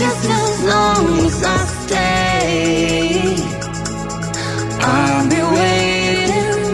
Just 0.00 0.24
as 0.30 0.64
long 0.64 1.06
as 1.26 1.44
I 1.44 1.58
stay, 1.84 3.36
I'll 4.80 5.28
be 5.28 5.42
waiting. 5.56 6.72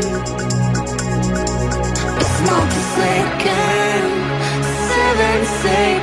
It's 2.20 2.38
not 2.48 2.68
second, 2.98 4.06
seven 4.90 5.38
seconds 5.62 5.93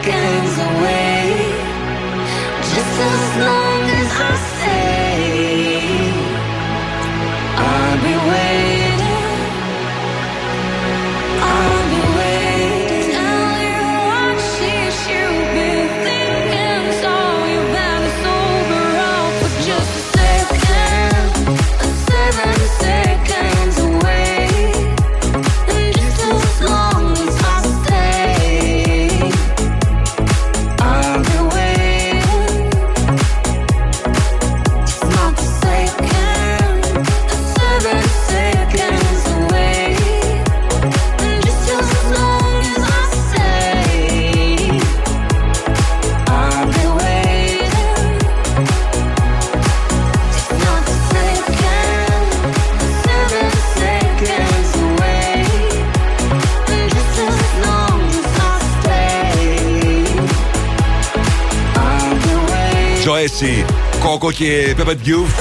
waiting. 63.40 63.66
Joessy, 63.66 63.66
Κόκο 63.99 64.32
και 64.32 64.76
Pepper 64.78 64.95
Diouf. 65.06 65.32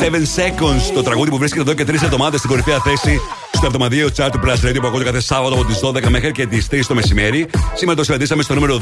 7 0.00 0.06
Seconds, 0.06 0.92
το 0.94 1.02
τραγούδι 1.02 1.30
που 1.30 1.38
βρίσκεται 1.38 1.62
εδώ 1.62 1.74
και 1.74 1.84
τρεις 1.84 2.02
εβδομάδες 2.02 2.38
στην 2.38 2.50
κορυφαία 2.50 2.78
θέση 2.80 3.20
στο 3.52 3.66
εβδομαδιαίο 3.66 4.08
chart 4.16 4.28
του 4.32 4.40
Plus 4.44 4.68
Radio 4.68 4.76
που 4.80 4.86
ακούτε 4.86 5.04
κάθε 5.04 5.20
Σάββατο 5.20 5.54
από 5.54 5.64
τις 5.64 5.80
12 5.82 6.08
μέχρι 6.08 6.32
και 6.32 6.46
τις 6.46 6.68
3 6.70 6.86
το 6.88 6.94
μεσημέρι. 6.94 7.46
Σήμερα 7.74 7.96
το 7.96 8.04
συναντήσαμε 8.04 8.42
στο 8.42 8.54
νούμερο 8.54 8.76
2 8.76 8.80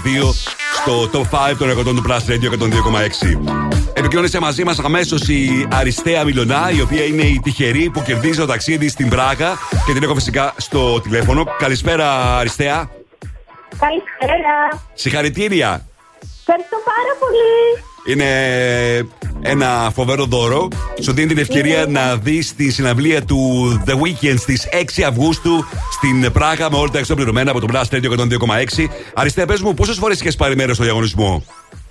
στο 0.80 1.10
top 1.12 1.50
5 1.50 1.56
των 1.58 1.66
ρεκordών 1.66 1.96
του 1.96 2.02
Plus 2.08 2.30
Radio 2.30 2.50
102,6. 2.50 3.38
Επικοινώνησε 3.92 4.40
μαζί 4.40 4.64
μας 4.64 4.78
αμέσως 4.78 5.28
η 5.28 5.68
Αριστεία 5.72 6.24
Μιλονά, 6.24 6.70
η 6.76 6.80
οποία 6.80 7.04
είναι 7.04 7.22
η 7.22 7.40
τυχερή 7.42 7.90
που 7.90 8.02
κερδίζει 8.02 8.38
το 8.38 8.46
ταξίδι 8.46 8.88
στην 8.88 9.08
Πράγα 9.08 9.58
και 9.86 9.92
την 9.92 10.02
έχω 10.02 10.14
φυσικά 10.14 10.54
στο 10.56 11.00
τηλέφωνο. 11.00 11.44
Καλησπέρα, 11.58 12.36
Αριστεία. 12.38 12.90
Καλησπέρα. 13.78 14.82
Συγχαρητήρια. 14.94 15.86
Ευχαριστώ 16.40 16.76
πάρα 16.84 17.16
πολύ. 17.18 17.91
Είναι 18.06 18.26
ένα 19.40 19.90
φοβερό 19.94 20.24
δώρο. 20.24 20.68
Σου 21.02 21.12
δίνει 21.12 21.26
την 21.28 21.38
ευκαιρία 21.38 21.86
να 21.88 22.16
δεις 22.16 22.54
τη 22.54 22.70
συναυλία 22.70 23.24
του 23.24 23.38
The 23.86 23.92
Weekend 23.92 24.34
στις 24.38 24.68
6 24.98 25.02
Αυγούστου 25.02 25.64
στην 25.92 26.32
Πράγα 26.32 26.70
με 26.70 26.76
όλα 26.76 26.90
τα 26.90 26.98
έξω 26.98 27.14
πληρωμένα 27.14 27.50
από 27.50 27.60
το 27.60 27.66
Blast 27.72 27.94
Radio 27.94 28.18
102,6. 28.18 28.86
Αριστεία, 29.14 29.46
πες 29.46 29.60
μου, 29.60 29.74
πόσες 29.74 29.96
φορές 29.96 30.20
είχες 30.20 30.36
πάρει 30.36 30.56
μέρος 30.56 30.74
στο 30.74 30.84
διαγωνισμό; 30.84 31.44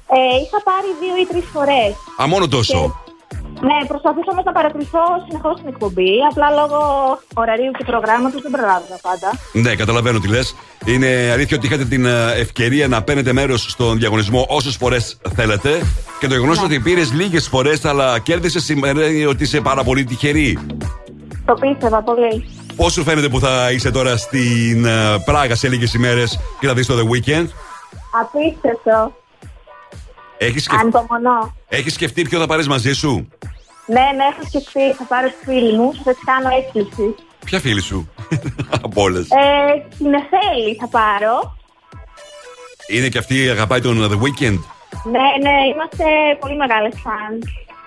Ε, 0.08 0.42
είχα 0.44 0.62
πάρει 0.64 0.88
δύο 1.02 1.24
ή 1.24 1.26
τρεις 1.34 1.50
φορές. 1.54 1.94
Α, 2.22 2.28
μόνο 2.28 2.48
τόσο. 2.48 3.02
Ναι, 3.68 3.78
προσπαθούσα 3.88 4.30
όμως 4.32 4.44
να 4.44 4.52
παρακολουθώ 4.52 5.00
συνεχώς 5.28 5.56
την 5.60 5.68
εκπομπή. 5.68 6.12
Απλά 6.32 6.50
λόγω 6.50 6.80
ωραρίου 7.34 7.72
και 7.78 7.84
προγράμματος 7.84 8.42
δεν 8.42 8.52
προλάβαινα 8.52 8.98
πάντα. 9.02 9.30
Ναι, 9.54 9.76
καταλαβαίνω 9.76 10.20
τι 10.20 10.28
λες. 10.28 10.56
Είναι 10.86 11.30
αλήθεια 11.34 11.58
ότι 11.58 11.66
είχατε 11.68 11.86
την 11.86 12.06
ε, 12.06 12.32
ευκαιρία 12.36 12.88
να 12.88 13.04
παίρνετε 13.04 13.34
μέρος 13.34 13.62
στον 13.72 13.98
διαγωνισμό 14.00 14.46
όσες 14.50 14.76
φορές 14.76 15.18
θέλετε. 15.36 15.82
Και 16.20 16.28
το 16.28 16.34
γεγονός 16.34 16.64
ότι 16.64 16.80
πήρες 16.80 17.14
λίγες 17.14 17.48
φορές 17.48 17.86
αλλά 17.86 18.20
κέρδισες 18.20 18.64
σημαίνει 18.64 19.26
ότι 19.26 19.44
είσαι 19.44 19.62
πάρα 19.62 19.84
πολύ 19.84 20.04
τυχερή. 20.04 20.58
Το 21.46 21.54
πίστευα 21.54 22.02
πολύ. 22.02 22.46
Πώς 22.76 22.94
σου 22.94 23.04
φαίνεται 23.04 23.30
που 23.30 23.40
θα 23.40 23.72
είσαι 23.72 23.92
τώρα 23.92 24.18
στην 24.18 24.86
ε, 24.86 25.18
Πράγα 25.26 25.56
σε 25.56 25.68
λίγες 25.68 25.94
ημέρες 25.94 26.40
και 26.60 26.68
θα 26.68 26.74
δεις 26.74 26.88
το 26.88 26.94
The 26.98 27.04
Weekend. 27.04 27.48
Απίστευτο. 28.22 29.21
Έχεις 30.48 30.64
σκεφ... 30.64 30.80
Ανυπομονώ. 30.80 31.56
Έχεις 31.68 31.94
σκεφτεί 31.94 32.22
ποιο 32.22 32.40
θα 32.40 32.46
πάρεις 32.48 32.68
μαζί 32.68 32.94
σου; 32.94 33.28
Ναι, 33.86 34.06
ναι, 34.16 34.24
έχω 34.32 34.42
σκεφτεί. 34.48 34.94
Θα 34.98 35.04
πάρω 35.04 35.28
τη 35.28 35.34
φίλη 35.46 35.74
μου. 35.78 35.94
Θα 36.04 36.12
τη 36.14 36.20
κάνω 36.26 36.50
έκπληξη. 36.60 37.16
Ποια 37.46 37.60
φίλη 37.60 37.82
σου; 37.82 38.10
Από 38.86 39.02
όλες. 39.02 39.22
Ε, 39.30 39.96
την 39.98 40.14
Εφέλη 40.14 40.76
θα 40.80 40.88
πάρω. 40.88 41.56
Είναι 42.88 43.08
και 43.10 43.18
αυτή 43.18 43.50
αγαπάει 43.50 43.82
τον 43.82 43.98
The 44.12 44.16
Weekend. 44.24 44.60
Ναι, 45.14 45.28
ναι, 45.46 45.56
είμαστε 45.74 46.04
πολύ 46.40 46.56
μεγάλες 46.56 46.94
φαν. 47.04 47.40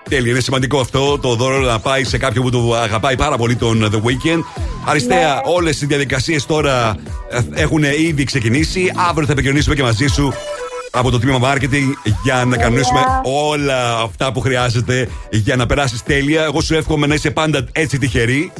Τέλεια, 0.09 0.31
είναι 0.31 0.39
σημαντικό 0.39 0.79
αυτό 0.79 1.19
το 1.19 1.35
δώρο 1.35 1.57
να 1.57 1.79
πάει 1.79 2.03
σε 2.03 2.17
κάποιον 2.17 2.43
που 2.43 2.49
το 2.49 2.75
αγαπάει 2.75 3.15
πάρα 3.15 3.37
πολύ 3.37 3.55
τον 3.55 3.89
The 3.93 4.07
Weekend. 4.07 4.39
Αριστεία, 4.85 5.17
Ναι. 5.45 5.53
όλες 5.53 5.81
οι 5.81 5.85
διαδικασίες 5.85 6.45
τώρα 6.45 6.95
ε, 7.29 7.61
έχουν 7.61 7.83
ήδη 7.83 8.23
ξεκινήσει. 8.23 8.91
Αύριο 9.09 9.25
θα 9.25 9.31
επικοινωνήσουμε 9.31 9.75
και 9.75 9.83
μαζί 9.83 10.07
σου 10.07 10.33
από 10.95 11.11
το 11.11 11.19
τμήμα 11.19 11.39
marketing 11.53 12.11
για 12.23 12.45
να 12.45 12.57
κανονίσουμε 12.57 12.99
όλα 13.23 13.99
αυτά 13.99 14.31
που 14.31 14.39
χρειάζεται 14.39 15.07
για 15.29 15.55
να 15.55 15.65
περάσεις 15.65 16.03
τέλεια. 16.03 16.43
Εγώ 16.43 16.61
σου 16.61 16.75
εύχομαι 16.75 17.07
να 17.07 17.13
είσαι 17.13 17.31
πάντα 17.31 17.65
έτσι 17.71 17.97
τυχερή 17.97 18.51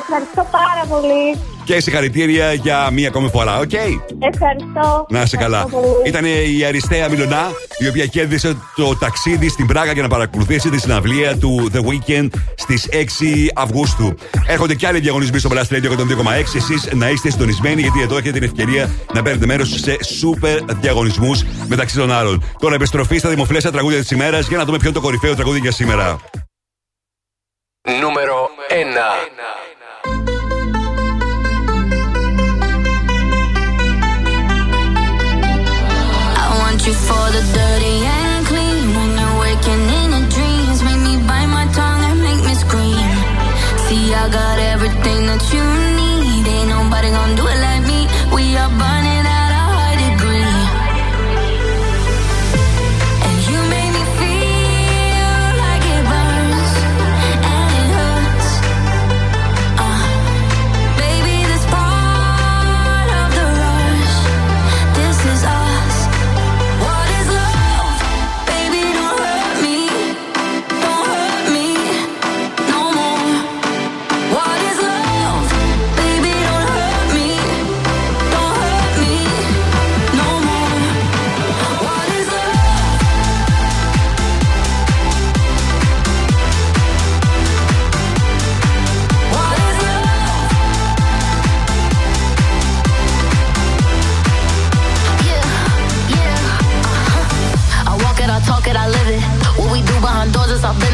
Ευχαριστώ 0.00 0.46
πάρα 0.50 0.84
πολύ. 0.88 1.38
και 1.64 1.80
συγχαρητήρια 1.80 2.52
για 2.52 2.90
μία 2.90 3.08
ακόμη 3.08 3.28
φορά, 3.28 3.58
οκ; 3.58 3.72
Ευχαριστώ. 3.72 5.06
Να 5.08 5.20
είσαι 5.22 5.36
καλά. 5.36 5.56
Ευχαριστώ 5.56 5.88
πολύ. 5.96 6.08
Ήταν 6.08 6.24
η 6.58 6.64
Αριστέα 6.64 7.08
Μυλωνά, 7.08 7.50
η 7.78 7.88
οποία 7.88 8.06
κέρδισε 8.06 8.56
το 8.76 8.96
ταξίδι 8.96 9.48
στην 9.48 9.66
Πράγα 9.66 9.92
για 9.92 10.02
να 10.02 10.08
παρακολουθήσει 10.08 10.70
τη 10.70 10.80
συναυλία 10.80 11.36
του 11.38 11.70
The 11.74 11.78
Weekend 11.78 12.28
στις 12.54 12.88
6 12.92 13.50
Αυγούστου. 13.54 14.14
Έρχονται 14.46 14.74
και 14.74 14.86
άλλοι 14.86 15.00
διαγωνισμοί 15.00 15.38
στο 15.38 15.50
Blast 15.52 15.74
Radio 15.74 15.90
102,6. 15.90 16.54
Εσείς 16.54 16.88
να 16.92 17.10
είστε 17.10 17.30
συντονισμένοι, 17.30 17.80
γιατί 17.80 18.00
εδώ 18.00 18.16
έχετε 18.16 18.38
την 18.38 18.42
ευκαιρία 18.42 18.90
να 19.14 19.22
παίρνετε 19.22 19.46
μέρος 19.46 19.68
σε 19.68 19.96
σούπερ 20.04 20.58
διαγωνισμούς 20.64 21.42
μεταξύ 21.68 21.96
των 21.96 22.12
άλλων. 22.12 22.44
Τώρα 22.58 22.74
επιστροφή 22.74 23.18
στα 23.18 23.28
δημοφιλέστερα 23.28 23.74
τραγούδια 23.74 23.98
της 23.98 24.10
ημέρας 24.10 24.48
για 24.48 24.56
να 24.58 24.64
δούμε 24.64 24.76
ποιο 24.78 24.88
είναι 24.88 24.98
το 24.98 25.04
κορυφαίο 25.04 25.34
τραγούδι 25.34 25.58
για 25.58 25.72
σήμερα. 25.72 26.20
Νούμερο 28.00 28.48
1. 28.68 29.71
The 37.50 37.71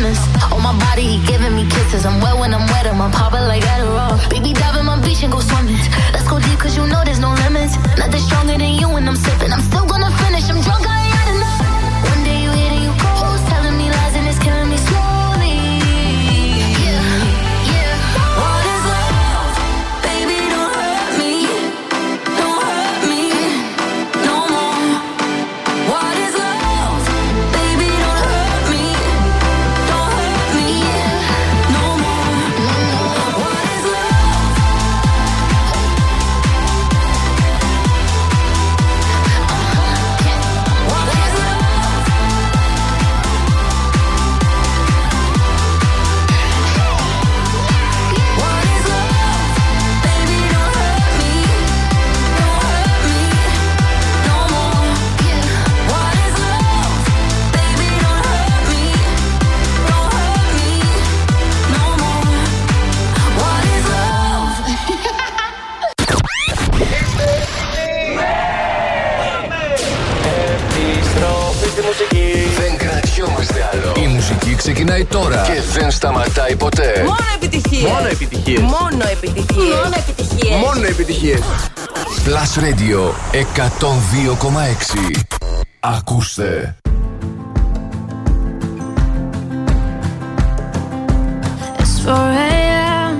business. 0.08 0.42
On 0.52 0.58
oh, 0.58 0.60
my 0.60 0.72
body, 0.78 1.02
he 1.02 1.26
giving 1.26 1.54
me 1.54 1.64
kisses. 1.68 2.04
I'm 2.06 2.20
wet 2.20 2.36
when 2.38 2.54
I'm 2.54 2.66
wet, 2.72 2.86
I'm 2.86 3.10
popping 3.10 3.46
like 3.48 3.62
Adderall. 3.62 4.16
Baby, 4.30 4.52
dive 4.52 4.76
in 4.76 4.86
my 4.86 5.00
beach 5.00 5.22
and 5.22 5.32
go 5.32 5.40
swimming. 5.40 5.76
Let's 6.12 6.28
go 6.28 6.38
deep, 6.40 6.58
cause 6.58 6.76
you 6.76 6.86
know 6.86 7.02
there's 7.04 7.17
επιτυχίες. 78.47 78.61
Μόνο 78.61 79.03
επιτυχίες. 79.11 79.75
Μόνο 79.83 79.95
επιτυχίες. 79.97 80.59
Μόνο 80.65 80.85
επιτυχίες. 80.87 81.39
Plus 82.25 82.51
Radio 82.63 82.99
102,6 83.31 85.19
Ακούστε 85.79 86.75
It's 91.79 91.99
4 91.99 92.13
a.m. 92.49 93.13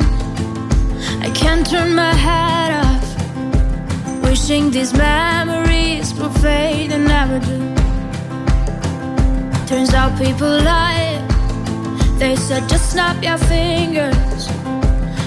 I 1.28 1.30
can't 1.42 1.66
turn 1.74 1.90
my 2.04 2.14
head 2.28 2.72
off. 2.84 3.08
Wishing 4.26 4.66
these 4.76 4.94
memories 5.10 6.08
will 6.18 6.36
fade 6.44 6.92
and 6.96 7.06
never 7.16 7.38
do. 7.50 7.60
Turns 9.70 9.92
out 10.00 10.12
people 10.24 10.54
lie. 10.72 11.12
They 12.22 12.36
said 12.48 12.64
just 12.74 12.86
snap 12.94 13.18
your 13.28 13.40
fingers. 13.54 14.27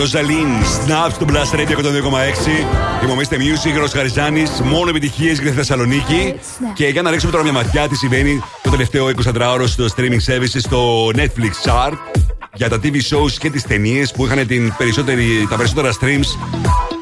Ροζαλίν, 0.00 0.48
Snap 0.86 1.10
στο 1.12 1.26
Blast 1.28 1.56
Radio 1.56 1.70
102,6. 1.70 2.66
Θυμόμαστε 3.00 3.36
Music, 3.36 3.78
Ρος 3.78 3.92
Χαριζάνης, 3.92 4.50
μόνο 4.64 4.88
επιτυχίες 4.88 5.38
για 5.40 5.50
τη 5.50 5.56
Θεσσαλονίκη. 5.56 6.34
Και 6.74 6.86
για 6.86 7.02
να 7.02 7.10
ρίξουμε 7.10 7.32
τώρα 7.32 7.44
μια 7.44 7.52
ματιά 7.52 7.88
τι 7.88 7.96
συμβαίνει 7.96 8.42
το 8.62 8.70
τελευταίο 8.70 9.10
24ωρο 9.24 9.64
στο 9.66 9.86
streaming 9.96 10.32
services 10.32 10.58
στο 10.58 11.06
Netflix 11.06 11.70
Chart 11.70 11.92
για 12.54 12.68
τα 12.68 12.76
TV 12.82 12.94
shows 12.94 13.32
και 13.38 13.50
τις 13.50 13.62
ταινίες 13.62 14.12
που 14.12 14.24
είχαν 14.24 14.46
την 14.46 14.74
περισσότερη, 14.78 15.46
τα 15.50 15.56
περισσότερα 15.56 15.92
streams 15.92 16.58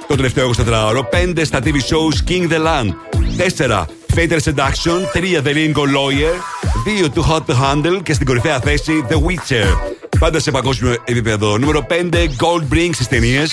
το 0.08 0.14
τελευταίο 0.14 0.50
24ωρο. 0.56 1.00
5 1.36 1.44
στα 1.44 1.58
TV 1.64 1.74
shows 1.74 2.30
King 2.30 2.52
the 2.52 2.58
Land. 2.58 2.92
4 3.58 3.84
Fatal 4.14 4.38
Seduction. 4.44 4.98
3 5.12 5.40
The 5.44 5.52
Ringo 5.52 5.84
Lawyer. 5.84 6.34
2 6.84 7.08
Too 7.14 7.22
Hot 7.30 7.44
to 7.46 7.54
Handle. 7.54 8.02
Και 8.02 8.12
στην 8.12 8.26
κορυφαία 8.26 8.60
θέση 8.60 9.04
The 9.08 9.14
Witcher. 9.14 9.97
Πάντα 10.18 10.40
σε 10.40 10.50
παγκόσμιο 10.50 10.96
επίπεδο. 11.04 11.58
Νούμερο 11.58 11.86
5 11.88 12.14
Gold 12.14 12.74
Brink 12.74 12.90
στι 12.92 13.06
ταινίε. 13.06 13.44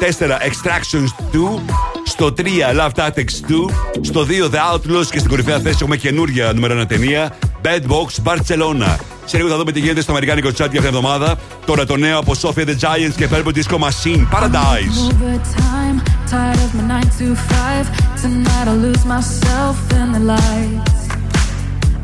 4 0.00 0.28
Extractions 0.28 1.36
2. 1.58 1.60
Στο 2.04 2.34
3 2.36 2.42
Love 2.78 2.90
Tactics 2.94 3.34
2. 3.48 3.70
Στο 4.00 4.26
2 4.26 4.50
The 4.50 4.74
Outlaws. 4.74 5.06
Και 5.10 5.18
στην 5.18 5.28
κορυφαία 5.28 5.58
θέση 5.58 5.78
έχουμε 5.80 5.96
καινούρια 5.96 6.52
νούμερο 6.52 6.80
1 6.80 6.86
ταινία. 6.88 7.32
Bad 7.62 7.80
Box 7.88 8.32
Barcelona. 8.32 8.96
Σε 9.24 9.36
λίγο 9.36 9.48
θα 9.48 9.56
δούμε 9.56 9.72
τι 9.72 9.80
γίνεται 9.80 10.00
στο 10.00 10.10
Αμερικάνικο 10.10 10.48
chat 10.48 10.54
για 10.54 10.64
αυτήν 10.64 10.80
την 10.80 10.84
εβδομάδα. 10.84 11.36
Τώρα 11.66 11.86
το 11.86 11.96
νέο 11.96 12.18
από 12.18 12.32
Sophia 12.40 12.66
the 12.66 12.76
Giants 12.80 13.14
και 13.16 13.28
Purple 13.32 13.54
Disco 13.54 13.78
Machine. 13.78 14.26
Paradise. 14.32 14.96
Overtime, 15.10 15.96
tired 16.30 16.60
of 16.66 16.74
my 16.74 17.00
9 17.00 17.10
to 17.18 17.34
5. 17.34 18.22
Tonight 18.22 18.66
I'll 18.68 18.82
lose 18.86 19.04
myself 19.14 19.76
in 20.00 20.06
the 20.12 20.22
lights. 20.32 21.02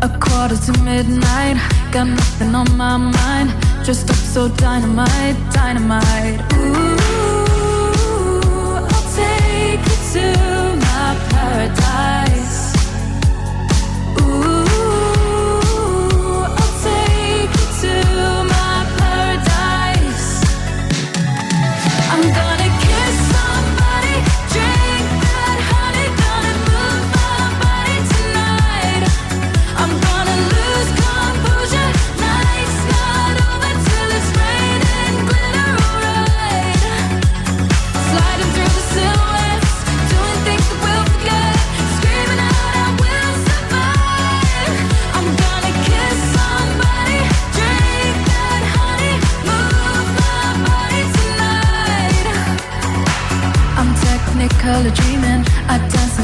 A 0.09 0.11
quarter 0.25 0.59
to 0.67 0.73
midnight, 0.91 1.57
got 1.95 2.07
nothing 2.21 2.53
on 2.61 2.69
my 2.83 2.97
mind. 3.19 3.49
Just 3.91 4.09
up 4.09 4.15
so 4.15 4.49
dynamite, 4.49 5.35
dynamite. 5.53 6.41
Ooh, 6.55 6.97
I'll 8.87 9.17
take 9.17 9.81
you 9.81 9.97
to 10.13 10.50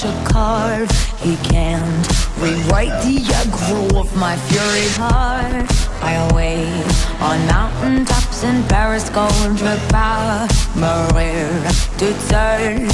such 0.00 0.34
a. 0.34 0.86
He 1.20 1.36
can't 1.52 2.06
rewrite 2.38 2.96
the 3.04 3.18
aggro 3.40 4.00
of 4.00 4.16
my 4.16 4.36
fury 4.48 4.88
heart. 4.96 5.68
I 6.02 6.16
wait 6.34 6.88
on 7.20 7.38
mountaintops 7.46 8.42
in 8.42 8.62
Paris, 8.64 9.10
Gondra, 9.10 9.76
Maria 10.74 11.50
to 12.00 12.08
turn. 12.30 12.88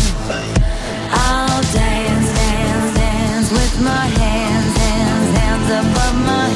I'll 1.13 1.63
dance, 1.73 2.29
dance, 2.41 2.95
dance 2.99 3.53
with 3.53 3.75
my 3.85 4.07
hands, 4.23 4.77
hands, 4.77 5.39
hands 5.39 5.69
above 5.83 6.17
my 6.27 6.56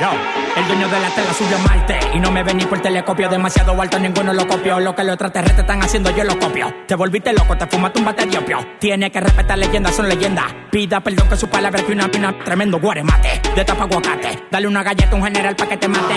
El 0.00 0.66
dueño 0.66 0.88
de 0.88 0.98
la 0.98 1.10
tela 1.10 1.34
subió 1.34 1.56
a 1.56 1.60
Marte 1.60 1.98
y 2.14 2.18
no 2.18 2.30
me 2.30 2.42
ven 2.42 2.56
ni 2.56 2.64
por 2.64 2.80
telescopio. 2.80 3.28
Demasiado 3.28 3.78
alto 3.78 3.98
ninguno 3.98 4.32
lo 4.32 4.48
copió. 4.48 4.80
Lo 4.80 4.94
que 4.94 5.04
los 5.04 5.12
extraterrestres 5.12 5.60
están 5.60 5.82
haciendo 5.82 6.10
yo 6.16 6.24
lo 6.24 6.38
copio. 6.38 6.72
Te 6.86 6.94
volviste 6.94 7.34
loco 7.34 7.54
te 7.58 7.66
fumaste 7.66 7.98
un 7.98 8.06
bate 8.06 8.24
de 8.24 8.38
opio. 8.38 8.58
Tiene 8.78 9.10
que 9.10 9.20
respetar 9.20 9.58
leyendas 9.58 9.94
son 9.94 10.08
leyendas. 10.08 10.46
Pida 10.70 11.00
perdón 11.00 11.28
que 11.28 11.36
su 11.36 11.48
palabra 11.48 11.82
que 11.82 11.92
una 11.92 12.10
pina 12.10 12.34
tremendo 12.42 12.80
guaremate. 12.80 13.42
De 13.54 13.62
tapa 13.62 13.84
aguacate. 13.84 14.46
Dale 14.50 14.66
una 14.66 14.82
galleta 14.82 15.10
a 15.12 15.14
un 15.16 15.22
general 15.22 15.54
pa' 15.54 15.66
que 15.66 15.76
te 15.76 15.88
mate. 15.88 16.14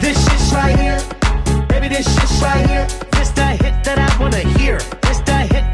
This 0.00 0.18
shit's 0.18 0.52
right 0.52 0.76
here. 0.76 0.98
Baby, 1.68 1.94
this 1.94 2.06
shit's 2.08 2.42
right 2.42 2.68
here. 2.68 2.86
This 3.12 3.30
the 3.30 3.46
hit 3.46 3.84
that 3.84 3.98
I 3.98 4.20
wanna 4.20 4.38
hear. 4.58 4.78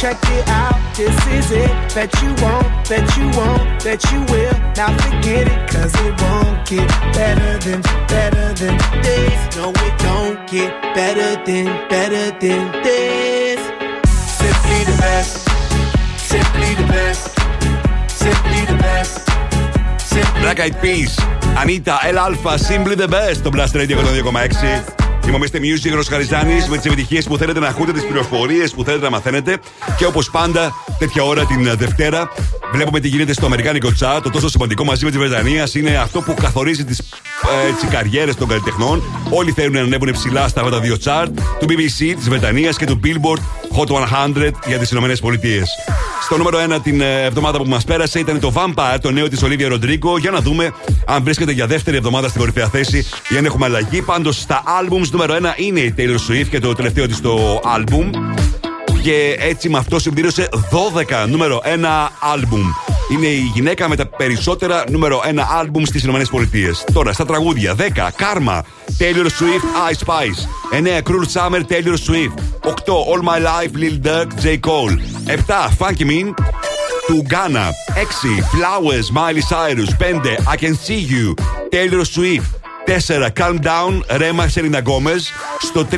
Check 0.00 0.16
it 0.32 0.48
out, 0.48 0.80
this 0.96 1.14
is 1.26 1.50
it. 1.52 1.68
Bet 1.94 2.10
you 2.22 2.32
won't, 2.40 2.88
bet 2.88 3.04
you 3.18 3.26
won't, 3.36 3.84
bet 3.84 4.02
you 4.10 4.20
will. 4.32 4.56
Now 4.74 4.96
forget 4.96 5.44
it, 5.46 5.60
cause 5.68 5.92
it 6.06 6.14
won't 6.22 6.66
get 6.66 6.88
better 7.12 7.58
than, 7.58 7.82
better 8.08 8.48
than 8.54 8.78
this. 9.02 9.56
No, 9.58 9.68
it 9.68 9.94
don't 10.00 10.40
get 10.48 10.72
better 10.94 11.36
than, 11.44 11.66
better 11.90 12.30
than 12.40 12.72
this. 12.82 13.60
Simply 14.40 14.80
the 14.88 14.96
best, 15.04 15.44
simply 16.16 16.72
the 16.80 16.86
best, 16.88 17.36
simply 18.08 18.64
the 18.72 18.78
best. 18.80 19.26
Black 20.40 20.60
Eyed 20.60 20.80
Peas, 20.80 21.18
Anita, 21.58 21.98
El 22.04 22.16
Alpha, 22.16 22.56
Simply 22.56 22.94
the 22.94 23.06
Best, 23.06 23.42
το 23.42 23.50
Blast 23.50 23.74
Radio 23.74 23.98
102,6. 23.98 25.09
Είμαι 25.30 25.38
ο 25.44 25.48
Mr. 25.52 25.56
Music 25.56 25.94
Ροσχαριζάνη 25.94 26.54
με 26.68 26.76
τις 26.76 26.86
επιτυχίες 26.86 27.24
που 27.24 27.36
θέλετε 27.36 27.60
να 27.60 27.68
ακούτε, 27.68 27.92
τις 27.92 28.04
πληροφορίες 28.04 28.72
που 28.72 28.84
θέλετε 28.84 29.04
να 29.04 29.10
μαθαίνετε. 29.10 29.58
Και 29.96 30.06
όπως 30.06 30.30
πάντα, 30.30 30.74
τέτοια 30.98 31.22
ώρα 31.22 31.44
την 31.44 31.76
Δευτέρα, 31.76 32.30
Βλέπουμε 32.72 33.00
τι 33.00 33.08
γίνεται 33.08 33.32
στο 33.32 33.46
Αμερικάνικο 33.46 33.92
τσάτ. 33.92 34.22
Το 34.22 34.30
τόσο 34.30 34.48
σημαντικό 34.48 34.84
μαζί 34.84 35.04
με 35.04 35.10
τη 35.10 35.18
Βρετανία 35.18 35.68
είναι 35.74 35.96
αυτό 35.96 36.20
που 36.20 36.34
καθορίζει 36.34 36.84
τις 36.84 37.02
καριέρες 37.90 38.36
των 38.36 38.48
καλλιτεχνών. 38.48 39.02
Όλοι 39.30 39.52
θέλουν 39.52 39.72
να 39.72 39.80
ανέβουν 39.80 40.12
ψηλά 40.12 40.48
στα 40.48 40.60
αυτά 40.60 40.72
τα 40.72 40.80
δύο 40.80 40.98
τσάρτ 40.98 41.38
του 41.60 41.66
BBC, 41.68 42.14
της 42.16 42.28
Βρετανίας 42.28 42.76
και 42.76 42.86
του 42.86 43.00
Billboard 43.04 43.40
Hot 43.76 43.86
100 43.86 44.50
για 44.66 44.78
τις 44.78 44.90
ΗΠΑ. 44.90 45.64
Στο 46.22 46.36
νούμερο 46.36 46.58
1 46.76 46.78
την 46.82 47.00
ε, 47.00 47.22
εβδομάδα 47.22 47.58
που 47.58 47.68
μας 47.68 47.84
πέρασε 47.84 48.18
ήταν 48.18 48.40
το 48.40 48.52
Vampire, 48.54 48.98
το 49.00 49.10
νέο 49.10 49.28
της 49.28 49.44
Olivia 49.44 49.72
Rodrigo. 49.72 50.18
Για 50.20 50.30
να 50.30 50.40
δούμε 50.40 50.72
αν 51.06 51.22
βρίσκεται 51.22 51.52
για 51.52 51.66
δεύτερη 51.66 51.96
εβδομάδα 51.96 52.28
στην 52.28 52.40
κορυφαία 52.40 52.68
θέση 52.68 53.06
ή 53.28 53.36
αν 53.36 53.44
έχουμε 53.44 53.64
αλλαγή. 53.64 54.02
Πάντως 54.02 54.36
στα 54.36 54.62
albums 54.80 55.06
νούμερο 55.20 55.52
1 55.54 55.60
είναι 55.60 55.80
η 55.80 55.94
Taylor 55.96 56.30
Swift 56.30 56.46
και 56.50 56.60
το 56.60 56.74
τελευταίο 56.74 57.06
τη 57.06 57.20
το 57.20 57.60
album. 57.76 58.10
Και 59.02 59.36
έτσι 59.38 59.68
με 59.68 59.78
αυτό 59.78 59.98
συμπλήρωσε 59.98 60.48
12 61.24 61.28
νούμερο 61.28 61.62
1 61.64 61.68
album. 62.34 62.62
Είναι 63.12 63.26
η 63.26 63.50
γυναίκα 63.54 63.88
με 63.88 63.96
τα 63.96 64.06
περισσότερα 64.06 64.84
νούμερο 64.88 65.20
1 65.24 65.28
album 65.28 65.82
στις 65.82 65.98
ΗΠΑ. 66.08 66.92
Τώρα 66.92 67.12
στα 67.12 67.24
τραγούδια 67.24 67.74
10 67.76 67.80
Karma, 68.18 68.60
Taylor 68.98 69.26
Swift, 69.26 69.90
Ice 69.90 70.06
Spice. 70.06 70.40
9 70.72 71.02
Cruel 71.02 71.26
Summer, 71.34 71.60
Taylor 71.68 71.96
Swift. 72.06 72.34
8 72.64 72.92
All 73.10 73.22
My 73.22 73.38
Life, 73.38 73.72
Lil 73.74 73.98
Durk, 74.06 74.28
J. 74.42 74.58
Cole. 74.66 74.96
7 75.26 75.70
Funk 75.78 75.93
You 75.93 76.04
Mean, 76.04 76.34
του 77.06 77.22
Gunna. 77.28 77.70
6 77.94 78.40
Flowers, 78.52 79.06
Miley 79.16 79.42
Cyrus. 79.50 79.90
5 79.98 80.36
I 80.52 80.56
Can 80.56 80.74
See 80.86 81.02
You, 81.12 81.34
Taylor 81.70 82.04
Swift. 82.04 82.59
4 82.90 83.28
Calm 83.40 83.58
Down, 83.62 84.16
Rema, 84.16 84.48
Selena 84.48 84.78
Gomez. 84.78 85.12
Στο 85.60 85.86
3 85.90 85.94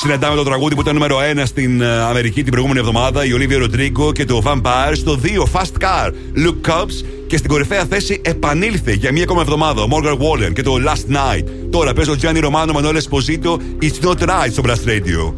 συναντάμε 0.00 0.36
το 0.36 0.42
τραγούδι 0.42 0.74
που 0.74 0.80
ήταν 0.80 0.94
νούμερο 0.94 1.18
1 1.36 1.42
στην 1.44 1.80
ε, 1.80 1.86
Αμερική 1.86 2.42
την 2.42 2.50
προηγούμενη 2.50 2.80
εβδομάδα, 2.80 3.24
η 3.24 3.28
Olivia 3.38 3.64
Rodrigo 3.64 4.14
και 4.14 4.24
το 4.24 4.42
Vampire. 4.44 4.92
Στο 4.92 5.20
2 5.22 5.58
Fast 5.58 5.82
Car, 5.84 6.10
Luke 6.36 6.70
Cobbs. 6.70 7.04
Και 7.26 7.36
στην 7.36 7.50
κορυφαία 7.50 7.84
θέση 7.84 8.20
επανήλθε 8.24 8.92
για 8.92 9.12
μία 9.12 9.22
ακόμα 9.22 9.40
εβδομάδα 9.40 9.82
ο 9.82 9.86
Morgan 9.90 10.12
Wallen 10.12 10.52
και 10.52 10.62
το 10.62 10.74
Last 10.86 11.14
Night. 11.14 11.44
Τώρα 11.70 11.92
παίζει 11.92 12.10
ο 12.10 12.16
Gianni 12.22 12.44
Romano 12.44 12.72
Manuel 12.72 12.96
Esposito, 12.96 13.56
It's 13.82 14.06
Not 14.06 14.18
Right 14.28 14.50
στο 14.50 14.62
Blast 14.66 14.88
Radio. 14.88 15.32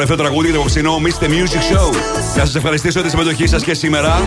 Τελευταίο 0.00 0.26
τραγούδι 0.26 0.46
για 0.46 0.56
το 0.56 0.60
απόψινό 0.60 1.00
Mr. 1.04 1.24
Music 1.24 1.74
Show. 1.74 1.94
Να 2.36 2.44
σας 2.44 2.54
ευχαριστήσω 2.54 3.00
για 3.00 3.02
τη 3.02 3.10
συμμετοχή 3.10 3.46
σας 3.46 3.62
και 3.62 3.74
σήμερα. 3.74 4.24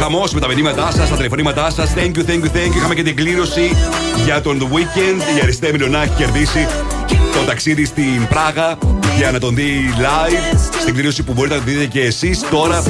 Χαμός 0.00 0.32
με 0.32 0.40
τα 0.40 0.46
μηνύματά 0.46 0.90
σας, 0.90 1.08
τα 1.08 1.16
τηλεφωνήματά 1.16 1.70
σας. 1.70 1.94
Thank 1.94 2.16
you, 2.16 2.24
thank 2.24 2.42
you, 2.44 2.50
thank 2.56 2.72
you. 2.72 2.76
Είχαμε 2.76 2.94
και 2.94 3.02
την 3.02 3.16
κλήρωση 3.16 3.76
για 4.24 4.40
τον 4.40 4.58
The 4.60 4.64
Weekend. 4.64 5.36
Η 5.38 5.40
αριστεία 5.42 5.70
Μιλιονά 5.70 6.02
έχει 6.02 6.14
κερδίσει 6.14 6.66
το 7.08 7.44
ταξίδι 7.46 7.84
στην 7.84 8.28
Πράγα 8.28 8.78
για 9.16 9.30
να 9.30 9.38
τον 9.38 9.54
δει 9.54 9.94
live. 9.98 10.58
Στην 10.80 10.94
κλήρωση 10.94 11.22
που 11.22 11.32
μπορείτε 11.32 11.54
να 11.54 11.62
τη 11.62 11.70
δείτε 11.70 11.86
και 11.86 12.00
εσείς 12.00 12.48
τώρα 12.50 12.82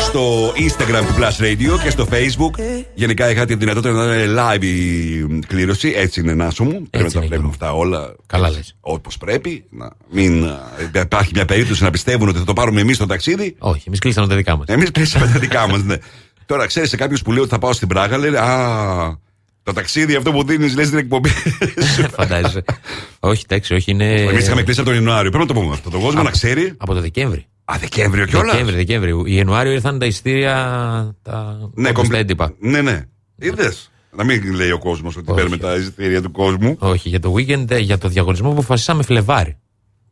στο 0.00 0.52
Instagram 0.56 1.02
του 1.06 1.14
Plus 1.18 1.44
Radio 1.44 1.80
και 1.82 1.90
στο 1.90 2.06
Facebook. 2.10 2.60
Γενικά 2.94 3.30
είχατε 3.30 3.46
τη 3.46 3.54
δυνατότητα 3.54 3.92
να 3.92 4.14
είναι 4.14 4.34
live 4.42 4.62
η 4.62 5.44
κλήρωση. 5.46 5.92
Έτσι 5.96 6.20
είναι, 6.20 6.34
Νάσο 6.34 6.64
μου. 6.64 6.82
Πρέπει 6.90 7.14
να 7.14 7.20
τα 7.20 7.26
βλέπουμε 7.26 7.48
αυτά 7.48 7.72
όλα. 7.72 8.14
Καλά 8.26 8.50
λες. 8.50 8.76
Όπως 8.94 9.18
πρέπει. 9.18 9.64
Να 9.70 9.90
μην 10.10 10.42
ε, 10.94 11.00
υπάρχει 11.00 11.30
μια 11.34 11.44
περίπτωση 11.44 11.82
να 11.82 11.90
πιστεύουν 11.90 12.28
ότι 12.28 12.38
θα 12.38 12.44
το 12.44 12.52
πάρουμε 12.52 12.80
εμείς 12.80 12.98
το 12.98 13.06
ταξίδι. 13.06 13.54
Όχι, 13.58 13.82
εμείς 13.86 13.98
κλείσαμε 13.98 14.26
τα 14.28 14.36
δικά 14.36 14.56
μας. 14.56 14.66
Εμείς 14.68 14.90
κλείσαμε 14.90 15.26
τα 15.26 15.38
δικά 15.38 15.68
μας, 15.68 15.82
ναι. 15.82 15.96
Τώρα 16.46 16.66
ξέρεις 16.66 16.88
σε 16.88 16.96
κάποιους 16.96 17.22
που 17.22 17.30
λέει 17.32 17.40
ότι 17.40 17.48
θα 17.50 17.58
πάω 17.58 17.72
στην 17.72 17.88
Πράγα, 17.88 18.18
λένε 18.18 18.38
Α, 18.38 19.18
το 19.62 19.72
ταξίδι 19.72 20.14
αυτό 20.14 20.32
που 20.32 20.44
δίνεις, 20.44 20.74
λες 20.74 20.88
την 20.88 20.98
εκπομπή. 20.98 21.28
Φαντάζεσαι. 22.16 22.64
όχι, 23.20 23.44
εντάξει, 23.48 23.74
όχι 23.74 23.90
είναι. 23.90 24.14
Εμείς 24.14 24.44
είχαμε 24.46 24.62
κλείσει 24.62 24.80
από 24.80 24.88
τον 24.88 24.98
Ιανουάριο. 24.98 25.30
Πρέπει 25.30 25.46
να 25.46 25.54
το 25.54 25.60
πούμε 25.60 25.72
αυτό. 25.74 25.90
Το 25.90 25.98
κόσμο 25.98 26.22
να 26.22 26.30
ξέρει. 26.30 26.74
Από 26.76 26.94
το 26.94 27.00
Δεκέμβρη. 27.00 27.46
Α, 27.64 27.74
Δεκέμβριο 27.80 28.26
κιόλας; 28.26 28.50
Δεκέμβρη, 28.50 28.76
Δεκέμβρη. 28.76 29.34
Ιανουάριο 29.34 29.72
ήρθαν 29.72 29.98
τα 29.98 30.06
ειστήρια. 30.06 30.54
Τα 31.22 31.56
Ναι, 31.74 31.88
όπως 31.88 31.92
κομπλέ- 32.02 32.12
τα 32.12 32.18
έντυπα. 32.18 32.54
Ναι, 32.58 32.80
ναι. 32.80 33.04
Είδες. 33.38 33.90
Να 34.16 34.24
μην 34.24 34.54
λέει 34.54 34.70
ο 34.70 34.78
κόσμος 34.78 35.16
ότι 35.16 35.32
παίρνουμε 35.34 35.56
τα 35.56 35.74
εισιτήρια 35.74 36.22
του 36.22 36.30
κόσμου. 36.30 36.76
Όχι, 36.78 37.08
για 37.08 37.20
το 37.20 37.34
weekend, 37.36 37.70
ε, 37.70 37.78
για 37.78 37.98
το 37.98 38.08
διαγωνισμό 38.08 38.46
που 38.48 38.54
αποφασίσαμε 38.54 39.02
Φλεβάρι. 39.02 39.56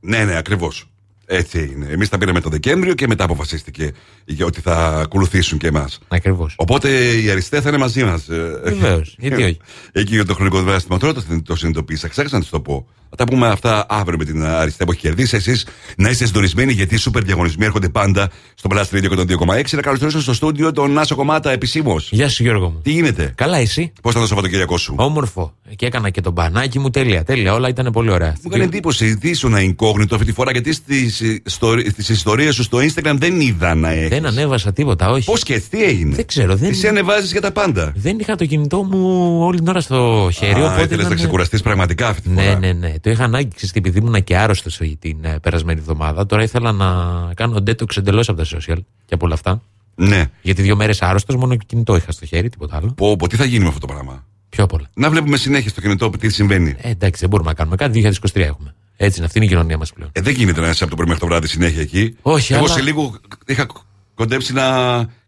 Ναι, 0.01 0.25
ναι, 0.25 0.37
ακριβώς. 0.37 0.87
Έτσι 1.27 1.59
έγινε. 1.59 1.87
Εμείς 1.87 2.09
τα 2.09 2.19
πήραμε 2.19 2.41
το 2.41 2.49
Δεκέμβριο 2.49 2.95
και 2.95 3.07
μετά 3.07 3.25
αποφασίστηκε 3.25 3.93
για 4.25 4.47
ότι 4.47 4.61
θα 4.61 5.01
ακολουθήσουν 5.01 5.59
και 5.59 5.67
εμάς. 5.67 5.99
Ακριβώς. 6.09 6.55
Οπότε 6.59 7.13
η 7.21 7.31
αριστεία 7.31 7.61
θα 7.61 7.69
είναι 7.69 7.79
μαζί 7.79 8.05
μας. 8.05 8.25
Βεβαίως. 8.63 9.17
Γιατί 9.19 9.43
όχι. 9.43 9.59
Εκεί 9.93 10.15
για 10.15 10.25
το 10.25 10.35
χρονικό 10.35 10.63
διάστημα. 10.63 10.99
Τώρα 10.99 11.13
το, 11.13 11.23
το 11.45 11.57
συνειδητοποίησα. 11.57 12.09
Ξέχασα 12.09 12.35
να 12.35 12.41
της 12.41 12.51
το 12.51 12.61
πω. 12.61 12.87
Θα 13.17 13.25
τα 13.25 13.31
πούμε 13.33 13.49
αυτά 13.49 13.87
αύριο 13.89 14.19
με 14.19 14.25
την 14.25 14.45
αριστεία 14.45 14.87
που 14.87 14.93
έχει 14.93 15.01
κερδίσει. 15.01 15.37
Εσείς 15.37 15.67
να 15.97 16.09
είστε 16.11 16.27
συντονισμένοι 16.27 16.73
γιατί 16.73 16.95
οι 16.95 16.99
σούπερ 16.99 17.23
διαγωνισμοί 17.25 17.65
έρχονται 17.65 17.89
πάντα 17.89 18.29
στο 18.55 18.69
Blast 18.73 18.97
Radio 18.97 19.19
102,6. 19.19 19.63
Να 19.73 19.81
καλωσορίσω 19.83 20.21
στο 20.21 20.33
στούντιο 20.35 20.73
τον 20.73 20.91
Νάσο 20.93 21.15
Κομμάτα 21.15 21.51
επισήμως. 21.51 22.09
Γεια 22.13 22.29
σου 22.29 22.43
Γιώργο 22.43 22.69
μου. 22.71 22.81
Τι 22.83 22.91
γίνεται; 22.91 23.33
Καλά, 23.35 23.57
εσύ; 23.57 23.93
Πώς 24.03 24.11
ήταν 24.11 24.23
το 24.23 24.29
Σαββατοκύριακό 24.29 24.77
σου; 24.79 24.95
Όμορφο. 24.99 25.55
Και 25.77 25.87
έκανα 25.87 26.11
και 26.11 26.21
τον 26.21 26.33
μπανάκι 26.33 26.79
μου 26.79 26.91
τέλεια. 26.91 27.25
Τέλεια, 27.25 27.55
όλα 27.55 27.69
ήταν 27.69 27.93
πολύ 27.93 28.11
ωραία. 28.11 28.29
Μου 28.29 28.41
έκανε 28.47 28.65
εντύπωση. 28.65 29.17
Τι 29.17 29.29
ήσουν 29.29 29.55
incognito 29.57 30.13
αυτή 30.13 30.25
τη 30.25 30.33
φορά 30.33 30.51
γιατί 30.51 30.73
στις 30.73 32.09
ιστορίες 32.11 32.55
σου 32.55 32.63
στο 32.63 32.79
Instagram 32.79 33.15
δεν 33.19 33.41
είδα 33.41 33.75
να 33.75 33.91
έχεις. 33.91 34.09
Δεν 34.09 34.27
ανέβασα 34.27 34.73
τίποτα, 34.73 35.11
όχι. 35.11 35.25
Πώς 35.25 35.43
και 35.43 35.55
έτσι, 35.55 35.71
τι 35.71 35.85
έγινε; 35.85 36.15
Δεν 36.15 36.27
ξέρω. 36.27 36.57
Δεν... 36.57 36.71
Εσύ 36.71 36.89
ανεβάζεις 36.89 37.33
για 37.33 37.41
τα 37.41 37.53
πάντα. 37.53 37.93
Δεν 37.97 38.19
είχα 38.19 38.37
το 38.37 38.47
κινητό 38.47 38.83
μου 38.83 39.37
όλη 39.45 39.59
την 39.59 39.69
ώρα 39.69 39.81
στο 39.81 40.29
χέρι. 40.33 40.61
Α, 40.61 40.65
οπότε 40.65 40.81
ήθελες 40.83 40.97
να 40.97 41.03
ήταν- 41.03 41.17
ξεκουραστείς 41.17 41.61
πραγματικά 41.63 42.09
αυτή 42.09 42.23
τη 42.23 42.29
Ναι, 42.29 42.43
φορά. 42.43 42.59
ναι, 42.59 42.73
ναι. 42.73 42.95
Το 43.03 43.11
είχα 43.11 43.25
ανάγκη 43.25 43.49
ξέρεις, 43.55 43.75
επειδή 43.75 43.99
ήμουν 43.99 44.25
και 44.25 44.37
άρρωστο 44.37 44.71
την 44.99 45.25
ε, 45.25 45.39
περασμένη 45.43 45.81
εβδομάδα. 45.81 46.27
Τώρα 46.27 46.43
ήθελα 46.43 46.73
να 46.73 46.87
κάνω 47.35 47.57
detox 47.67 47.97
εντελώ 47.97 48.25
από 48.27 48.35
τα 48.35 48.45
social 48.45 48.79
και 49.05 49.15
από 49.15 49.25
όλα 49.25 49.35
αυτά. 49.35 49.63
Ναι. 49.95 50.25
Γιατί 50.43 50.63
δύο 50.63 50.77
μέρες 50.77 51.03
άρρωστος, 51.03 51.37
μόνο 51.37 51.57
κινητό 51.57 51.97
είχα 51.97 52.13
στο 52.13 52.27
χέρι, 52.27 52.49
τίποτα 52.49 52.77
άλλο. 52.77 52.93
Πω, 52.97 53.17
πω, 53.17 53.29
τι 53.29 53.37
θα 53.37 53.45
γίνει 53.45 53.63
με 53.63 53.69
αυτό 53.69 53.81
το 53.81 53.87
πράγμα; 53.87 54.25
Πιο 54.49 54.65
απ' 54.65 54.73
όλα. 54.73 54.91
Να 54.95 55.11
βλέπουμε 55.11 55.37
συνέχεια 55.37 55.71
στο 55.71 55.81
κινητό 55.81 56.11
τι 56.11 56.29
συμβαίνει. 56.29 56.75
Ε, 56.81 56.91
εντάξει, 56.91 57.21
δεν 57.21 57.29
μπορούμε 57.29 57.49
να 57.49 57.55
κάνουμε 57.55 57.77
κάτι. 57.77 58.13
2023 58.33 58.41
έχουμε. 58.41 58.75
Έτσι 58.97 59.17
είναι, 59.17 59.27
αυτή 59.27 59.39
είναι 59.39 59.47
η 59.47 59.51
κοινωνία 59.51 59.79
μας 59.79 59.93
πλέον. 59.93 60.11
Ε, 60.13 60.21
δεν 60.21 60.35
γίνεται 60.35 60.61
να 60.61 60.69
είσαι 60.69 60.83
από 60.85 60.91
το 60.91 60.97
πρωί 60.97 61.07
μέχρι 61.07 61.21
το 61.23 61.29
βράδυ 61.29 61.47
συνέχεια 61.47 61.81
εκεί. 61.81 62.17
Όχι, 62.23 62.53
Εγώ 62.53 62.65
αλλά- 62.65 62.73
σε 62.75 62.81
λίγο 62.81 63.15
είχα 63.47 63.67
κοντέψει 64.15 64.53
να 64.53 64.65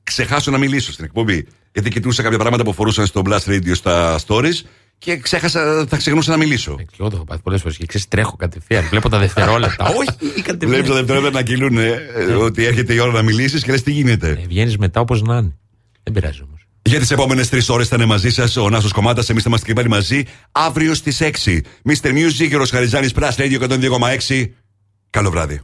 ξεχάσω 0.03 0.51
να 0.51 0.59
μιλήσω 0.59 0.93
στην 0.93 1.05
εκπομπή. 1.05 1.47
Γιατί 1.73 1.91
κοιτούσα 1.91 2.23
κάποια 2.23 2.39
πράγματα 2.39 2.65
που 2.65 2.71
αφορούσαν 2.71 3.07
στο 3.07 3.23
Blast 3.27 3.45
Radio 3.47 3.73
στα 3.75 4.19
stories 4.27 4.61
και 5.05 5.17
ξέχασα, 5.17 5.87
θα 5.89 5.97
ξεχνούσα 5.97 6.31
να 6.31 6.37
μιλήσω. 6.37 6.75
Και 6.77 6.97
εγώ 6.99 7.09
το 7.09 7.17
έχω 7.17 7.25
πάθει 7.25 7.43
πολλές 7.43 7.61
φορές 7.61 7.77
και 7.77 7.87
ξέρεις, 7.87 8.09
τρέχω 8.09 8.37
κατευθείαν. 8.37 8.87
Βλέπω 8.89 9.09
τα 9.09 9.19
δευτερόλεπτα. 9.19 9.85
Όχι, 9.99 10.43
κατευθείαν. 10.43 10.71
Βλέπεις 10.71 10.89
τα 10.89 10.95
δευτερόλεπτα 10.95 11.39
να 11.39 11.45
κυλούν 11.45 11.79
ε, 11.79 11.99
ότι 12.39 12.65
έρχεται 12.65 12.95
η 12.95 12.99
ώρα 12.99 13.13
να 13.13 13.23
μιλήσεις 13.23 13.63
και 13.63 13.71
λες 13.71 13.83
τι 13.83 13.91
γίνεται. 13.91 14.45
Βγαίνεις 14.49 14.77
μετά 14.77 15.01
όπως 15.01 15.23
να 15.23 15.37
είναι. 15.37 15.57
Δεν 16.03 16.13
πειράζει 16.13 16.41
όμως. 16.47 16.67
Για 16.83 16.99
τις 16.99 17.11
επόμενες 17.11 17.49
τρεις 17.49 17.69
ώρες 17.69 17.89
θα 17.89 17.97
είναι 17.97 18.05
μαζί 18.05 18.31
σας 18.31 18.57
ο 18.57 18.69
Νάσος 18.69 18.93
Κομμάτας. 18.93 19.29
Εμείς 19.29 19.43
θα 19.43 19.49
είμαστε 19.49 19.67
και 19.67 19.73
πάλι 19.73 19.89
μαζί 19.89 20.23
αύριο 20.53 20.95
στις 20.95 21.21
6. 21.21 21.61
Mr. 21.89 22.09
Music, 22.09 22.51
ο 22.55 22.57
Ροσχαριζάνη 22.57 23.09
Plus 23.15 23.31
Radio 23.37 23.61
102,6. 23.61 24.47
Καλό 25.11 25.31
βράδυ. 25.31 25.61